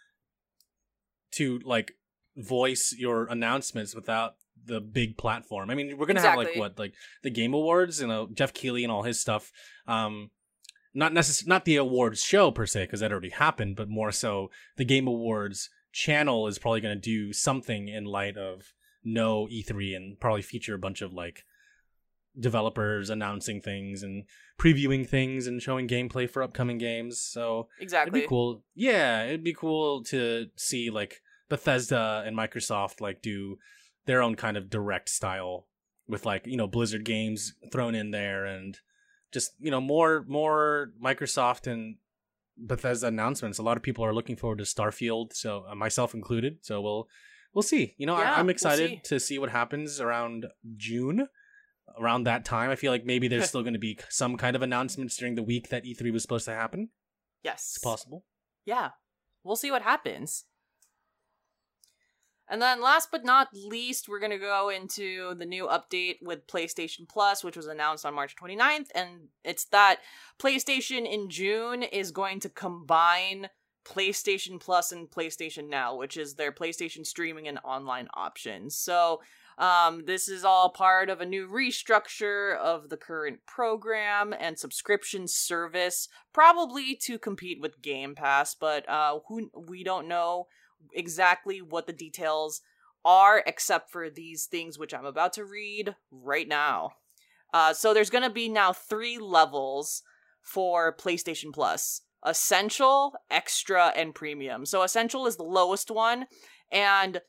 to 1.33 1.59
like 1.65 1.93
voice 2.37 2.95
your 2.97 3.25
announcements 3.27 3.95
without 3.95 4.35
the 4.65 4.81
big 4.81 5.17
platform. 5.17 5.71
I 5.71 5.75
mean, 5.75 5.97
we're 5.97 6.07
gonna 6.07 6.21
have 6.21 6.37
like 6.37 6.55
what 6.57 6.79
like 6.79 6.93
the 7.23 7.31
Game 7.31 7.55
Awards, 7.55 8.01
you 8.01 8.07
know, 8.07 8.29
Geoff 8.33 8.53
Keighley 8.53 8.85
and 8.85 8.93
all 8.93 9.03
his 9.03 9.19
stuff. 9.19 9.51
Um, 9.87 10.31
not 10.95 11.13
necess- 11.13 11.47
not 11.47 11.65
the 11.65 11.77
awards 11.77 12.23
show 12.23 12.51
per 12.51 12.67
se 12.67 12.85
because 12.85 13.01
that 13.01 13.13
already 13.13 13.31
happened, 13.31 13.77
but 13.77 13.89
more 13.89 14.13
so 14.13 14.51
the 14.77 14.85
Game 14.85 15.07
Awards 15.07 15.71
channel 15.93 16.47
is 16.47 16.59
probably 16.59 16.81
going 16.81 16.95
to 16.95 17.01
do 17.01 17.33
something 17.33 17.89
in 17.89 18.05
light 18.05 18.37
of 18.37 18.73
no 19.05 19.47
E3 19.47 19.97
and 19.97 20.21
probably 20.21 20.43
feature 20.43 20.75
a 20.75 20.79
bunch 20.79 21.03
of 21.03 21.13
like 21.13 21.45
developers 22.39 23.11
announcing 23.11 23.61
things 23.61 24.03
and 24.03 24.25
previewing 24.59 25.07
things 25.07 25.47
and 25.47 25.61
showing 25.61 25.89
gameplay 25.89 26.29
for 26.29 26.43
upcoming 26.43 26.79
games. 26.79 27.21
So 27.21 27.69
exactly. 27.81 28.21
it'd 28.21 28.25
be 28.25 28.29
cool. 28.29 28.63
Yeah, 28.75 29.25
it'd 29.25 29.45
be 29.45 29.55
cool 29.55 30.03
to 30.05 30.47
see 30.57 30.91
like 30.91 31.21
Bethesda 31.49 32.23
and 32.27 32.37
Microsoft 32.37 33.01
like 33.01 33.23
do 33.23 33.59
their 34.07 34.23
own 34.23 34.35
kind 34.35 34.57
of 34.57 34.71
direct 34.71 35.09
style 35.09 35.67
with 36.09 36.27
like 36.27 36.47
you 36.47 36.57
know 36.57 36.67
Blizzard 36.67 37.05
games 37.05 37.55
thrown 37.71 37.95
in 37.95 38.11
there 38.11 38.45
and 38.45 38.79
just 39.33 39.53
you 39.59 39.71
know 39.71 39.81
more 39.81 40.25
more 40.29 40.93
Microsoft 41.03 41.67
and 41.71 41.97
Bethesda 42.57 43.07
announcements. 43.09 43.59
A 43.59 43.63
lot 43.63 43.77
of 43.77 43.83
people 43.83 44.05
are 44.05 44.15
looking 44.15 44.37
forward 44.37 44.59
to 44.59 44.65
Starfield, 44.65 45.33
so 45.35 45.65
uh, 45.69 45.75
myself 45.75 46.15
included. 46.15 46.59
So 46.63 46.81
we'll 46.81 47.09
we'll 47.55 47.63
see. 47.63 47.95
You 47.99 48.07
know, 48.07 48.19
Yeah, 48.19 48.33
I, 48.35 48.39
I'm 48.39 48.47
we'll 48.47 48.53
excited 48.53 48.91
see. 48.91 49.01
to 49.05 49.21
see 49.21 49.39
what 49.39 49.51
happens 49.51 50.01
around 50.01 50.47
June. 50.77 51.29
Around 51.99 52.25
that 52.25 52.45
time, 52.47 52.71
I 52.71 52.77
feel 52.77 52.91
like 52.93 53.05
maybe 53.05 53.29
there's 53.29 53.49
still 53.53 53.63
going 53.63 53.75
to 53.75 53.79
be 53.79 53.99
some 54.09 54.37
kind 54.37 54.57
of 54.57 54.63
announcements 54.63 55.17
during 55.17 55.35
the 55.35 55.43
week 55.43 55.69
that 55.69 55.85
E3 55.85 56.11
was 56.13 56.23
supposed 56.23 56.47
to 56.47 56.55
happen. 56.55 56.89
yes. 57.43 57.73
It's 57.75 57.79
possible. 57.79 58.25
yeah, 58.65 58.91
we'll 59.45 59.57
see 59.57 59.71
what 59.71 59.83
happens. 59.83 60.45
And 62.53 62.61
then 62.61 62.83
last 62.83 63.11
but 63.11 63.25
not 63.25 63.49
least, 63.55 64.11
we're 64.11 64.19
going 64.19 64.31
to 64.31 64.37
go 64.37 64.69
into 64.69 65.35
the 65.37 65.47
new 65.47 65.67
update 65.67 66.17
with 66.21 66.47
PlayStation 66.47 67.09
Plus, 67.09 67.43
which 67.43 67.57
was 67.57 67.67
announced 67.67 68.05
on 68.05 68.13
March 68.13 68.37
29th. 68.37 68.89
And 68.95 69.29
it's 69.43 69.65
that 69.67 70.01
PlayStation 70.39 71.11
in 71.11 71.31
June 71.31 71.83
is 71.83 72.11
going 72.11 72.41
to 72.41 72.51
combine 72.51 73.49
PlayStation 73.87 74.61
Plus 74.61 74.93
and 74.93 75.11
PlayStation 75.11 75.71
Now, 75.71 75.97
which 75.97 76.19
is 76.19 76.35
their 76.35 76.53
PlayStation 76.53 77.07
streaming 77.07 77.49
and 77.49 77.59
online 77.65 78.09
options. 78.13 78.77
So 78.77 79.23
um, 79.57 80.05
this 80.05 80.29
is 80.29 80.45
all 80.45 80.69
part 80.69 81.09
of 81.09 81.23
a 81.23 81.27
new 81.27 81.49
restructure 81.49 82.55
of 82.59 82.91
the 82.91 82.99
current 82.99 83.41
program 83.47 84.35
and 84.39 84.59
subscription 84.59 85.27
service, 85.27 86.07
probably 86.35 86.97
to 86.97 87.19
compete 87.19 87.63
with 87.63 87.81
Game 87.81 88.15
Pass, 88.15 88.55
but 88.55 88.87
uh, 88.91 89.21
who 89.27 89.51
we 89.55 89.83
don't 89.83 90.07
know 90.07 90.49
exactly 90.93 91.61
what 91.61 91.87
the 91.87 91.93
details 91.93 92.61
are, 93.05 93.43
except 93.47 93.91
for 93.91 94.09
these 94.11 94.47
things 94.47 94.79
which 94.79 94.95
I'm 94.95 95.05
about 95.05 95.33
to 95.35 95.45
read 95.45 95.95
right 96.11 96.47
now. 96.47 96.93
Uh, 97.53 97.75
so 97.75 97.93
there's 97.93 98.11
going 98.11 98.25
to 98.25 98.31
be 98.31 98.49
now 98.49 98.73
three 98.73 99.19
levels 99.19 100.03
for 100.41 100.95
PlayStation 100.97 101.53
Plus 101.53 102.03
Essential, 102.25 103.15
Extra, 103.31 103.93
and 103.97 104.15
Premium. 104.15 104.65
So 104.65 104.83
Essential 104.83 105.27
is 105.27 105.37
the 105.37 105.43
lowest 105.43 105.91
one, 105.91 106.27
and 106.71 107.21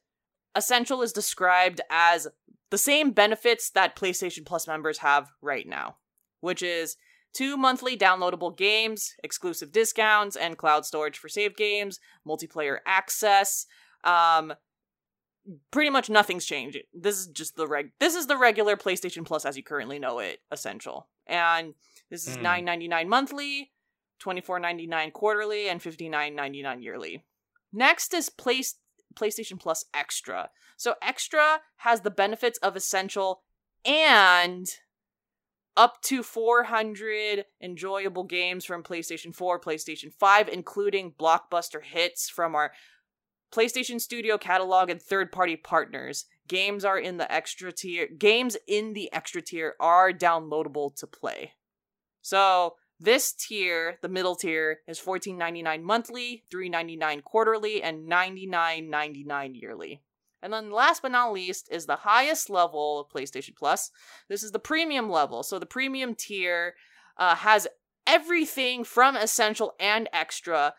Essential 0.55 1.01
is 1.01 1.11
described 1.11 1.81
as 1.89 2.27
the 2.69 2.77
same 2.77 3.11
benefits 3.11 3.69
that 3.71 3.95
PlayStation 3.95 4.45
Plus 4.45 4.67
members 4.67 4.99
have 4.99 5.29
right 5.41 5.67
now, 5.67 5.97
which 6.41 6.61
is 6.61 6.95
two 7.33 7.57
monthly 7.57 7.97
downloadable 7.97 8.55
games, 8.55 9.13
exclusive 9.23 9.71
discounts, 9.71 10.35
and 10.35 10.57
cloud 10.57 10.85
storage 10.85 11.17
for 11.17 11.29
save 11.29 11.55
games, 11.55 11.99
multiplayer 12.27 12.77
access. 12.85 13.65
Um, 14.03 14.53
pretty 15.71 15.89
much 15.89 16.09
nothing's 16.09 16.45
changed. 16.45 16.77
This 16.93 17.17
is 17.17 17.27
just 17.27 17.55
the 17.55 17.67
reg. 17.67 17.91
This 17.99 18.15
is 18.15 18.27
the 18.27 18.37
regular 18.37 18.77
PlayStation 18.77 19.25
Plus 19.25 19.45
as 19.45 19.57
you 19.57 19.63
currently 19.63 19.99
know 19.99 20.19
it, 20.19 20.39
essential. 20.51 21.09
And 21.27 21.73
this 22.09 22.27
is 22.27 22.35
Hmm. 22.35 22.43
nine 22.43 22.65
ninety 22.65 22.87
nine 22.87 23.09
monthly, 23.09 23.71
twenty 24.19 24.41
four 24.41 24.59
ninety 24.59 24.87
nine 24.87 25.11
quarterly, 25.11 25.67
and 25.69 25.81
fifty 25.81 26.09
nine 26.09 26.35
ninety 26.35 26.61
nine 26.61 26.81
yearly. 26.81 27.25
Next 27.71 28.13
is 28.13 28.29
Place 28.29 28.75
PlayStation 29.15 29.59
Plus 29.59 29.85
Extra. 29.93 30.49
So 30.77 30.95
Extra 31.01 31.61
has 31.77 32.01
the 32.01 32.11
benefits 32.11 32.57
of 32.59 32.75
Essential 32.75 33.43
and 33.85 34.67
up 35.75 36.01
to 36.03 36.23
400 36.23 37.45
enjoyable 37.61 38.23
games 38.23 38.65
from 38.65 38.83
PlayStation 38.83 39.33
4, 39.33 39.59
PlayStation 39.59 40.13
5, 40.13 40.49
including 40.49 41.13
blockbuster 41.13 41.83
hits 41.83 42.29
from 42.29 42.55
our 42.55 42.71
PlayStation 43.51 44.01
Studio 44.01 44.37
catalog 44.37 44.89
and 44.89 45.01
third-party 45.01 45.57
partners. 45.57 46.25
Games 46.47 46.83
are 46.83 46.97
in 46.97 47.17
the 47.17 47.31
extra 47.31 47.71
tier. 47.71 48.07
Games 48.07 48.57
in 48.67 48.93
the 48.93 49.11
extra 49.13 49.41
tier 49.41 49.75
are 49.79 50.11
downloadable 50.11 50.95
to 50.95 51.07
play. 51.07 51.53
So, 52.21 52.75
this 52.99 53.33
tier, 53.33 53.97
the 54.01 54.09
middle 54.09 54.35
tier, 54.35 54.79
is 54.87 54.99
$14.99 54.99 55.81
monthly, 55.81 56.43
$3.99 56.53 57.23
quarterly, 57.23 57.83
and 57.83 58.09
$99.99 58.09 59.61
yearly. 59.61 60.01
And 60.43 60.51
then 60.51 60.71
last 60.71 61.01
but 61.01 61.11
not 61.11 61.33
least 61.33 61.69
is 61.71 61.85
the 61.85 61.95
highest 61.95 62.49
level 62.49 62.99
of 62.99 63.09
PlayStation 63.09 63.55
Plus. 63.55 63.89
This 64.27 64.43
is 64.43 64.51
the 64.51 64.59
premium 64.59 65.09
level. 65.09 65.41
So 65.41 65.57
the 65.57 65.65
premium 65.65 66.13
tier 66.13 66.75
uh, 67.17 67.35
has 67.35 67.67
everything 68.05 68.83
from 68.83 69.15
essential 69.15 69.73
and 69.79 70.09
extra 70.11 70.73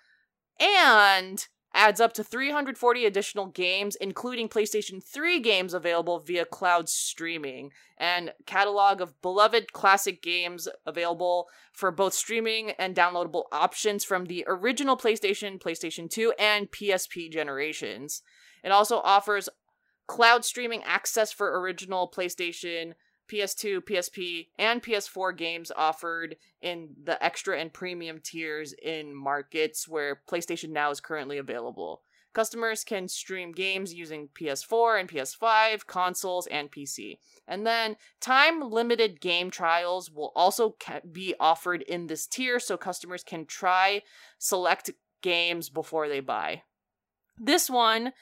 and 0.61 1.47
adds 1.75 2.01
up 2.01 2.13
to 2.13 2.23
340 2.23 3.05
additional 3.05 3.47
games 3.47 3.97
including 3.97 4.49
PlayStation 4.49 5.03
3 5.03 5.41
games 5.41 5.75
available 5.75 6.21
via 6.21 6.45
cloud 6.45 6.89
streaming 6.89 7.73
and 7.99 8.33
catalog 8.47 9.01
of 9.01 9.21
beloved 9.21 9.73
classic 9.73 10.23
games 10.23 10.69
available 10.87 11.49
for 11.73 11.91
both 11.91 12.15
streaming 12.15 12.71
and 12.73 12.95
downloadable 12.95 13.45
options 13.51 14.05
from 14.05 14.27
the 14.27 14.45
original 14.47 14.97
PlayStation, 14.97 15.61
PlayStation 15.61 16.09
2 16.09 16.33
and 16.39 16.71
PSP 16.71 17.31
generations. 17.31 18.23
It 18.65 18.73
also 18.73 19.01
offers 19.05 19.49
cloud 20.07 20.45
streaming 20.45 20.83
access 20.85 21.31
for 21.31 21.61
original 21.61 22.11
PlayStation, 22.11 22.95
PS2, 23.31 23.81
PSP, 23.81 24.49
and 24.59 24.83
PS4 24.83 25.37
games 25.37 25.71
offered 25.77 26.37
in 26.61 26.91
the 27.03 27.23
extra 27.23 27.59
and 27.59 27.73
premium 27.73 28.21
tiers 28.23 28.75
in 28.83 29.15
markets 29.15 29.87
where 29.87 30.21
PlayStation 30.29 30.71
Now 30.71 30.91
is 30.91 31.01
currently 31.01 31.39
available. 31.39 32.03
Customers 32.33 32.83
can 32.83 33.07
stream 33.07 33.53
games 33.53 33.95
using 33.95 34.29
PS4 34.35 34.99
and 34.99 35.09
PS5, 35.09 35.87
consoles, 35.87 36.49
and 36.49 36.71
PC. 36.71 37.19
And 37.47 37.65
then 37.65 37.97
time 38.21 38.61
limited 38.61 39.21
game 39.21 39.53
trials 39.53 40.11
will 40.11 40.33
also 40.35 40.75
be 41.13 41.35
offered 41.39 41.83
in 41.83 42.09
this 42.09 42.27
tier 42.27 42.59
so 42.59 42.77
customers 42.77 43.23
can 43.23 43.47
try 43.47 44.03
select 44.39 44.91
games 45.23 45.69
before 45.69 46.09
they 46.09 46.19
buy. 46.19 46.63
This 47.39 47.71
one 47.71 48.13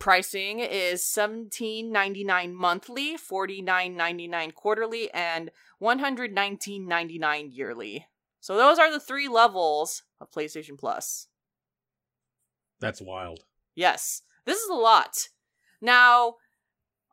pricing 0.00 0.58
is 0.58 1.02
$17.99 1.02 2.52
monthly, 2.52 3.16
$49.99 3.16 4.54
quarterly, 4.54 5.10
and 5.12 5.50
$119.99 5.80 7.48
yearly. 7.56 8.06
So 8.40 8.56
those 8.56 8.78
are 8.78 8.90
the 8.90 8.98
three 8.98 9.28
levels 9.28 10.02
of 10.20 10.32
PlayStation 10.32 10.76
Plus. 10.76 11.28
That's 12.80 13.00
wild. 13.00 13.40
Yes, 13.76 14.22
this 14.46 14.58
is 14.58 14.68
a 14.70 14.74
lot. 14.74 15.28
Now, 15.80 16.36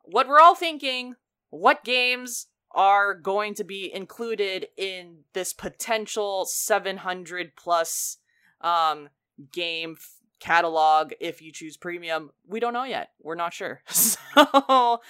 what 0.02 0.26
we're 0.26 0.40
all 0.40 0.54
thinking, 0.54 1.14
what 1.50 1.84
games 1.84 2.46
are 2.72 3.14
going 3.14 3.54
to 3.54 3.64
be 3.64 3.92
included 3.94 4.68
in 4.76 5.24
this 5.34 5.52
potential 5.52 6.44
700 6.44 7.52
plus 7.56 8.18
um 8.60 9.08
game 9.52 9.96
catalog 10.40 11.12
if 11.20 11.42
you 11.42 11.50
choose 11.52 11.76
premium 11.76 12.30
we 12.46 12.60
don't 12.60 12.72
know 12.72 12.84
yet 12.84 13.10
we're 13.20 13.34
not 13.34 13.52
sure 13.52 13.80
so 13.88 15.00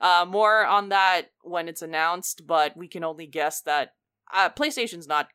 uh, 0.00 0.24
more 0.28 0.64
on 0.64 0.90
that 0.90 1.30
when 1.42 1.68
it's 1.68 1.82
announced 1.82 2.46
but 2.46 2.76
we 2.76 2.86
can 2.88 3.02
only 3.04 3.26
guess 3.26 3.60
that 3.62 3.94
uh, 4.32 4.48
playstation's 4.48 5.06
not 5.08 5.28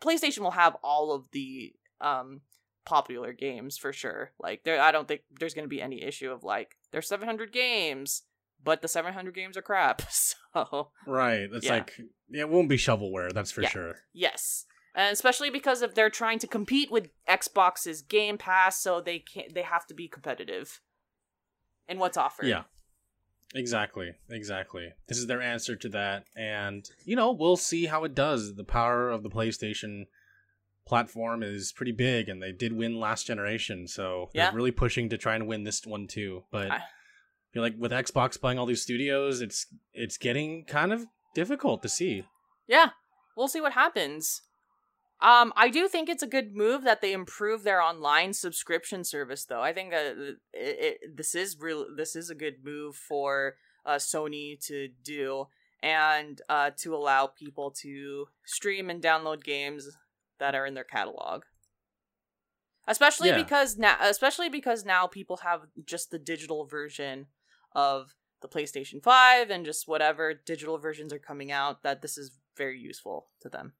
playstation 0.00 0.38
will 0.40 0.50
have 0.52 0.76
all 0.82 1.12
of 1.12 1.30
the 1.32 1.72
um 2.00 2.40
popular 2.86 3.32
games 3.32 3.76
for 3.78 3.92
sure 3.92 4.30
like 4.38 4.62
there 4.64 4.80
i 4.80 4.92
don't 4.92 5.08
think 5.08 5.22
there's 5.38 5.54
going 5.54 5.64
to 5.64 5.68
be 5.68 5.80
any 5.82 6.02
issue 6.02 6.30
of 6.30 6.44
like 6.44 6.76
there's 6.90 7.08
700 7.08 7.50
games 7.52 8.22
but 8.62 8.82
the 8.82 8.88
700 8.88 9.34
games 9.34 9.56
are 9.56 9.62
crap 9.62 10.02
so 10.10 10.90
Right. 11.06 11.48
It's 11.52 11.66
Yeah. 11.66 11.74
like 11.74 12.00
it 12.30 12.48
won't 12.48 12.68
be 12.68 12.76
shovelware, 12.76 13.32
that's 13.32 13.50
for 13.50 13.62
Yeah. 13.62 13.68
sure. 13.68 13.94
Yes. 14.12 14.66
And 14.94 15.12
especially 15.12 15.50
because 15.50 15.82
if 15.82 15.94
they're 15.94 16.10
trying 16.10 16.38
to 16.38 16.46
compete 16.46 16.90
with 16.90 17.08
Xbox's 17.28 18.00
Game 18.02 18.38
Pass, 18.38 18.80
so 18.80 19.00
they 19.00 19.18
can 19.18 19.44
they 19.52 19.62
have 19.62 19.86
to 19.88 19.94
be 19.94 20.06
competitive 20.08 20.80
in 21.88 21.98
what's 21.98 22.16
offered. 22.16 22.46
Yeah. 22.46 22.62
Exactly. 23.54 24.12
Exactly. 24.30 24.92
This 25.06 25.18
is 25.18 25.26
their 25.26 25.40
answer 25.42 25.76
to 25.76 25.88
that. 25.90 26.24
And, 26.36 26.88
you 27.04 27.14
know, 27.14 27.30
we'll 27.30 27.56
see 27.56 27.86
how 27.86 28.02
it 28.04 28.14
does. 28.14 28.54
The 28.56 28.64
power 28.64 29.10
of 29.10 29.22
the 29.22 29.30
PlayStation 29.30 30.06
platform 30.86 31.42
is 31.42 31.72
pretty 31.72 31.92
big, 31.92 32.28
and 32.28 32.42
they 32.42 32.52
did 32.52 32.72
win 32.72 32.98
last 32.98 33.26
generation. 33.26 33.86
So 33.86 34.30
Yeah. 34.34 34.46
they're 34.46 34.56
really 34.56 34.70
pushing 34.72 35.08
to 35.10 35.18
try 35.18 35.34
and 35.34 35.46
win 35.46 35.64
this 35.64 35.86
one 35.86 36.06
too. 36.08 36.44
But 36.50 36.70
I- 36.70 36.84
feel 37.52 37.62
like 37.62 37.74
with 37.78 37.92
Xbox 37.92 38.40
buying 38.40 38.58
all 38.58 38.66
these 38.66 38.82
studios, 38.82 39.40
it's 39.40 39.66
it's 39.92 40.18
getting 40.18 40.64
kind 40.64 40.92
of 40.92 41.06
difficult 41.34 41.82
to 41.82 41.88
see. 41.88 42.24
Yeah. 42.66 42.90
We'll 43.36 43.48
see 43.48 43.60
what 43.60 43.72
happens. 43.72 44.42
Um, 45.24 45.54
I 45.56 45.70
do 45.70 45.88
think 45.88 46.10
it's 46.10 46.22
a 46.22 46.26
good 46.26 46.54
move 46.54 46.84
that 46.84 47.00
they 47.00 47.14
improve 47.14 47.62
their 47.62 47.80
online 47.80 48.34
subscription 48.34 49.04
service, 49.04 49.46
though. 49.46 49.62
I 49.62 49.72
think 49.72 49.90
that 49.90 50.16
it, 50.18 50.36
it, 50.52 51.16
this 51.16 51.34
is 51.34 51.56
real. 51.58 51.86
This 51.96 52.14
is 52.14 52.28
a 52.28 52.34
good 52.34 52.56
move 52.62 52.94
for 52.94 53.54
uh, 53.86 53.94
Sony 53.94 54.62
to 54.66 54.88
do, 55.02 55.46
and 55.82 56.42
uh, 56.50 56.72
to 56.82 56.94
allow 56.94 57.26
people 57.26 57.70
to 57.82 58.26
stream 58.44 58.90
and 58.90 59.02
download 59.02 59.42
games 59.42 59.88
that 60.38 60.54
are 60.54 60.66
in 60.66 60.74
their 60.74 60.84
catalog. 60.84 61.44
Especially 62.86 63.30
Yeah. 63.30 63.42
because 63.42 63.78
now, 63.78 63.96
especially 64.02 64.50
because 64.50 64.84
now 64.84 65.06
people 65.06 65.38
have 65.38 65.62
just 65.86 66.10
the 66.10 66.18
digital 66.18 66.66
version 66.66 67.28
of 67.72 68.14
the 68.42 68.48
PlayStation 68.48 69.02
Five 69.02 69.48
and 69.48 69.64
just 69.64 69.88
whatever 69.88 70.34
digital 70.34 70.76
versions 70.76 71.14
are 71.14 71.18
coming 71.18 71.50
out. 71.50 71.82
That 71.82 72.02
this 72.02 72.18
is 72.18 72.32
very 72.58 72.78
useful 72.78 73.28
to 73.40 73.48
them. 73.48 73.72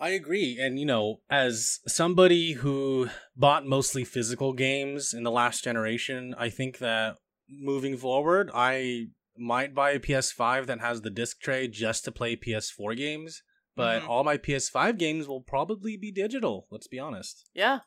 I 0.00 0.10
agree. 0.10 0.58
And, 0.60 0.78
you 0.78 0.86
know, 0.86 1.20
as 1.30 1.80
somebody 1.86 2.54
who 2.54 3.08
bought 3.36 3.66
mostly 3.66 4.04
physical 4.04 4.52
games 4.52 5.14
in 5.14 5.22
the 5.22 5.30
last 5.30 5.62
generation, 5.62 6.34
I 6.36 6.48
think 6.48 6.78
that 6.78 7.16
moving 7.48 7.96
forward, 7.96 8.50
I 8.52 9.08
might 9.36 9.74
buy 9.74 9.92
a 9.92 10.00
PS5 10.00 10.66
that 10.66 10.80
has 10.80 11.02
the 11.02 11.10
disc 11.10 11.40
tray 11.40 11.68
just 11.68 12.04
to 12.04 12.12
play 12.12 12.36
PS4 12.36 12.94
games. 12.94 13.42
But 13.74 14.02
Mhm. 14.02 14.08
all 14.08 14.24
my 14.24 14.36
PS5 14.36 14.98
games 14.98 15.26
will 15.26 15.40
probably 15.40 15.96
be 15.96 16.10
digital, 16.10 16.66
let's 16.70 16.88
be 16.88 16.98
honest. 16.98 17.48
Yeah, 17.54 17.80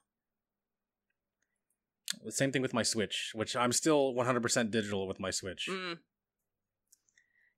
The 2.24 2.32
same 2.32 2.52
thing 2.52 2.62
with 2.62 2.74
my 2.74 2.84
Switch, 2.84 3.32
which 3.34 3.56
I'm 3.56 3.72
still 3.72 4.14
100% 4.14 4.72
digital 4.72 5.08
with 5.08 5.20
my 5.20 5.32
Switch. 5.32 5.68
Mm. 5.70 6.00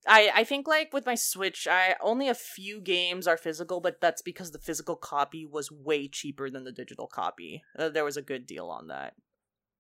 I 0.07 0.31
I 0.35 0.43
think 0.43 0.67
like 0.67 0.93
with 0.93 1.05
my 1.05 1.15
Switch, 1.15 1.67
I 1.69 1.95
only 2.01 2.27
a 2.27 2.33
few 2.33 2.81
games 2.81 3.27
are 3.27 3.37
physical, 3.37 3.81
but 3.81 4.01
that's 4.01 4.21
because 4.21 4.51
the 4.51 4.59
physical 4.59 4.95
copy 4.95 5.45
was 5.45 5.71
way 5.71 6.07
cheaper 6.07 6.49
than 6.49 6.63
the 6.63 6.71
digital 6.71 7.07
copy. 7.07 7.63
Uh, 7.77 7.89
there 7.89 8.05
was 8.05 8.17
a 8.17 8.21
good 8.21 8.45
deal 8.45 8.69
on 8.69 8.87
that. 8.87 9.13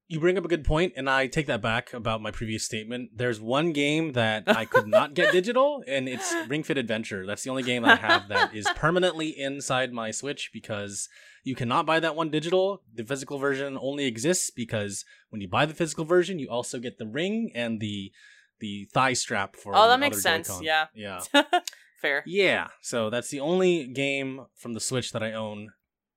You 0.09 0.21
bring 0.21 0.37
up 0.37 0.45
a 0.45 0.47
good 0.47 0.63
point, 0.63 0.93
and 0.95 1.09
I 1.09 1.27
take 1.27 1.47
that 1.47 1.61
back 1.61 1.93
about 1.93 2.21
my 2.21 2.31
previous 2.31 2.63
statement. 2.63 3.09
There's 3.13 3.41
one 3.41 3.73
game 3.73 4.13
that 4.13 4.43
I 4.47 4.63
could 4.63 4.87
not 4.87 5.15
get 5.15 5.33
digital, 5.33 5.83
and 5.85 6.07
it's 6.07 6.33
Ring 6.47 6.63
Fit 6.63 6.77
Adventure. 6.77 7.25
That's 7.25 7.43
the 7.43 7.49
only 7.49 7.63
game 7.63 7.83
I 7.83 7.95
have 7.95 8.29
that 8.29 8.55
is 8.55 8.69
permanently 8.77 9.37
inside 9.37 9.91
my 9.91 10.11
Switch 10.11 10.51
because 10.53 11.09
you 11.43 11.55
cannot 11.55 11.85
buy 11.85 11.99
that 11.99 12.15
one 12.15 12.29
digital. 12.29 12.83
The 12.93 13.03
physical 13.03 13.37
version 13.37 13.77
only 13.81 14.05
exists 14.05 14.49
because 14.49 15.03
when 15.29 15.41
you 15.41 15.49
buy 15.49 15.65
the 15.65 15.73
physical 15.73 16.05
version, 16.05 16.39
you 16.39 16.49
also 16.49 16.79
get 16.79 16.99
the 16.99 17.07
ring 17.07 17.51
and 17.53 17.81
the 17.81 18.13
the 18.59 18.85
thigh 18.93 19.13
strap 19.13 19.55
for. 19.55 19.73
Oh, 19.75 19.87
that 19.87 19.99
makes 19.99 20.21
sense, 20.21 20.47
Joy-Con. 20.47 20.63
yeah. 20.63 20.87
yeah, 20.93 21.21
Fair. 22.01 22.23
yeah. 22.25 22.67
So 22.81 23.09
that's 23.09 23.29
the 23.29 23.39
only 23.39 23.87
game 23.87 24.45
from 24.55 24.73
the 24.73 24.79
Switch 24.79 25.11
that 25.11 25.23
I 25.23 25.33
own 25.33 25.71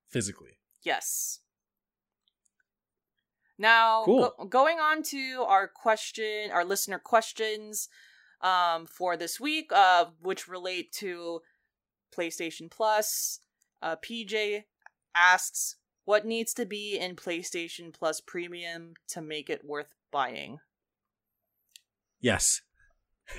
physically. 0.08 0.58
Yes. 0.82 1.40
Now, 3.58 4.04
Cool. 4.04 4.32
go- 4.38 4.44
going 4.46 4.78
on 4.78 5.02
to 5.04 5.44
our 5.46 5.68
question, 5.68 6.50
our 6.50 6.64
listener 6.64 6.98
questions 6.98 7.88
um, 8.40 8.86
for 8.86 9.16
this 9.16 9.38
week, 9.38 9.70
uh, 9.70 10.06
which 10.20 10.48
relate 10.48 10.92
to 10.94 11.42
PlayStation 12.16 12.70
Plus. 12.70 13.40
Uh, 13.82 13.96
PJ 13.96 14.64
asks, 15.14 15.76
"What 16.04 16.24
needs 16.24 16.54
to 16.54 16.64
be 16.64 16.98
in 16.98 17.16
PlayStation 17.16 17.92
Plus 17.92 18.20
Premium 18.20 18.94
to 19.08 19.20
make 19.20 19.50
it 19.50 19.64
worth 19.64 19.94
buying?" 20.10 20.60
Yes. 22.20 22.60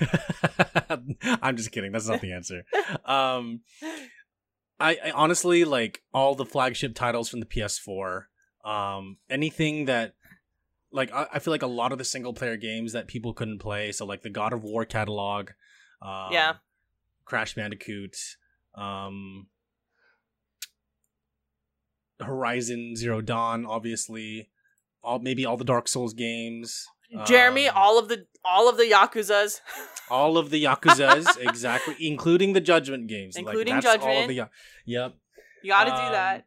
I'm 1.42 1.56
just 1.56 1.70
kidding. 1.72 1.92
That's 1.92 2.08
not 2.08 2.20
the 2.20 2.32
answer. 2.32 2.62
Um, 3.04 3.60
I, 4.80 4.96
I 5.04 5.10
honestly 5.12 5.64
like 5.64 6.02
all 6.12 6.34
the 6.34 6.44
flagship 6.44 6.94
titles 6.94 7.28
from 7.28 7.40
the 7.40 7.46
PS4. 7.46 8.24
Um, 8.64 9.18
anything 9.30 9.84
that 9.86 10.14
like 10.92 11.12
I, 11.12 11.26
I 11.34 11.38
feel 11.38 11.52
like 11.52 11.62
a 11.62 11.66
lot 11.68 11.92
of 11.92 11.98
the 11.98 12.04
single 12.04 12.32
player 12.32 12.56
games 12.56 12.92
that 12.92 13.06
people 13.06 13.32
couldn't 13.32 13.58
play. 13.58 13.92
So 13.92 14.04
like 14.04 14.22
the 14.22 14.30
God 14.30 14.52
of 14.52 14.62
War 14.64 14.84
catalog. 14.84 15.50
Um, 16.00 16.28
Yeah. 16.32 16.54
Crash 17.24 17.54
Bandicoot. 17.54 18.16
Um, 18.74 19.46
Horizon 22.20 22.96
Zero 22.96 23.20
Dawn, 23.20 23.64
obviously. 23.66 24.50
All 25.02 25.18
maybe 25.18 25.44
all 25.44 25.56
the 25.56 25.64
Dark 25.64 25.88
Souls 25.88 26.14
games. 26.14 26.86
Jeremy, 27.26 27.68
Um, 27.68 27.76
all 27.76 27.98
of 27.98 28.08
the 28.08 28.26
all 28.44 28.68
of 28.68 28.76
the 28.76 28.84
Yakuza's. 28.84 29.60
all 30.10 30.36
of 30.38 30.50
the 30.50 30.64
Yakuza's, 30.64 31.36
exactly, 31.36 31.94
including 32.00 32.52
the 32.54 32.60
Judgment 32.60 33.06
games. 33.06 33.36
Including 33.36 33.74
that's 33.74 33.86
All 33.86 33.94
of 33.94 34.00
Judgment. 34.00 34.28
the, 34.28 34.34
Ya- 34.34 34.48
yep. 34.84 35.14
You 35.62 35.70
got 35.70 35.84
to 35.84 35.90
do 35.90 35.96
Um, 35.96 36.12
that. 36.12 36.46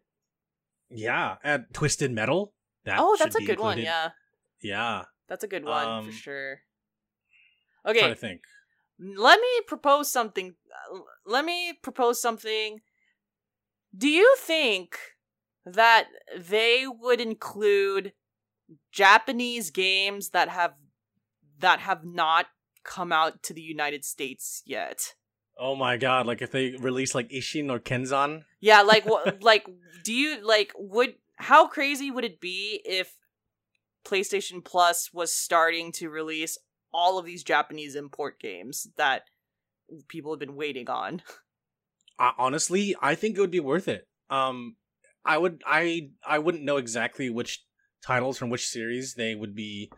Yeah, 0.90 1.38
and 1.44 1.66
Twisted 1.74 2.12
Metal. 2.12 2.54
That 2.86 2.98
Oh, 3.00 3.16
that's 3.18 3.36
a 3.36 3.44
good 3.44 3.60
one. 3.60 3.80
Yeah, 3.80 4.10
Yeah. 4.62 5.06
that's 5.28 5.44
a 5.44 5.48
good 5.48 5.66
one 5.66 5.88
Um, 5.88 6.06
for 6.06 6.12
sure. 6.12 6.62
Trying 7.84 7.98
Okay, 7.98 8.10
to 8.10 8.16
think. 8.16 8.42
let 9.00 9.40
me 9.40 9.62
propose 9.68 10.12
something. 10.12 10.56
uh, 10.92 11.00
Let 11.26 11.46
me 11.46 11.74
propose 11.74 12.22
something. 12.22 12.82
Do 13.98 14.08
you 14.10 14.36
think 14.38 14.98
that 15.66 16.08
they 16.36 16.86
would 16.88 17.20
include 17.22 18.14
Japanese 18.96 19.72
games 19.72 20.30
that 20.30 20.48
have 20.48 20.74
that 21.60 21.82
have 21.82 22.06
not 22.06 22.48
come 22.84 23.12
out 23.12 23.44
to 23.44 23.54
the 23.54 23.62
United 23.62 24.06
States 24.06 24.64
yet? 24.66 25.16
Oh 25.60 25.76
my 25.76 25.98
god! 25.98 26.26
Like 26.26 26.42
if 26.42 26.52
they 26.52 26.72
release 26.80 27.14
like 27.14 27.30
Ishin 27.30 27.70
or 27.70 27.80
Kenzan. 27.80 28.46
Yeah, 28.62 28.82
like 28.82 29.06
what? 29.10 29.44
like, 29.44 29.68
do 30.04 30.14
you 30.14 30.46
like 30.46 30.72
would? 30.78 31.16
How 31.38 31.68
crazy 31.68 32.10
would 32.10 32.24
it 32.24 32.40
be 32.40 32.82
if 32.86 33.18
PlayStation 34.06 34.64
Plus 34.64 35.14
was 35.14 35.36
starting 35.36 35.92
to 35.94 36.10
release 36.10 36.58
all 36.94 37.20
of 37.20 37.26
these 37.26 37.44
Japanese 37.44 37.96
import 37.96 38.40
games 38.40 38.88
that 38.96 39.24
people 40.08 40.32
have 40.32 40.40
been 40.40 40.56
waiting 40.56 40.90
on? 40.90 41.22
Uh, 42.18 42.32
honestly, 42.38 42.96
I 43.02 43.16
think 43.16 43.38
it 43.38 43.42
would 43.42 43.52
be 43.52 43.60
worth 43.60 43.90
it. 43.90 44.08
Um, 44.30 44.78
I 45.26 45.38
would, 45.38 45.62
I, 45.66 46.12
I 46.26 46.40
wouldn't 46.40 46.64
know 46.64 46.78
exactly 46.78 47.30
which 47.30 47.65
titles 48.06 48.38
from 48.38 48.50
which 48.50 48.68
series 48.68 49.16
they 49.16 49.36
would 49.36 49.56
be 49.56 49.92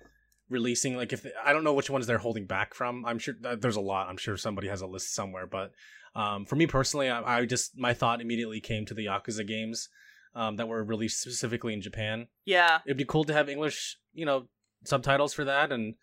releasing. 0.50 0.96
Like 0.96 1.14
if 1.14 1.26
I 1.44 1.54
don't 1.54 1.64
know 1.64 1.74
which 1.74 1.90
ones 1.90 2.08
they're 2.08 2.18
holding 2.18 2.46
back 2.46 2.74
from. 2.74 3.06
I'm 3.06 3.20
sure 3.20 3.36
uh, 3.44 3.56
there's 3.56 3.76
a 3.76 3.82
lot. 3.82 4.08
I'm 4.08 4.18
sure 4.18 4.38
somebody 4.38 4.68
has 4.68 4.82
a 4.82 4.88
list 4.88 5.14
somewhere. 5.14 5.48
But 5.48 5.72
um, 6.16 6.46
for 6.46 6.56
me 6.56 6.68
personally, 6.68 7.10
I, 7.10 7.40
I 7.40 7.46
just 7.46 7.78
my 7.78 7.94
thought 7.94 8.22
immediately 8.22 8.60
came 8.60 8.86
to 8.86 8.94
the 8.94 9.06
Yakuza 9.06 9.46
games 9.48 9.90
um, 10.36 10.56
that 10.58 10.68
were 10.68 10.84
released 10.84 11.22
specifically 11.22 11.74
in 11.74 11.82
Japan. 11.82 12.28
Yeah, 12.46 12.80
It'd 12.86 12.98
be 12.98 13.06
cool 13.06 13.24
to 13.26 13.34
have 13.34 13.50
English, 13.50 13.98
you 14.14 14.26
know, 14.26 14.48
subtitles 14.86 15.34
for 15.34 15.46
that 15.46 15.72
and 15.72 15.96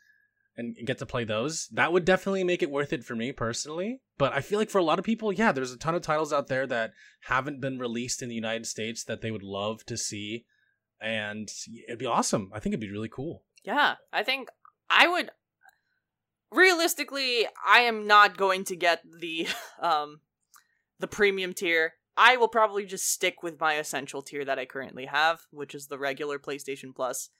and 0.56 0.76
get 0.84 0.98
to 0.98 1.06
play 1.06 1.24
those. 1.24 1.68
That 1.72 1.92
would 1.92 2.04
definitely 2.04 2.44
make 2.44 2.62
it 2.62 2.70
worth 2.70 2.92
it 2.92 3.04
for 3.04 3.16
me 3.16 3.32
personally. 3.32 4.00
But 4.18 4.32
I 4.32 4.40
feel 4.40 4.58
like 4.58 4.70
for 4.70 4.78
a 4.78 4.84
lot 4.84 5.00
of 5.00 5.04
people, 5.04 5.32
yeah, 5.32 5.50
there's 5.50 5.72
a 5.72 5.78
ton 5.78 5.96
of 5.96 6.02
titles 6.02 6.32
out 6.32 6.46
there 6.46 6.66
that 6.68 6.92
haven't 7.22 7.60
been 7.60 7.78
released 7.78 8.22
in 8.22 8.28
the 8.28 8.36
United 8.36 8.66
States 8.66 9.02
that 9.04 9.20
they 9.20 9.32
would 9.32 9.42
love 9.42 9.84
to 9.86 9.96
see. 9.96 10.44
And 11.04 11.52
it'd 11.86 11.98
be 11.98 12.06
awesome. 12.06 12.50
I 12.54 12.60
think 12.60 12.72
it'd 12.72 12.80
be 12.80 12.90
really 12.90 13.10
cool. 13.10 13.42
yeah. 13.62 13.96
I 14.12 14.22
think 14.22 14.48
I 14.88 15.06
would. 15.06 15.30
Realistically, 16.50 17.46
I 17.66 17.80
am 17.80 18.06
not 18.06 18.36
going 18.36 18.64
to 18.64 18.76
get 18.76 19.02
the 19.20 19.46
um 19.80 20.20
the 20.98 21.06
premium 21.08 21.52
tier. 21.52 21.94
I 22.16 22.36
will 22.36 22.48
probably 22.48 22.86
just 22.86 23.10
stick 23.10 23.42
with 23.42 23.60
my 23.60 23.74
essential 23.74 24.22
tier 24.22 24.44
that 24.44 24.58
I 24.58 24.64
currently 24.66 25.06
have, 25.06 25.40
which 25.50 25.74
is 25.74 25.88
the 25.88 25.98
regular 25.98 26.38
PlayStation 26.38 26.94
Plus. 26.94 27.30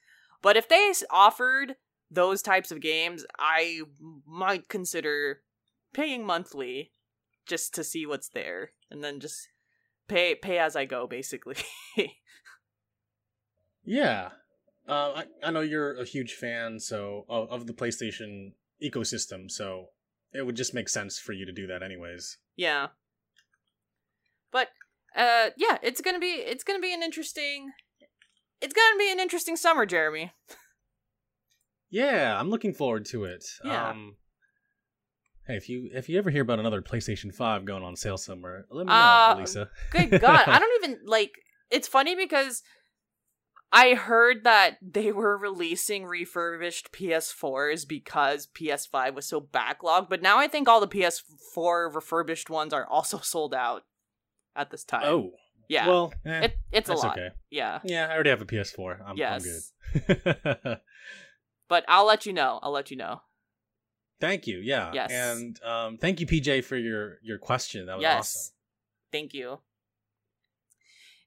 But 0.41 0.57
if 0.57 0.67
they 0.67 0.91
offered 1.09 1.75
those 2.11 2.41
types 2.41 2.71
of 2.71 2.81
games, 2.81 3.25
I 3.39 3.81
might 4.27 4.69
consider 4.69 5.41
paying 5.93 6.25
monthly 6.25 6.91
just 7.47 7.73
to 7.75 7.83
see 7.83 8.05
what's 8.05 8.29
there 8.29 8.71
and 8.91 9.03
then 9.03 9.19
just 9.19 9.47
pay 10.07 10.35
pay 10.35 10.59
as 10.59 10.75
I 10.75 10.85
go 10.85 11.07
basically. 11.07 11.55
Yeah. 13.85 14.29
Uh, 14.87 15.23
I, 15.23 15.25
I 15.47 15.51
know 15.51 15.61
you're 15.61 15.99
a 15.99 16.05
huge 16.05 16.33
fan 16.33 16.79
so 16.79 17.25
of, 17.29 17.49
of 17.49 17.67
the 17.67 17.73
PlayStation 17.73 18.51
ecosystem, 18.83 19.49
so 19.49 19.87
it 20.33 20.45
would 20.45 20.55
just 20.55 20.73
make 20.73 20.89
sense 20.89 21.17
for 21.17 21.33
you 21.33 21.45
to 21.45 21.51
do 21.51 21.67
that 21.67 21.81
anyways. 21.83 22.37
yeah. 22.55 22.87
But 24.51 24.69
uh 25.15 25.49
yeah, 25.57 25.77
it's 25.81 26.01
going 26.01 26.15
to 26.15 26.19
be 26.19 26.27
it's 26.27 26.63
to 26.63 26.79
be 26.79 26.93
an 26.93 27.03
interesting 27.03 27.71
it's 28.61 28.73
to 28.73 28.97
be 28.97 29.11
an 29.11 29.19
interesting 29.19 29.55
summer, 29.57 29.85
Jeremy. 29.85 30.31
Yeah, 31.89 32.39
I'm 32.39 32.49
looking 32.49 32.73
forward 32.73 33.05
to 33.07 33.25
it. 33.25 33.45
Yeah. 33.63 33.89
Um, 33.89 34.15
hey, 35.47 35.55
if 35.55 35.69
you 35.69 35.89
if 35.93 36.09
you 36.09 36.17
ever 36.17 36.29
hear 36.29 36.41
about 36.41 36.59
another 36.59 36.81
PlayStation 36.81 37.33
Five 37.33 37.65
going 37.65 37.83
on 37.83 37.95
sale 37.95 38.17
somewhere, 38.17 38.65
let 38.69 38.85
me 38.85 38.91
know, 38.91 38.99
Uh, 38.99 39.35
Lisa. 39.39 39.69
Good 39.91 40.21
God, 40.21 40.47
I 40.47 40.59
don't 40.59 40.83
even 40.83 40.99
like. 41.05 41.31
It's 41.71 41.87
funny 41.87 42.15
because 42.15 42.61
I 43.77 43.93
heard 43.93 44.45
that 44.45 44.77
they 44.81 45.11
were 45.11 45.37
releasing 45.37 46.05
refurbished 46.05 46.93
PS4s 46.93 47.85
because 47.85 48.47
PS5 48.47 49.15
was 49.15 49.25
so 49.25 49.41
backlogged, 49.41 50.07
but 50.07 50.21
now 50.21 50.37
I 50.37 50.47
think 50.47 50.69
all 50.69 50.79
the 50.79 50.87
PS4 50.87 51.93
refurbished 51.93 52.49
ones 52.49 52.71
are 52.71 52.87
also 52.87 53.17
sold 53.21 53.53
out 53.53 53.83
at 54.55 54.71
this 54.71 54.85
time. 54.85 55.03
Oh, 55.03 55.31
yeah, 55.67 55.87
Well, 55.89 56.13
eh, 56.25 56.45
it, 56.45 56.57
it's 56.71 56.89
a 56.89 56.93
lot. 56.93 57.17
okay. 57.17 57.31
Yeah, 57.49 57.79
Yeah, 57.83 58.07
I 58.07 58.13
already 58.13 58.29
have 58.29 58.41
a 58.41 58.45
PS4. 58.45 58.99
I'm, 59.05 59.17
yes, 59.17 59.73
I'm 59.93 60.01
good. 60.01 60.77
but 61.67 61.83
I'll 61.89 62.05
let 62.05 62.25
you 62.25 62.31
know. 62.31 62.59
I'll 62.63 62.71
let 62.71 62.91
you 62.91 62.95
know. 62.97 63.23
thank 64.21 64.47
you. 64.47 64.59
Yeah. 64.59 64.91
Yes. 64.93 65.11
And 65.11 65.61
um, 65.63 65.97
thank 65.97 66.21
you, 66.21 66.27
PJ, 66.27 66.63
for 66.63 66.77
your 66.77 67.17
your 67.21 67.39
question. 67.39 67.87
That 67.87 67.97
was 67.97 68.03
yes, 68.03 68.19
awesome. 68.19 68.53
thank 69.11 69.33
you. 69.33 69.59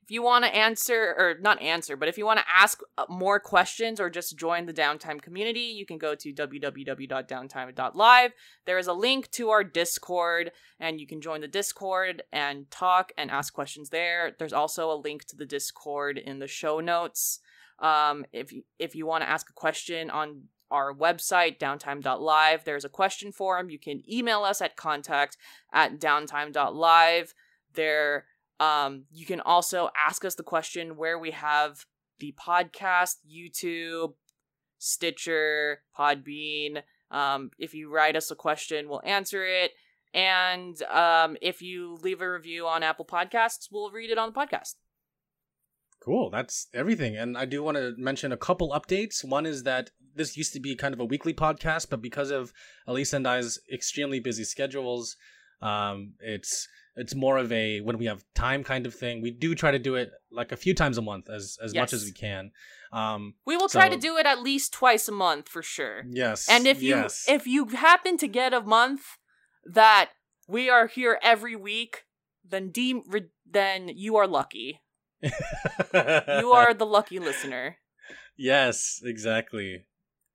If 0.09 0.13
you 0.13 0.23
want 0.23 0.47
to 0.47 0.57
answer, 0.57 1.15
or 1.19 1.37
not 1.39 1.61
answer, 1.61 1.95
but 1.95 2.09
if 2.09 2.17
you 2.17 2.25
want 2.25 2.39
to 2.39 2.47
ask 2.51 2.81
uh, 2.97 3.05
more 3.11 3.39
questions 3.39 4.01
or 4.01 4.09
just 4.09 4.39
join 4.39 4.65
the 4.65 4.73
Downtime 4.73 5.21
community, 5.21 5.61
you 5.61 5.85
can 5.85 5.99
go 5.99 6.15
to 6.15 6.33
www.downtime.live. 6.33 8.33
There 8.65 8.79
is 8.79 8.87
a 8.87 8.95
link 8.95 9.31
to 9.33 9.51
our 9.51 9.63
Discord, 9.63 10.53
and 10.81 10.99
you 10.99 11.07
can 11.07 11.21
join 11.21 11.43
the 11.43 11.47
Discord 11.47 12.23
and 12.33 12.71
talk 12.71 13.13
and 13.19 13.31
ask 13.31 13.53
questions 13.53 13.91
there. 13.91 14.35
There's 14.39 14.55
also 14.55 14.91
a 14.91 14.97
link 14.97 15.27
to 15.27 15.37
the 15.37 15.45
Discord 15.45 16.17
in 16.17 16.39
the 16.39 16.49
show 16.49 16.81
notes. 16.81 17.41
Um, 17.79 18.25
if 18.33 18.51
if 18.79 18.95
you 18.95 19.05
want 19.05 19.25
to 19.25 19.29
ask 19.29 19.51
a 19.51 19.53
question 19.53 20.09
on 20.09 20.45
our 20.71 20.95
website, 20.95 21.59
downtime.live, 21.59 22.65
there's 22.65 22.87
a 22.87 22.89
question 22.89 23.31
form. 23.31 23.69
You 23.69 23.79
can 23.79 24.01
email 24.11 24.45
us 24.45 24.63
at 24.63 24.75
contact 24.75 25.37
at 25.71 26.01
downtime.live. 26.01 27.35
There 27.75 28.25
um, 28.61 29.05
you 29.11 29.27
can 29.27 29.41
also 29.41 29.91
ask 29.97 30.25
us 30.25 30.35
the 30.35 30.43
question 30.43 30.97
where 30.97 31.19
we 31.19 31.31
have 31.31 31.85
the 32.19 32.35
podcast, 32.39 33.17
YouTube, 33.31 34.15
Stitcher, 34.79 35.83
Podbean. 35.97 36.83
Um, 37.11 37.51
if 37.59 37.75
you 37.75 37.91
write 37.93 38.17
us 38.17 38.31
a 38.31 38.37
question, 38.37 38.89
we'll 38.89 39.03
answer 39.05 39.45
it. 39.45 39.73
And 40.15 40.81
um, 40.85 41.37
if 41.41 41.63
you 41.63 41.99
leave 42.03 42.21
a 42.21 42.31
review 42.31 42.67
on 42.67 42.83
Apple 42.83 43.05
Podcasts, 43.05 43.69
we'll 43.71 43.91
read 43.91 44.11
it 44.11 44.19
on 44.19 44.33
the 44.33 44.39
podcast. 44.39 44.75
Cool. 46.01 46.31
That's 46.31 46.69
everything. 46.73 47.17
And 47.17 47.37
I 47.37 47.45
do 47.45 47.63
want 47.63 47.77
to 47.77 47.95
mention 47.99 48.33
a 48.33 48.37
couple 48.37 48.71
updates. 48.71 49.25
One 49.25 49.47
is 49.47 49.65
that 49.65 49.91
this 50.15 50.37
used 50.37 50.53
to 50.55 50.61
be 50.61 50.75
kind 50.75 50.95
of 50.95 51.01
a 51.01 51.05
weekly 51.05 51.35
podcast, 51.35 51.91
but 51.91 52.01
because 52.01 52.31
of 52.31 52.53
Elisa 52.87 53.17
and 53.17 53.27
I's 53.27 53.59
extremely 53.73 54.21
busy 54.21 54.45
schedules, 54.45 55.17
um, 55.61 56.15
it's 56.21 56.69
it's 56.99 57.15
more 57.15 57.39
of 57.39 57.51
a 57.53 57.81
when 57.81 57.99
we 57.99 58.07
have 58.07 58.25
time 58.35 58.65
kind 58.65 58.87
of 58.87 58.95
thing. 58.95 59.23
We 59.23 59.31
do 59.31 59.55
try 59.55 59.71
to 59.71 59.79
do 59.79 59.95
it 59.95 60.11
like 60.31 60.53
a 60.53 60.57
few 60.57 60.75
times 60.75 60.99
a 60.99 61.03
month 61.03 61.31
as 61.31 61.57
as 61.63 61.75
much 61.75 61.93
as 61.93 62.05
we 62.05 62.13
can. 62.13 62.51
Um, 62.93 63.35
We 63.47 63.57
will 63.57 63.69
try 63.69 63.89
to 63.89 63.97
do 63.97 64.17
it 64.17 64.27
at 64.27 64.41
least 64.43 64.73
twice 64.73 65.09
a 65.09 65.13
month 65.13 65.49
for 65.49 65.63
sure. 65.63 66.03
yes. 66.11 66.49
And 66.49 66.67
if 66.67 66.83
you 66.83 66.97
yes. 66.97 67.25
if 67.29 67.47
you 67.47 67.67
happen 67.67 68.17
to 68.19 68.29
get 68.29 68.53
a 68.53 68.61
month 68.61 69.03
that 69.65 70.11
we 70.47 70.71
are 70.71 70.87
here 70.87 71.19
every 71.23 71.57
week, 71.57 72.05
then 72.45 72.71
de- 72.71 73.03
re- 73.07 73.31
then 73.47 73.89
you 73.89 74.17
are 74.17 74.27
lucky. 74.27 74.81
You 76.43 76.53
are 76.53 76.75
the 76.75 76.87
lucky 76.87 77.19
listener. 77.19 77.79
Yes, 78.37 79.01
exactly. 79.05 79.85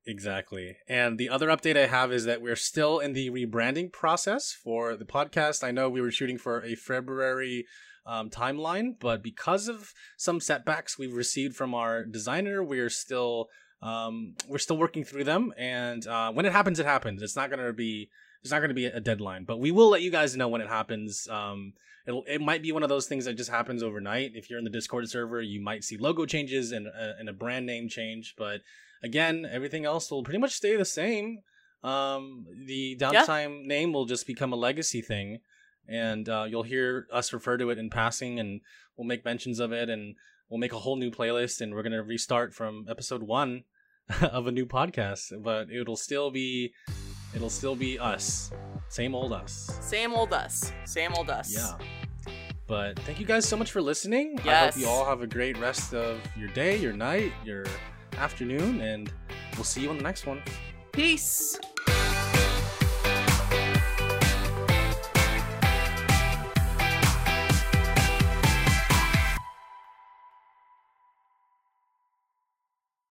Exactly. 0.06 0.76
And 0.86 1.18
the 1.18 1.30
other 1.30 1.48
update 1.48 1.76
I 1.76 1.86
have 1.86 2.12
is 2.12 2.24
that 2.24 2.42
we're 2.42 2.56
still 2.56 2.98
in 2.98 3.14
the 3.14 3.30
rebranding 3.30 3.90
process 3.90 4.52
for 4.52 4.96
the 4.96 5.06
podcast. 5.06 5.64
I 5.64 5.70
know 5.70 5.88
we 5.88 6.02
were 6.02 6.10
shooting 6.10 6.36
for 6.36 6.62
a 6.62 6.74
February 6.74 7.64
um, 8.06 8.28
timeline, 8.28 8.96
but 9.00 9.22
because 9.22 9.66
of 9.66 9.94
some 10.18 10.40
setbacks 10.40 10.98
we've 10.98 11.14
received 11.14 11.56
from 11.56 11.74
our 11.74 12.04
designer, 12.04 12.62
we're 12.62 12.90
still 12.90 13.48
um, 13.80 14.34
we're 14.48 14.58
still 14.58 14.76
working 14.76 15.04
through 15.04 15.24
them. 15.24 15.52
And 15.56 16.06
uh, 16.06 16.32
when 16.32 16.46
it 16.46 16.52
happens, 16.52 16.78
it 16.78 16.86
happens. 16.86 17.22
It's 17.22 17.36
not 17.36 17.48
gonna 17.50 17.72
be 17.72 18.10
it's 18.42 18.50
not 18.50 18.60
gonna 18.60 18.74
be 18.74 18.86
a 18.86 19.00
deadline, 19.00 19.44
but 19.44 19.58
we 19.58 19.70
will 19.70 19.88
let 19.88 20.02
you 20.02 20.10
guys 20.10 20.36
know 20.36 20.48
when 20.48 20.60
it 20.60 20.68
happens. 20.68 21.26
Um, 21.30 21.72
it 22.06 22.42
might 22.42 22.62
be 22.62 22.72
one 22.72 22.82
of 22.82 22.90
those 22.90 23.06
things 23.06 23.24
that 23.24 23.38
just 23.38 23.50
happens 23.50 23.82
overnight. 23.82 24.32
If 24.34 24.50
you're 24.50 24.58
in 24.58 24.64
the 24.64 24.70
Discord 24.70 25.08
server, 25.08 25.40
you 25.40 25.62
might 25.62 25.84
see 25.84 25.96
logo 25.96 26.26
changes 26.26 26.70
and 26.70 26.86
a, 26.86 27.14
and 27.18 27.30
a 27.30 27.32
brand 27.32 27.64
name 27.64 27.88
change. 27.88 28.34
But 28.36 28.60
again, 29.04 29.46
everything 29.48 29.84
else 29.84 30.10
will 30.10 30.24
pretty 30.24 30.40
much 30.40 30.52
stay 30.52 30.76
the 30.76 30.84
same. 30.84 31.40
Um, 31.84 32.46
the 32.66 32.96
downtime 32.98 33.60
yeah. 33.60 33.66
name 33.66 33.92
will 33.92 34.06
just 34.06 34.26
become 34.26 34.52
a 34.52 34.56
legacy 34.56 35.02
thing, 35.02 35.40
and 35.86 36.28
uh, 36.28 36.46
you'll 36.48 36.62
hear 36.62 37.06
us 37.12 37.32
refer 37.32 37.58
to 37.58 37.68
it 37.70 37.78
in 37.78 37.90
passing, 37.90 38.40
and 38.40 38.62
we'll 38.96 39.06
make 39.06 39.24
mentions 39.24 39.60
of 39.60 39.70
it, 39.70 39.90
and 39.90 40.16
we'll 40.48 40.58
make 40.58 40.72
a 40.72 40.78
whole 40.78 40.96
new 40.96 41.10
playlist, 41.10 41.60
and 41.60 41.74
we're 41.74 41.82
gonna 41.82 42.02
restart 42.02 42.54
from 42.54 42.86
episode 42.88 43.22
one 43.22 43.64
of 44.22 44.46
a 44.46 44.52
new 44.52 44.64
podcast. 44.64 45.30
But 45.42 45.70
it'll 45.70 45.96
still 45.96 46.30
be, 46.30 46.72
it'll 47.34 47.50
still 47.50 47.76
be 47.76 47.98
us. 47.98 48.50
Same 48.88 49.14
old 49.14 49.34
us. 49.34 49.78
Same 49.82 50.14
old 50.14 50.32
us. 50.32 50.72
Same 50.86 51.12
old 51.12 51.28
us. 51.28 51.54
Yeah. 51.54 52.32
But 52.66 52.98
thank 53.00 53.20
you 53.20 53.26
guys 53.26 53.46
so 53.46 53.58
much 53.58 53.70
for 53.70 53.82
listening. 53.82 54.38
Yes. 54.42 54.46
I 54.46 54.64
hope 54.64 54.76
you 54.78 54.88
all 54.88 55.04
have 55.04 55.20
a 55.20 55.26
great 55.26 55.58
rest 55.58 55.92
of 55.92 56.18
your 56.34 56.48
day, 56.48 56.78
your 56.78 56.94
night, 56.94 57.32
your 57.44 57.66
afternoon, 58.16 58.80
and 58.80 59.12
we'll 59.56 59.64
see 59.64 59.82
you 59.82 59.90
on 59.90 59.96
the 59.96 60.02
next 60.02 60.26
one. 60.26 60.42
Peace. 60.92 61.58